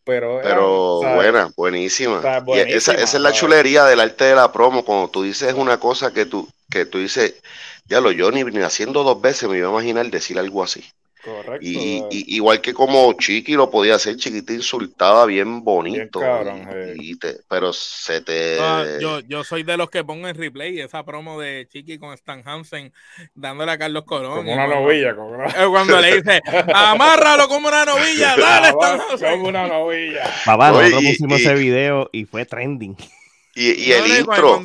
[0.07, 2.21] pero, pero buena, buenísima.
[2.55, 6.25] esa, es la chulería del arte de la promo, cuando tú dices una cosa que
[6.25, 7.35] tú, que tú dices,
[7.87, 10.81] ya lo yo ni, ni haciendo dos veces me iba a imaginar decir algo así.
[11.27, 11.59] Correcto.
[11.61, 16.21] Y, igual que como Chiqui lo podía hacer, Chiqui te insultaba bien bonito.
[17.49, 18.57] pero se te.
[18.61, 22.13] Ah, yo, yo soy de los que pongo en replay esa promo de Chiqui con
[22.13, 22.93] Stan Hansen
[23.35, 24.37] dándole a Carlos Colón.
[24.37, 25.15] Como una novilla.
[25.17, 25.47] Como una...
[25.69, 26.41] Cuando le dice,
[26.73, 29.31] amárralo como una novilla, dale, Stan Hansen.
[29.31, 30.31] Como una novilla.
[30.45, 32.95] Papá, nosotros pusimos ese video y fue trending.
[33.59, 34.61] Y, el intro,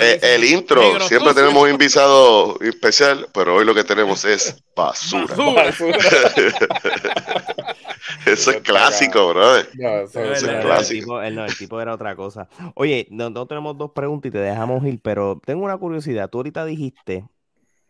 [0.00, 5.34] eh, el intro, siempre tenemos un invitado especial, pero hoy lo que tenemos es basura.
[8.26, 9.56] eso es clásico, bro.
[9.56, 11.22] eso, es clásico.
[11.22, 12.46] El tipo, el, tipo, era otra cosa.
[12.74, 16.28] Oye, no, tenemos dos preguntas y te dejamos ir, pero tengo una curiosidad.
[16.28, 17.24] Tú ahorita dijiste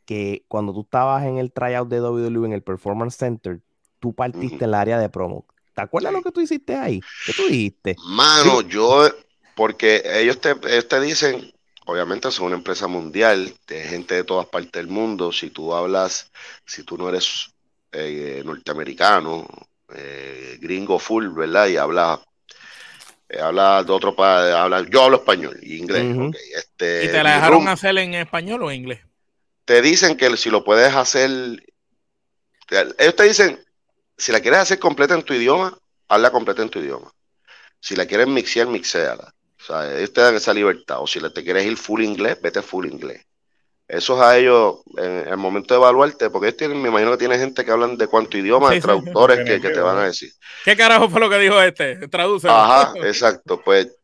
[0.05, 3.61] que cuando tú estabas en el tryout de WWE en el Performance Center,
[3.99, 5.47] tú partiste en el área de promo.
[5.75, 7.01] ¿Te acuerdas lo que tú hiciste ahí?
[7.27, 7.97] ¿Qué tú dijiste?
[8.07, 9.11] Mano, yo
[9.55, 11.53] porque ellos te, te dicen,
[11.87, 15.33] obviamente es una empresa mundial, de gente de todas partes del mundo.
[15.33, 16.31] Si tú hablas,
[16.67, 17.51] si tú no eres
[17.93, 19.47] eh, norteamericano,
[19.95, 21.69] eh, gringo full, ¿verdad?
[21.69, 22.21] Y habla,
[23.29, 26.07] eh, habla de otro país, habla, yo hablo español y inglés.
[26.55, 29.01] Este, ¿Y te la dejaron room- hacer en español o en inglés?
[29.67, 31.31] te dicen que si lo puedes hacer,
[32.67, 33.65] te- ellos te dicen,
[34.17, 35.77] si la quieres hacer completa en tu idioma,
[36.09, 37.13] hazla completa en tu idioma.
[37.81, 39.34] Si la quieres mixear, mixéala.
[39.65, 40.99] O sea, ellos te dan esa libertad.
[41.01, 43.23] O si te quieres ir full inglés, vete full inglés.
[43.89, 47.19] Eso es a ellos, en el momento de evaluarte, porque ellos tienen, me imagino que
[47.19, 48.87] tiene gente que hablan de cuánto idioma, Sí, de sí.
[48.87, 50.31] traductores que, que te van a decir.
[50.65, 52.09] ¿Qué carajo fue lo que dijo este?
[52.09, 52.49] Traduce.
[52.49, 53.61] Ajá, exacto.
[53.63, 53.95] Pues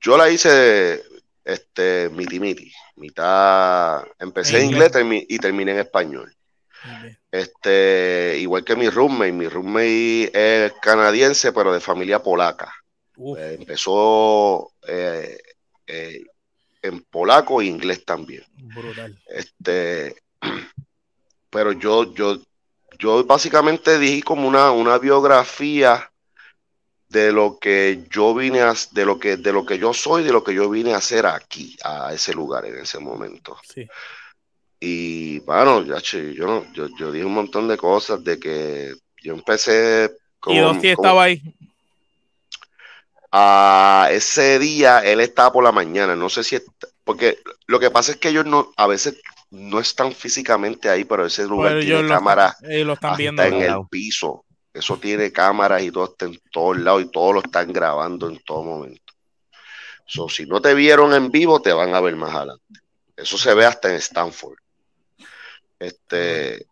[0.00, 1.02] yo la hice
[1.44, 2.72] este miti miti.
[2.96, 4.90] Mitad empecé En en inglés.
[4.90, 6.32] inglés termi- y terminé en español.
[7.30, 10.30] Este, igual que mi roommate, mi roommate
[10.66, 12.72] es canadiense, pero de familia polaca.
[13.38, 15.38] Eh, empezó eh,
[15.86, 16.24] eh,
[16.82, 18.44] en polaco e inglés también.
[18.56, 19.18] brutal.
[19.28, 20.16] Este,
[21.50, 22.38] pero yo, yo,
[22.98, 26.10] yo básicamente dije como una, una biografía
[27.08, 30.32] de lo que yo vine a, de lo que, de lo que yo soy, de
[30.32, 33.56] lo que yo vine a hacer aquí, a ese lugar en ese momento.
[33.64, 33.86] Sí.
[34.80, 40.16] Y bueno, ya, yo, yo, yo dije un montón de cosas de que yo empecé
[40.48, 41.42] y Dosti como- estaba ahí.
[43.32, 47.90] A ese día él estaba por la mañana, no sé si está- porque lo que
[47.90, 49.20] pasa es que ellos no a veces
[49.50, 52.56] no están físicamente ahí, pero ese lugar Pero tiene cámaras
[53.46, 54.44] en el piso.
[54.74, 58.38] Eso tiene cámaras y todo está en todos lados y todos lo están grabando en
[58.40, 59.14] todo momento.
[60.04, 62.80] So, si no te vieron en vivo, te van a ver más adelante.
[63.16, 64.58] Eso se ve hasta en Stanford.
[65.78, 66.66] Este,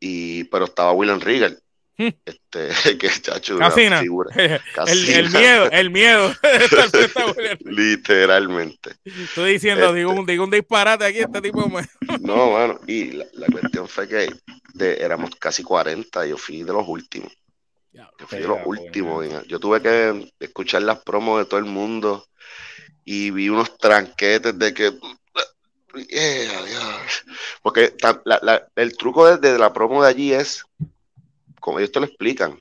[0.00, 1.61] y, pero estaba William Regal.
[1.96, 4.00] Este, que chacho, Casina.
[4.00, 4.30] figura.
[4.36, 5.18] el, Casina.
[5.18, 6.34] el miedo, el miedo.
[7.60, 8.96] Literalmente.
[9.04, 9.98] Estoy diciendo, Este.
[9.98, 11.86] digo, un, digo un disparate aquí, este tipo me-
[12.20, 14.28] No, bueno, y la, la cuestión fue que
[14.74, 17.32] de- éramos casi 40, yo fui de los últimos.
[17.92, 19.26] Yo fui de los últimos.
[19.46, 22.26] Yo tuve que escuchar las promos de todo el mundo
[23.04, 24.92] y vi unos tranquetes de que.
[25.94, 26.98] Yeah, yeah.
[27.62, 30.64] Porque ta- la- la- el truco de, de la promo de allí es,
[31.62, 32.60] como ellos te lo explican,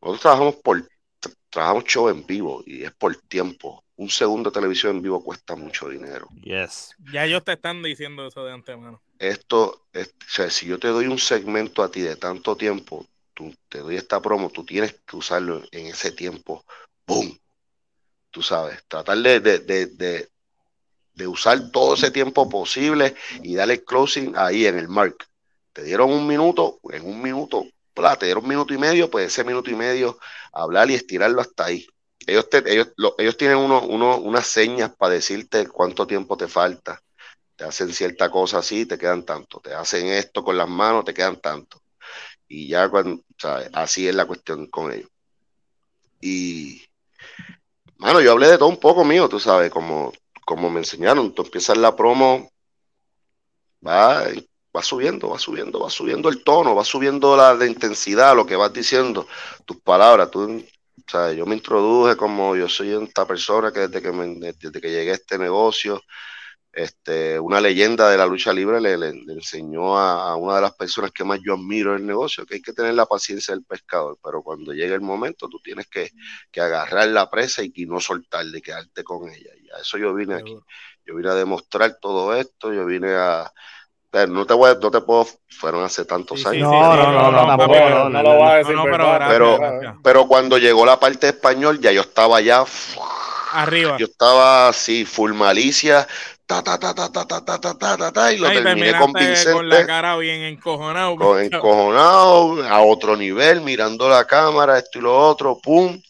[0.00, 3.82] nosotros trabajamos por tra- trabajamos show en vivo y es por tiempo.
[3.96, 6.28] Un segundo de televisión en vivo cuesta mucho dinero.
[6.42, 6.94] Yes.
[7.12, 9.00] Ya ellos te están diciendo eso de antemano.
[9.18, 13.06] esto, es- o sea, si yo te doy un segmento a ti de tanto tiempo,
[13.32, 16.64] tú, te doy esta promo, tú tienes que usarlo en ese tiempo,
[17.06, 17.38] ¡boom!
[18.30, 20.28] Tú sabes, tratar de, de, de, de,
[21.14, 25.16] de usar todo ese tiempo posible y darle closing ahí en el mark.
[25.72, 27.66] Te dieron un minuto, en un minuto,
[28.18, 30.18] te dieron un minuto y medio, pues ese minuto y medio,
[30.52, 31.86] hablar y estirarlo hasta ahí.
[32.26, 36.48] Ellos, te, ellos, lo- ellos tienen uno, uno, unas señas para decirte cuánto tiempo te
[36.48, 37.00] falta
[37.56, 41.14] te hacen cierta cosa así, te quedan tanto, te hacen esto con las manos, te
[41.14, 41.82] quedan tanto.
[42.48, 43.70] Y ya cuando, ¿sabes?
[43.74, 45.10] Así es la cuestión con ellos.
[46.20, 46.82] Y,
[47.98, 50.12] mano, yo hablé de todo un poco mío, tú sabes, como,
[50.46, 52.48] como me enseñaron, tú empiezas la promo,
[53.80, 54.24] va,
[54.76, 58.56] va subiendo, va subiendo, va subiendo el tono, va subiendo la, la intensidad, lo que
[58.56, 59.26] vas diciendo,
[59.64, 60.42] tus palabras, tú,
[61.06, 64.80] o sea, yo me introduje como yo soy esta persona que desde que, me- desde
[64.80, 66.00] que llegué a este negocio,
[66.72, 70.62] este, una leyenda de la lucha libre le, le- le enseñó a, a una de
[70.62, 73.54] las personas que más yo admiro en el negocio que hay que tener la paciencia
[73.54, 76.10] del pescador, pero cuando llegue el momento tú tienes que,
[76.50, 79.50] que agarrar la presa y, y no soltarle, quedarte con ella.
[79.62, 80.56] Y a eso yo vine aquí.
[81.06, 83.52] Yo vine a demostrar todo esto, yo vine a...
[84.14, 85.26] pero no te voy a- no te puedo,
[85.58, 86.68] fueron hace tantos Sí, años.
[86.70, 88.92] sí, No, sí, no, no, no, tampoco, no, no lo vas a decir, No, no,
[88.92, 89.60] pero Pero-.
[90.04, 92.64] Pero cuando llegó la parte español, ya yo estaba ya,
[93.52, 93.98] Arriba.
[93.98, 96.06] yo estaba así, full malicia,
[96.46, 99.52] ta, ta, ta, ta, ta, ta, ta, ta, ta, ta, y lo Ay, terminé convincente.
[99.52, 101.16] con la cara bien encojonado.
[101.16, 106.00] con encojonado, a otro nivel, mirando la cámara, esto y lo otro, pum.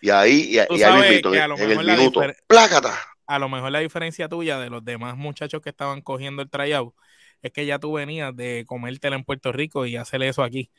[0.00, 2.20] Y ahí, y, y ahí mismito, que en, a lo en el mejor la minuto,
[2.46, 2.98] plácata.
[3.26, 6.94] a lo mejor la diferencia tuya de los demás muchachos que estaban cogiendo el tryout
[7.42, 10.70] es que ya tú venías de comértela en Puerto Rico y hacer eso aquí.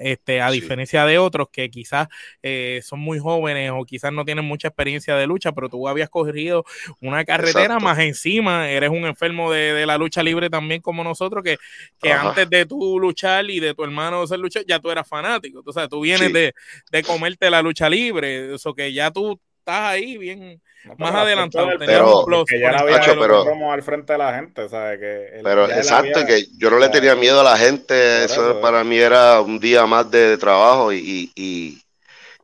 [0.00, 0.60] Este, a Sí.
[0.60, 2.06] diferencia de otros que quizás
[2.42, 6.08] eh, son muy jóvenes o quizás no tienen mucha experiencia de lucha, pero tú habías
[6.08, 6.64] cogido
[7.00, 7.84] una carretera Exacto.
[7.84, 11.56] más encima, eres un enfermo de, de la lucha libre también como nosotros, que,
[12.00, 12.28] que Ajá.
[12.28, 15.62] antes de tú luchar y de tu hermano ser luchar, ya tú eras fanático.
[15.66, 16.32] O sea, tú vienes Sí.
[16.32, 16.54] de,
[16.92, 20.62] de comerte la lucha libre, eso que ya tú estás ahí bien,
[20.96, 24.68] más adelantado, Pero- plus que ya la había pero- como al frente de la gente,
[24.68, 24.98] ¿sabes?
[24.98, 28.50] Que el- Pero exacto, había- que yo no le tenía miedo a la gente, eso
[28.50, 31.78] eso, para mí era un día más de, de trabajo y, y,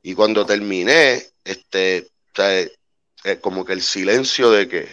[0.02, 4.89] y, cuando terminé, este, o sea, eh, como que el silencio de que,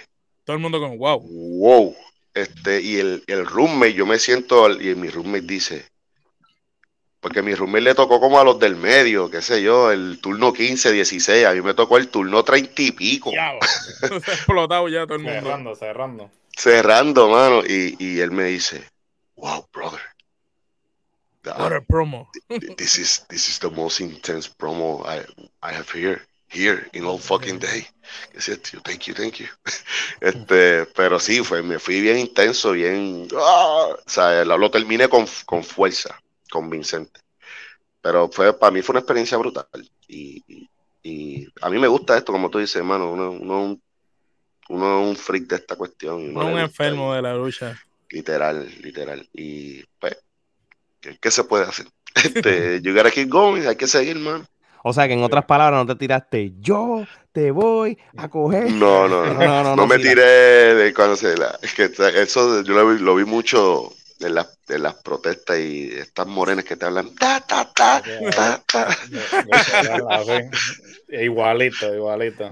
[0.46, 1.20] todo el mundo como, wow.
[1.22, 1.96] Wow.
[2.34, 5.86] Este, y el, el roommate, yo me siento, y mi roommate dice,
[7.22, 10.52] porque mi roommate le tocó como a los del medio, qué sé yo, el turno
[10.52, 13.32] 15, 16, a mí me tocó el turno 30 y pico.
[13.32, 13.54] Ya,
[14.00, 15.42] se ha explotado ya todo el mundo.
[15.42, 16.32] Cerrando, cerrando.
[16.58, 18.84] Cerrando, mano, y, y él me dice,
[19.36, 20.02] wow, brother.
[21.44, 22.30] What a promo.
[22.78, 25.24] This is, this is the most intense promo I,
[25.64, 27.88] I have here, here in all fucking day.
[28.84, 29.48] Thank you, thank you.
[30.22, 35.08] Este, pero sí, fue, me fui bien intenso, bien, ah, o sea, lo, lo terminé
[35.08, 36.22] con, con fuerza
[36.52, 37.22] convincente.
[38.02, 39.66] Pero fue, para mí fue una experiencia brutal.
[40.08, 40.70] Y, y,
[41.04, 43.12] y a mí me gusta esto, como tú dices, hermano.
[43.12, 43.80] Uno, uno,
[44.70, 46.36] uno es un freak de esta cuestión.
[46.36, 47.80] uno un enfermo de la lucha.
[48.10, 49.28] Literal, literal.
[49.34, 50.18] Y pues,
[51.00, 51.88] ¿qué, qué se puede hacer?
[52.14, 54.46] Este, you gotta keep going, hay que seguir, man.
[54.84, 58.72] O sea que en otras palabras no te tiraste, yo te voy a coger.
[58.72, 59.34] No, no, no.
[59.34, 61.58] No, no, No, no, me tiré de cuando se la.
[61.62, 65.92] Es que eso yo lo vi, lo vi mucho en las, en las protestas y
[65.92, 67.14] estas morenas que te hablan.
[67.16, 68.02] Ta, ta, ta,
[68.36, 68.88] ta, ta.
[70.10, 70.32] Así.
[71.10, 72.50] Igualito, igualito.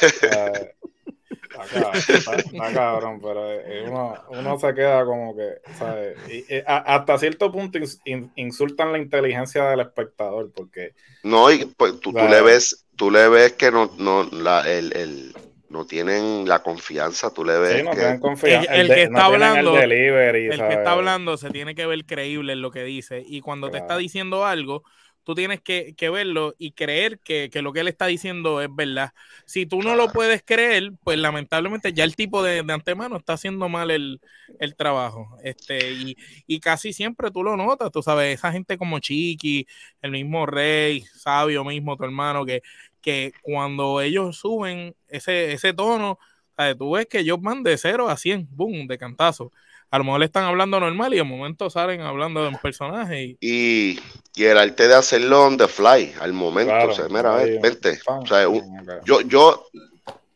[0.00, 3.42] Está, está- está cabrón, pero
[3.88, 6.16] uno, uno se queda como que, ¿sabes?
[6.30, 11.98] Y, hasta cierto punto ins- in- insultan la inteligencia del espectador, porque No, y pues
[12.00, 15.34] tú, tú le ves, tú le ves que no, no, la, el, el-
[15.70, 18.74] no tienen la confianza, tú le ves sí, no que tienen confianza.
[18.74, 21.74] El- el de- que está no hablando- el delivery, El que está hablando se tiene
[21.74, 23.22] que ver creíble en lo que dice.
[23.26, 24.82] Y cuando te está diciendo algo,
[25.22, 28.68] tú tienes que, que verlo y creer que, que lo que él está diciendo es
[28.74, 29.10] verdad.
[29.46, 33.34] Si tú no lo puedes creer, pues lamentablemente ya el tipo de, de antemano está
[33.34, 34.20] haciendo mal el,
[34.58, 35.36] el trabajo.
[35.44, 36.16] Este, y,
[36.48, 39.66] y casi siempre tú lo notas, tú sabes, esa gente como Chiqui,
[40.02, 42.62] el mismo Rey, Sabio mismo, tu hermano, que,
[43.00, 46.18] que cuando ellos suben ese, ese tono,
[46.56, 46.76] ¿sabes?
[46.78, 49.50] tú ves que ellos van de 0 a 100, boom, de cantazo.
[49.90, 53.24] A lo mejor le están hablando normal y de momento salen hablando de un personaje
[53.24, 54.00] y y,
[54.36, 56.70] y el arte de hacerlo on the fly, al momento.
[56.72, 57.98] Claro, o sea, mira, ahí, ven, vente.
[58.06, 59.66] O sea, un- yo, yo,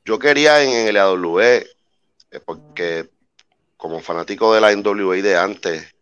[0.05, 1.67] yo quería en el AWE,
[2.33, 3.09] eh, porque
[3.77, 5.94] como fanático de la NWA de antes,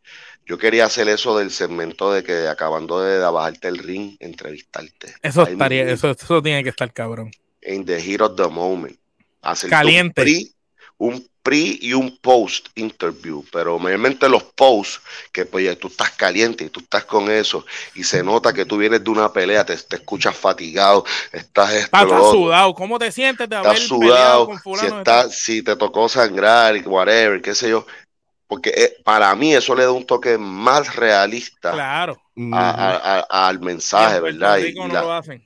[0.47, 5.15] yo quería hacer eso del segmento de que acabando de bajarte el ring, entrevistarte.
[5.23, 7.31] eso Ahí estaría, eso, eso tiene que estar cabrón.
[7.63, 8.99] In the heat of the moment.
[9.41, 10.23] Hacer Caliente.
[10.23, 10.53] Un pre,
[10.99, 15.01] un pre y un post interview, pero mayormente los posts,
[15.33, 17.65] que pues ya tú estás caliente y tú estás con eso,
[17.95, 22.09] y se nota que tú vienes de una pelea, te, te escuchas fatigado, estás Estás
[22.09, 24.95] sudado, ¿cómo te sientes de haber estás peleado sudado, con si, fulano?
[24.95, 27.87] de está, si te tocó sangrar, whatever, qué sé yo.
[28.53, 32.21] Porque eh, para mí eso le da un toque más realista Claro,
[32.53, 34.59] a- a- a- al mensaje, ¿verdad?
[34.59, 35.43] Y- Rico y no la- lo hacen.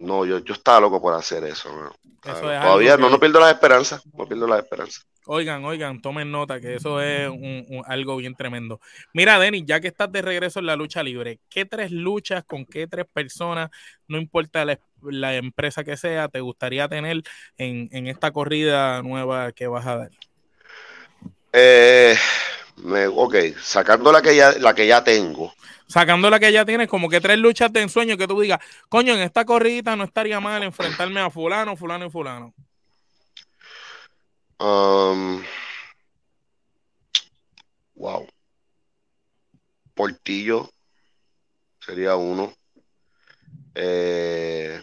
[0.00, 1.68] no, yo, yo estaba loco por hacer eso.
[1.70, 1.90] ¿no?
[1.90, 5.06] Eso Claro, es Todavía no, que- no pierdo las esperanzas, no pierdo las esperanzas.
[5.26, 8.80] Oigan, oigan, tomen nota que eso es un- un- algo bien tremendo.
[9.14, 12.64] Mira, Denis, ya que estás de regreso en la lucha libre, ¿qué tres luchas con
[12.66, 13.70] qué tres personas,
[14.08, 17.22] no importa la, la empresa que sea, te gustaría tener
[17.58, 20.10] en, en esta corrida nueva que vas a dar?
[21.52, 22.16] Eh,
[22.76, 25.52] me, ok, sacando la que ya, la que ya tengo,
[25.90, 29.12] Sacando la que ya tienes, como que tres luchas de ensueño que tú digas, coño,
[29.12, 32.54] en esta corridita no estaría mal enfrentarme a fulano, fulano y fulano.
[34.60, 35.42] um,
[37.96, 38.24] wow.
[39.92, 40.70] Portillo
[41.80, 42.54] sería uno.
[43.74, 44.80] Eh,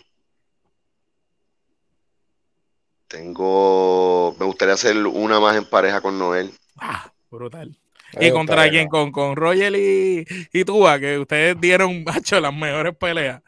[3.07, 6.51] tengo, me gustaría hacer una más en pareja con Noel.
[6.79, 7.75] Ah, brutal.
[8.19, 8.85] ¿Y contra quién?
[8.85, 8.89] ¿no?
[8.89, 13.41] Con, con Roger y, y Tua, que ustedes dieron, macho, las mejores peleas.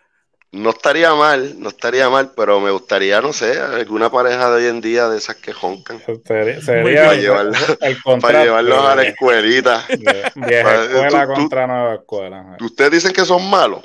[0.52, 4.66] No estaría mal, no estaría mal, pero me gustaría, no sé, alguna pareja de hoy
[4.70, 6.02] en día de esas que joncan.
[6.26, 9.86] Sería, sería Para llevarlo- el Para llevarlos a la escuelita.
[10.36, 12.58] vieja escuela tú- tú- contra nueva escuela.
[12.62, 13.82] Ustedes dicen que son malos.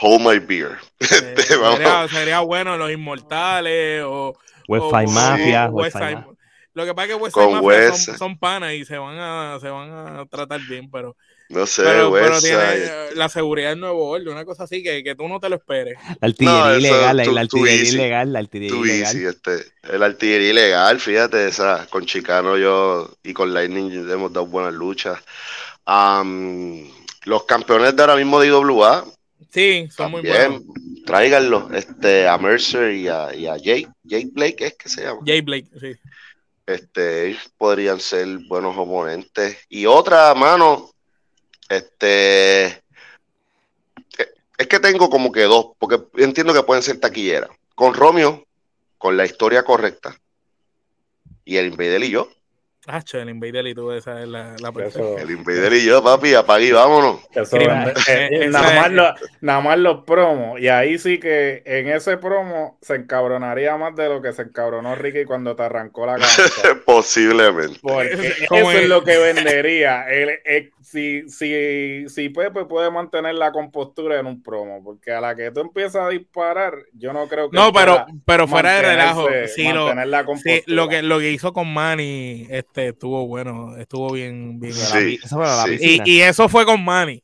[0.00, 0.78] Hold my beer.
[1.00, 1.04] Eh,
[1.36, 4.34] Este, sería, sería bueno los inmortales o,
[4.68, 5.96] West o- Side o- Mafia, o West
[6.74, 7.96] Lo que pasa es que West Con Side Mafia West.
[8.04, 11.16] son, son panas y se van a, se van a tratar bien, pero,
[11.48, 12.58] No sé, pero, pero tiene
[13.14, 15.96] la seguridad del nuevo orden, una cosa así que, que tú no te lo esperes.
[16.20, 18.76] La artillería No, ilegal, la, tú- la artillería ilegal, la artillería
[19.12, 19.16] ilegal.
[19.16, 19.64] este,
[19.94, 25.18] el artillería ilegal, fíjate, esa, con Chicano yo y con Lightning hemos dado buenas luchas.
[27.24, 29.04] Los campeones de ahora mismo de IWA,
[29.50, 31.04] Sí, son muy también, buenos.
[31.06, 35.20] tráiganlos, este, a Mercer y a, y a Jake, Jake Blake es que se llama.
[35.24, 35.96] Jay Blake, sí.
[36.66, 39.56] Este, ellos podrían ser buenos oponentes.
[39.68, 40.90] Y otra, mano,
[41.68, 42.82] este, eh,
[44.58, 47.50] es que tengo como que dos, porque entiendo que pueden ser taquilleras.
[47.74, 48.44] Con Romeo,
[48.98, 50.18] con la historia correcta,
[51.44, 52.28] y el Invader y yo.
[52.86, 55.00] Hacho, el Invader y tú, esa es la, la perfecta.
[55.00, 57.20] Eso, El Invader y yo, papi, apaga y vámonos.
[57.34, 57.66] eso eh,
[58.08, 60.60] eh, esa nada, más lo- nada más los promos.
[60.60, 64.94] Y ahí sí que en ese promo se encabronaría más de lo que se encabronó
[64.94, 66.80] Ricky cuando te arrancó la cabeza.
[66.86, 67.78] Posiblemente.
[67.82, 68.12] Porque
[68.50, 70.08] eso es lo que vendería.
[70.08, 75.20] El- el- si, si, si Pepe puede mantener la compostura en un promo, porque a
[75.20, 78.82] la que tú empiezas a disparar, yo no creo que No, pero, pero fuera de
[78.82, 80.24] relajo, sí, lo, mantener la
[80.66, 84.58] lo, que, lo que hizo con Manny este, estuvo bueno, estuvo bien.
[84.60, 85.70] bien Sí, Eso fue a la sí.
[85.78, 86.04] piscina.
[86.06, 87.22] y, y eso fue con Manny.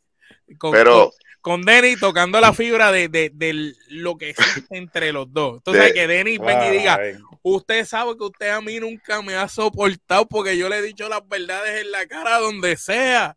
[0.59, 1.11] Con, Pero, con,
[1.41, 5.57] con Denny tocando la fibra de, de, de lo que existe entre los dos.
[5.59, 7.01] Entonces, De- que Denny venga y diga:
[7.43, 11.09] Usted sabe que usted a mí nunca me ha soportado porque yo le he dicho
[11.09, 13.37] las verdades en la cara donde sea.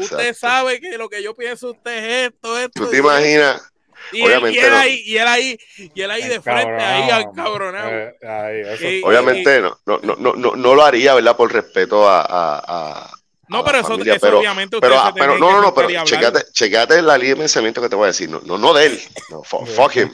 [0.00, 2.84] Usted sabe que lo que yo pienso usted es esto, esto.
[2.84, 3.70] ¿Tú te imaginas?
[4.12, 4.76] Y él, y Obviamente él no.
[4.76, 5.58] ahí, y él ahí,
[5.94, 7.90] y él ahí de frente, ahí al cabronado.
[7.90, 11.36] Eh, ahí, eso Y- Obviamente no, no, no, no, no, no lo haría, ¿verdad?
[11.36, 13.10] Por respeto a, a, a-
[13.48, 16.04] No, pero eso, familia, eso pero, obviamente pero, ustedes ah, pero no, no, no, pero
[16.04, 18.28] checate, checate la línea de pensamiento que te voy a decir.
[18.30, 19.00] No, no, no de él.
[19.30, 20.10] No, fuck him.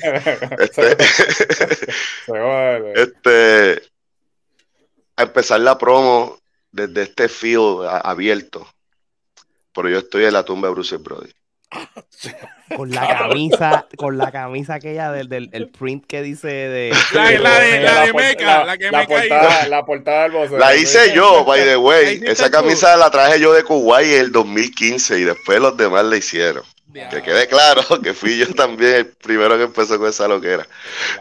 [0.58, 0.96] Este,
[2.94, 3.82] este,
[5.16, 6.38] a empezar la promo
[6.72, 8.66] desde este field abierto.
[9.72, 11.30] Pero yo estoy en la tumba de Bruce Brody.
[12.76, 16.92] Con la camisa, con la camisa aquella del, del el print que dice de.
[17.12, 20.58] La- la de- la de por- Meca, la que me portada, la portada del vocero.
[20.58, 22.20] La hice yo, by the way.
[22.24, 22.52] Esa tú.
[22.52, 26.62] camisa la traje yo de Kuwait en el 2015 y después los demás la hicieron.
[26.92, 30.66] Que quede claro que fui yo también el primero que empezó con esa loquera.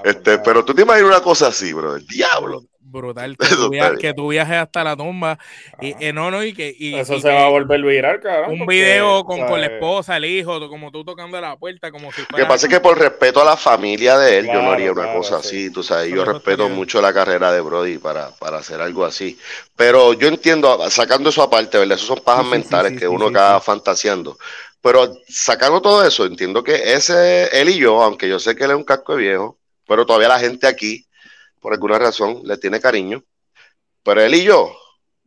[0.03, 1.95] Este, pero tú te imaginas una cosa así, bro.
[1.95, 2.63] El diablo.
[2.89, 3.99] Brutal, que tú, está via- bien.
[3.99, 5.37] que tú viajes hasta la tumba.
[5.79, 6.73] Y, eh, no, no, y que.
[6.77, 8.51] y- Eso y se que va a volver viral, cabrón.
[8.51, 9.73] Un porque, video con, con la ¿sabes?
[9.73, 12.43] esposa, el hijo, como tú tocando la puerta, como si fuera.
[12.43, 15.01] que pasa es que por respeto a la familia de él, yo no haría una
[15.01, 15.47] claro, cosa sí.
[15.49, 15.69] así.
[15.71, 19.37] Tú sabes, yo respeto mucho la carrera de Brody para, para hacer algo así.
[19.75, 21.95] Pero yo entiendo, sacando eso aparte, ¿verdad?
[21.97, 23.61] Esos son pajas Sí, sí, sí, mentales sí, que sí, uno sí, acaba sí.
[23.61, 24.37] fantaseando.
[24.81, 28.71] Pero sacando todo eso, entiendo que ese, él y yo, aunque yo sé que él
[28.71, 31.05] es un casco de viejo, pero todavía la gente aquí,
[31.59, 33.23] por alguna razón, le tiene cariño.
[34.03, 34.75] Pero él y yo,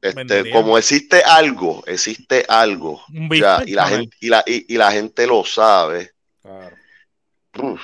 [0.00, 4.90] este, como existe algo, existe algo, ya, y, la gente, y, la, y, y la
[4.90, 6.12] gente lo sabe.
[6.42, 6.76] Claro.
[7.58, 7.80] Uf,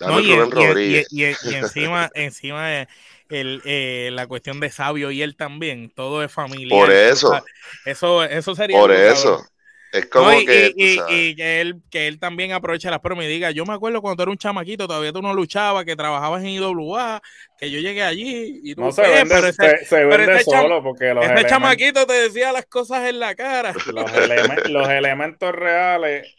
[0.00, 2.88] No, dame y, encima, encima de
[3.28, 6.78] el, eh, la cuestión de Sabio y él también, todo es familiar.
[6.78, 7.28] Por eso.
[7.28, 7.44] o sea,
[7.84, 8.78] Eso, eso sería.
[8.78, 9.36] Por eso.
[9.36, 9.53] cabrón.
[9.94, 10.72] Es como No, y, que.
[10.76, 14.16] y- que él, que él también aproveche las bromas y diga, yo me acuerdo cuando
[14.16, 17.22] tú eras un chamaquito, todavía tú no luchabas, que trabajabas en IWA,
[17.56, 20.32] que yo llegué allí y tú, No se "Eh, vende, pero ese, se, se vende
[20.44, 23.72] cham- solo porque los, ese elementos, chamaquito te decía las cosas en la cara.
[23.72, 26.34] los, elemen- los elementos reales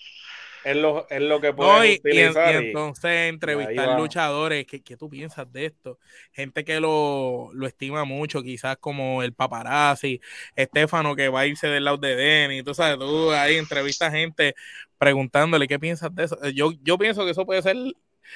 [0.66, 2.54] es lo, es lo que No, puedes y, y en- utilizar.
[2.54, 6.00] y y- entonces entrevistar luchadores, ¿qué, qué tú piensas de esto?
[6.34, 10.20] Gente que lo, lo estima mucho, quizás como el paparazzi,
[10.56, 14.56] Estefano que va a irse del lado de Denny, tú sabes, tú ahí entrevistas gente
[14.98, 16.38] preguntándole qué piensas de eso.
[16.54, 17.76] Yo, yo pienso que eso puede ser,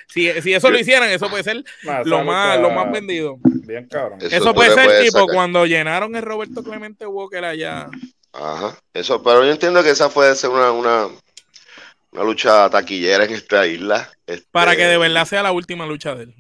[0.08, 3.38] si, si eso lo hicieran, eso puede ser Nah, lo más, lo más vendido.
[3.44, 4.20] Bien cabrón.
[4.22, 5.34] Eso puede ser tipo sacar.
[5.36, 7.90] cuando llenaron el Roberto Clemente Walker allá.
[8.34, 8.78] Ajá.
[8.94, 11.08] Eso, pero yo entiendo que esa puede ser una, una,
[12.12, 14.10] una lucha taquillera en esta isla.
[14.26, 16.36] Este, Para que de verdad sea la última lucha de él.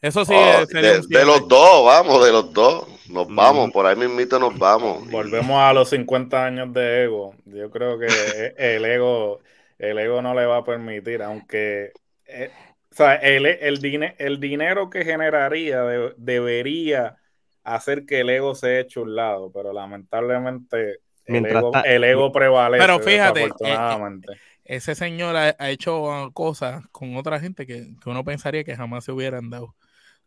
[0.00, 2.86] Eso sí, oh, eh, sería de, los dos, vamos, de los dos.
[3.08, 3.36] Nos Mm.
[3.36, 5.06] vamos, por ahí mismito nos vamos.
[5.10, 7.34] Volvemos a los 50 años de ego.
[7.46, 8.06] Yo creo que
[8.58, 9.40] el ego,
[9.78, 11.92] el ego no le va a permitir, aunque
[12.26, 12.50] eh,
[12.92, 17.16] o sea, el, el, dine- el dinero que generaría de- debería
[17.64, 22.04] hacer que el ego se eche un lado, pero lamentablemente el Mientras ego, ta- el
[22.04, 22.82] ego prevalece.
[22.86, 24.32] Pero fíjate, eh, desafortunadamente.
[24.64, 29.04] Ese señor ha, ha hecho cosas con otra gente que, que uno pensaría que jamás
[29.04, 29.74] se hubieran dado.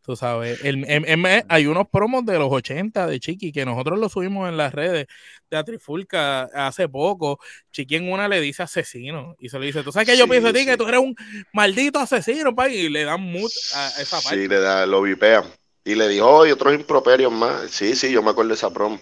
[0.02, 4.00] Tú sabes, el, em- em- hay unos promos de los 80 de Chiqui que nosotros
[4.00, 5.06] lo subimos en las redes
[5.52, 7.40] de Atrifulca hace poco.
[7.72, 10.52] Chiqui en una le dice asesino y se le dice, ¿tú sabes que yo pienso
[10.54, 10.66] de ti?
[10.66, 11.14] Que tú eres un
[11.52, 14.38] maldito asesino, pa", y le dan mute a esa parte.
[14.44, 15.44] Sí, le da, lo vipean.
[15.84, 17.70] Y le dijo, "Oh, y otros improperios más.
[17.70, 19.00] Sí, sí, yo me acuerdo de esa promo.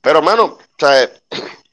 [0.00, 1.10] Pero, mano, ¿sabes?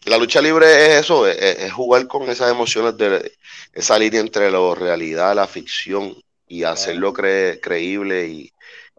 [0.07, 3.31] La lucha libre es eso, es, es jugar con esas emociones de
[3.73, 6.15] esa línea entre la realidad, la ficción
[6.47, 8.51] y hacerlo cre- creíble y,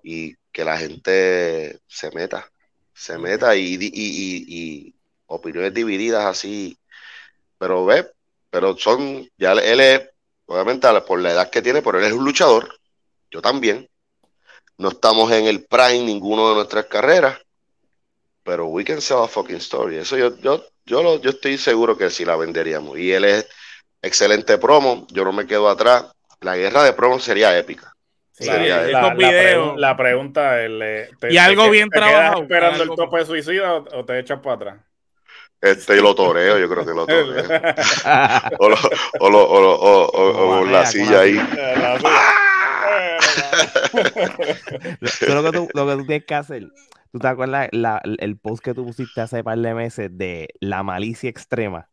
[0.02, 2.50] y que la gente se meta,
[2.94, 4.44] se meta y, y, y-
[4.88, 4.94] y
[5.26, 6.78] opiniones divididas así.
[7.58, 8.06] Pero ve,
[8.50, 10.02] pero son, ya él es,
[10.46, 12.68] obviamente por la edad que tiene, pero él es un luchador,
[13.30, 13.88] yo también.
[14.78, 17.38] No estamos en el prime ninguno de nuestras carreras,
[18.44, 19.96] pero we can sell a fucking story.
[19.96, 22.98] Eso yo, yo, yo, lo- yo estoy seguro que sí la venderíamos.
[22.98, 23.48] Y él es
[24.02, 26.06] excelente promo, yo no me quedo atrás.
[26.40, 27.92] La guerra de promo sería épica.
[28.40, 32.42] la, pregunta es: ¿Y algo bien trabajado?
[32.42, 34.76] esperando el tope de suicida o, te echas para atrás?
[35.60, 37.34] Este, y lo toreo, yo creo que lo toreo.
[38.60, 38.76] o, lo,
[39.18, 41.34] o, lo, o, o, la silla ahí.
[45.26, 46.62] lo, que tú, lo que tú tienes que hacer,
[47.12, 50.82] ¿tú te acuerdas la, el post que tú pusiste hace par de meses de la
[50.82, 51.88] malicia extrema?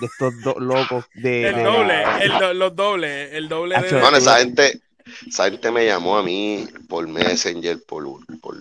[0.00, 1.48] De estos dos locos de...
[1.48, 4.00] El doble, el los dobles, el doble de...
[4.00, 4.80] Bueno, esa gente,
[5.26, 8.04] esa gente me llamó a mí por Messenger, por,
[8.40, 8.56] por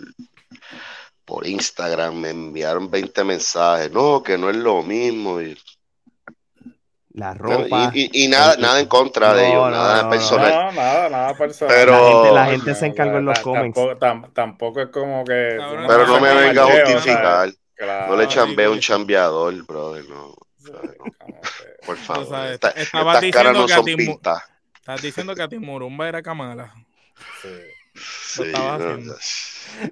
[1.27, 5.41] por Instagram, me enviaron 20 mensajes, no, que no es lo mismo.
[5.41, 5.57] Y,
[7.17, 7.91] la ropa.
[7.95, 10.51] Y, nada, nada en contra de ellos, nada personal.
[10.51, 11.75] No, nada, nada personal.
[11.75, 13.79] Pero, la gente, se encargó en los comments.
[14.33, 15.57] Tampoco, es como que.
[15.87, 17.49] pero no me venga a justificar.
[18.07, 20.05] no le chambé un chambeador, brother.
[20.07, 20.35] No,
[21.85, 22.51] Por favor.
[22.51, 22.73] estas
[23.31, 24.43] caras no son pintas.
[24.75, 26.73] Estás diciendo que a ti Morumba era Kamala.
[27.41, 27.49] Sí.
[27.95, 28.53] sí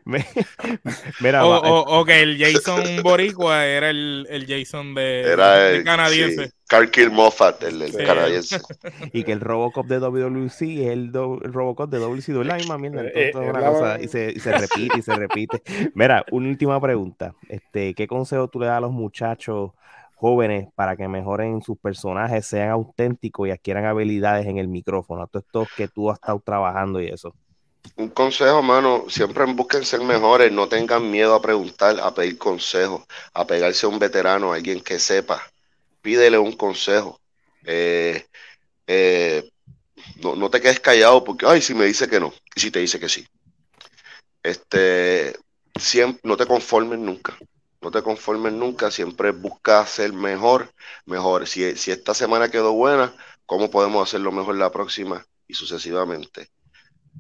[1.22, 6.48] Mira, o, o, que el Jason Boricua era el, el Jason de, era el, canadiense.
[6.48, 7.10] Sí.
[7.12, 8.60] Moffat, el, canadiense.
[9.14, 13.04] Y que el Robocop de WC es el, Robocop de WC la misma mierda.
[13.04, 15.62] Eh, eh, y, se, y se repite y se repite.
[15.94, 17.36] Mira, una última pregunta.
[17.48, 19.72] Este, ¿Qué consejo tú le das a los muchachos?
[20.18, 25.24] jóvenes para que mejoren sus personajes, sean auténticos y adquieran habilidades en el micrófono.
[25.24, 27.36] A todos estos que tú has estado trabajando y eso
[27.96, 33.04] un consejo, mano, siempre busquen ser mejores, no tengan miedo a preguntar, a pedir consejos,
[33.34, 35.42] a pegarse a un veterano, a alguien que sepa.
[36.02, 37.20] Pídele un consejo.
[37.66, 38.26] Eh,
[38.88, 39.50] eh,
[40.18, 43.00] no, te quedes callado porque, ay, si me dice que no, y si te dice
[43.00, 43.28] que sí.
[44.44, 45.36] Este,
[45.80, 47.38] siempre, no te conformes nunca.
[47.82, 50.74] No te conformes nunca, siempre busca ser mejor,
[51.06, 51.48] mejor.
[51.48, 53.14] Si, si esta semana quedó buena,
[53.46, 55.26] ¿cómo podemos hacerlo mejor la próxima?
[55.48, 56.50] Y sucesivamente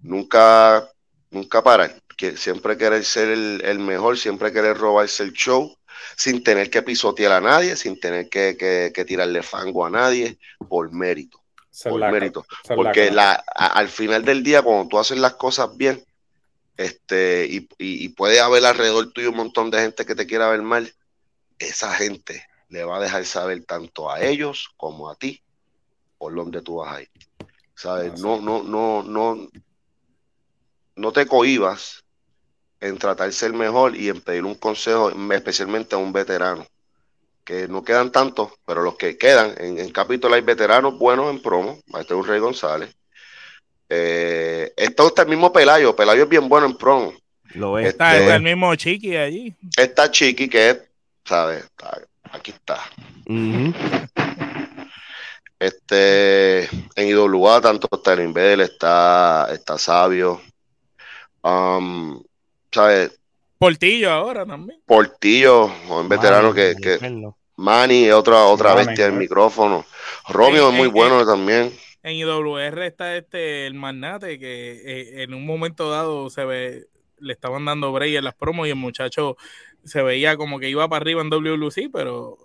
[0.01, 0.89] nunca,
[1.31, 5.75] nunca paran, que siempre querer ser el, mejor, siempre querer robarse el show,
[6.15, 10.37] sin tener que pisotear a nadie, sin tener que, tirarle fango a nadie,
[10.69, 11.41] por mérito.
[11.83, 12.45] por mérito.
[12.75, 16.03] Porque la, al final del día, cuando tú haces las cosas bien,
[16.77, 20.61] este, y, y, puede haber alrededor tuyo un montón de gente que te quiera ver
[20.61, 20.93] mal,
[21.57, 25.41] esa gente le va a dejar saber tanto a ellos como a ti
[26.17, 27.09] por donde tú vas a ir.
[27.75, 28.19] ¿Sabes?
[28.19, 29.49] No, no, no, no,
[30.95, 32.03] no te cohibas
[32.79, 36.65] en tratar de ser mejor y en pedir un consejo, especialmente a un veterano,
[37.43, 41.41] que no quedan tantos, pero los que quedan, en, en capítulo hay veteranos buenos en
[41.41, 42.95] promo, maestro un Rey González.
[43.89, 47.13] Eh, esto está el mismo Pelayo, Pelayo es bien bueno en promo.
[47.53, 47.87] Lo es.
[47.87, 49.53] está, el mismo Chiqui allí.
[49.77, 50.81] Está Chiqui que es,
[51.23, 51.65] ¿sabes?
[52.31, 52.81] aquí está.
[55.57, 60.41] Este, en IWA, tanto está Inbel, está, está Sabio,
[61.45, 62.23] Um,
[62.71, 63.19] ¿Sabes?
[63.59, 64.81] Portillo ahora también.
[64.85, 66.97] Portillo, un veterano que, que
[67.55, 69.85] Manny es otra, otra bestia del micrófono.
[70.27, 71.71] Romeo es muy bueno también.
[72.01, 76.87] En IWR está este el magnate que eh, en un momento dado se ve,
[77.19, 79.37] le estaban dando break en las promos y el muchacho
[79.83, 82.37] se veía como que iba para arriba en WLC, pero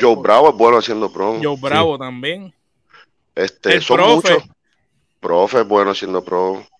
[0.00, 1.40] Joe Bravo es bueno haciendo promos.
[1.44, 2.54] Joe Bravo también.
[3.34, 4.42] Este, son muchos.
[5.20, 6.71] Profe es bueno haciendo promos.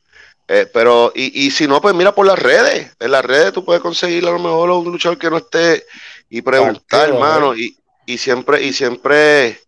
[0.55, 2.95] Eh, pero, y, y, si no, pues mira por las redes.
[3.01, 5.87] En las redes tú puedes conseguir a lo mejor un luchador que no esté
[6.29, 7.57] y preguntar, hermano.
[7.57, 7.75] Y,
[8.05, 9.59] y, siempre, y siempre,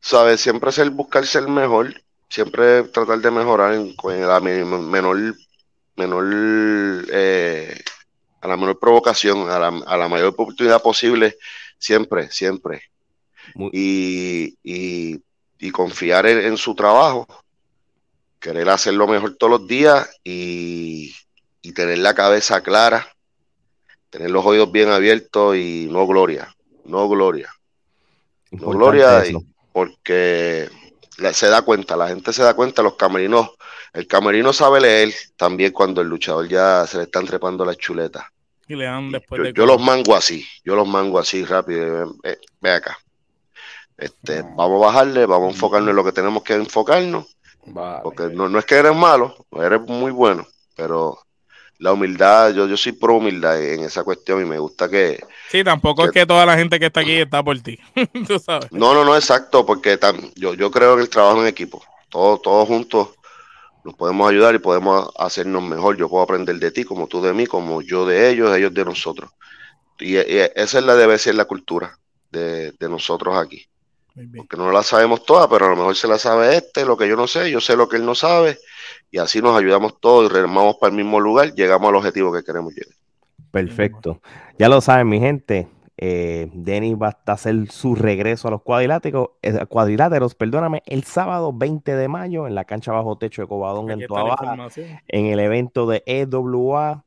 [0.00, 0.40] ¿sabes?
[0.40, 1.94] Siempre ser, buscar ser mejor.
[2.28, 3.94] Siempre tratar de mejorar en,
[4.26, 5.36] la menor,
[5.94, 7.80] menor, eh,
[8.40, 11.36] a la menor provocación, a la, a la mayor oportunidad posible.
[11.78, 12.82] Siempre, siempre.
[13.70, 15.22] Y, y,
[15.60, 17.28] y, confiar en su trabajo
[18.44, 21.14] querer hacerlo mejor todos los días y,
[21.74, 23.08] tener la cabeza clara,
[24.10, 26.54] tener los oídos bien abiertos y no gloria,
[26.84, 27.48] no gloria.
[28.50, 29.24] No gloria
[29.72, 30.68] porque
[31.32, 33.52] se da cuenta, la gente se da cuenta, los camerinos,
[33.94, 38.24] el camerino sabe leer también cuando el luchador ya se le están trepando las chuletas.
[38.68, 42.14] Y le dan después yo, yo los mango así, yo los mango así rápido.
[42.60, 42.98] Ve, acá.
[43.96, 47.33] Este, Vamos a bajarle, vamos a enfocarnos en lo que tenemos que enfocarnos
[48.02, 50.46] porque no, no, es que eres malo, eres muy bueno,
[50.76, 51.18] pero
[51.78, 55.22] la humildad, yo, yo soy pro humildad en esa cuestión y me gusta que...
[55.50, 57.78] Sí, tampoco es que toda la gente que está aquí está por ti,
[58.26, 58.70] tú sabes.
[58.70, 59.98] No, no, no, exacto, porque
[60.36, 63.08] yo, yo creo en el trabajo en equipo, todos, todos juntos
[63.84, 65.96] nos podemos ayudar y podemos hacernos mejor.
[65.96, 68.84] Yo puedo aprender de ti, como tú de mí, como yo de ellos, ellos de
[68.84, 69.30] nosotros.
[70.00, 71.98] Y, esa es la debe ser la cultura
[72.30, 73.66] de, de nosotros aquí.
[74.14, 77.08] Porque no la sabemos todas, pero a lo mejor se la sabe este, lo que
[77.08, 78.58] yo no sé, yo sé lo que él no sabe,
[79.10, 82.44] y así nos ayudamos todos y remamos para el mismo lugar, llegamos al objetivo que
[82.44, 82.94] queremos llegar.
[83.50, 84.20] Perfecto.
[84.58, 85.68] Ya lo saben, mi gente.
[85.96, 91.52] Eh, Denis va a hacer su regreso a los cuadriláteros, eh, cuadriláteros, perdóname, el sábado
[91.52, 94.68] 20 de mayo en la cancha bajo techo de Cobadón en Toa
[95.06, 97.04] en el evento de EWA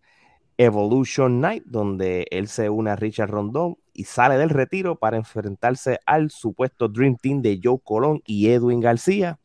[0.58, 6.00] Evolution Night, donde él se une a Richard Rondón y sale del retiro para enfrentarse
[6.06, 9.40] al supuesto Dream Team de Joe Colón y Edwin García.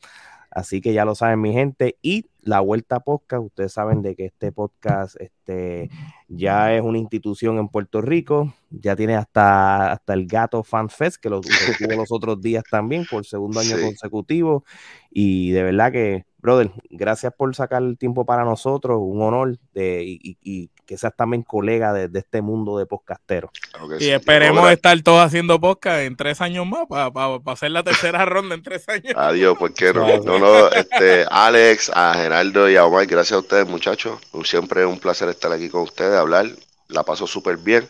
[0.50, 1.96] Así que ya lo saben, mi gente.
[2.02, 5.88] Y la Vuelta Podcast, ustedes saben de que este podcast este,
[6.28, 8.52] ya es una institución en Puerto Rico.
[8.68, 13.06] Ya tiene hasta, hasta el Gato Fan Fest, que lo, tuvo los otros días también,
[13.10, 14.64] por segundo año consecutivo.
[15.10, 18.98] Y de verdad que, brother, gracias por sacar el tiempo para nosotros.
[19.00, 23.50] Un honor de, y que seas también colega de, este mundo de podcasteros.
[23.98, 28.54] y esperemos estar todos haciendo podcast en tres años más para hacer la tercera ronda
[28.54, 29.14] en tres años.
[29.16, 30.06] Adiós, ¿por qué no?
[30.18, 34.20] No, no, este, Alex, a Geraldo y a Omar, gracias a ustedes, muchachos.
[34.44, 36.46] Siempre es un placer estar aquí con ustedes, hablar.
[36.88, 37.88] La paso súper bien.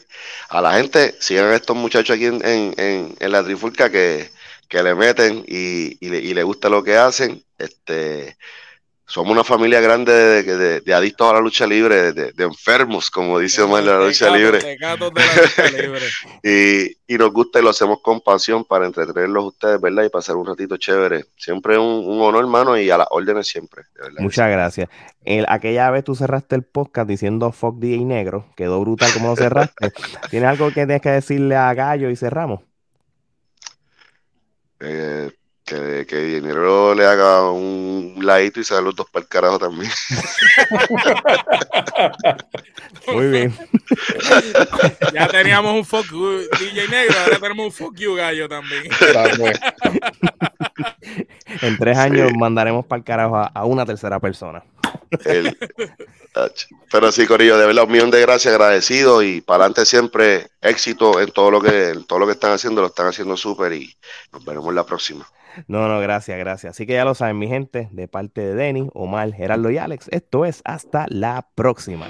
[0.48, 4.30] A la gente, sigan a estos muchachos aquí en, en, en, la trifulca que,
[4.68, 7.42] que le meten y, y, le, y le gusta lo que hacen.
[7.58, 8.36] Este,
[9.12, 10.10] somos una familia grande
[10.42, 14.34] de, de, adictos a la lucha libre, de, enfermos, como dice Omar, de la lucha
[14.34, 14.78] libre.
[16.42, 20.04] y, nos gusta y lo hacemos con pasión para entretenerlos ustedes, ¿verdad?
[20.04, 21.26] Y pasar un ratito chévere.
[21.36, 23.82] Siempre un, un honor, hermano, y a las órdenes siempre.
[24.18, 24.88] Muchas gracias.
[25.46, 29.92] aquella vez tú cerraste el podcast diciendo fuck DJ negro, quedó brutal como lo cerraste.
[30.30, 32.60] ¿Tienes algo que tienes que decirle a Gallo y cerramos?
[34.80, 35.30] Eh,
[35.64, 39.90] que, que dinero le haga un ladito y se los dos para el carajo también.
[43.12, 43.54] Muy bien.
[45.14, 48.84] ya teníamos un fuck DJ negro, ahora tenemos un fuck you gallo también.
[51.62, 54.62] en tres años mandaremos para el carajo a, una tercera persona.
[56.90, 61.20] pero sí, Corillo, de verdad, un millón de gracias, agradecido y para adelante siempre éxito
[61.20, 63.96] en todo lo que en todo lo que están haciendo, lo están haciendo súper y
[64.32, 65.26] nos veremos la próxima.
[65.66, 66.72] No, no, gracias, gracias.
[66.72, 70.08] Así que ya lo saben, mi gente, de parte de Denny, Omar, Gerardo y Alex,
[70.10, 72.06] esto es hasta la próxima.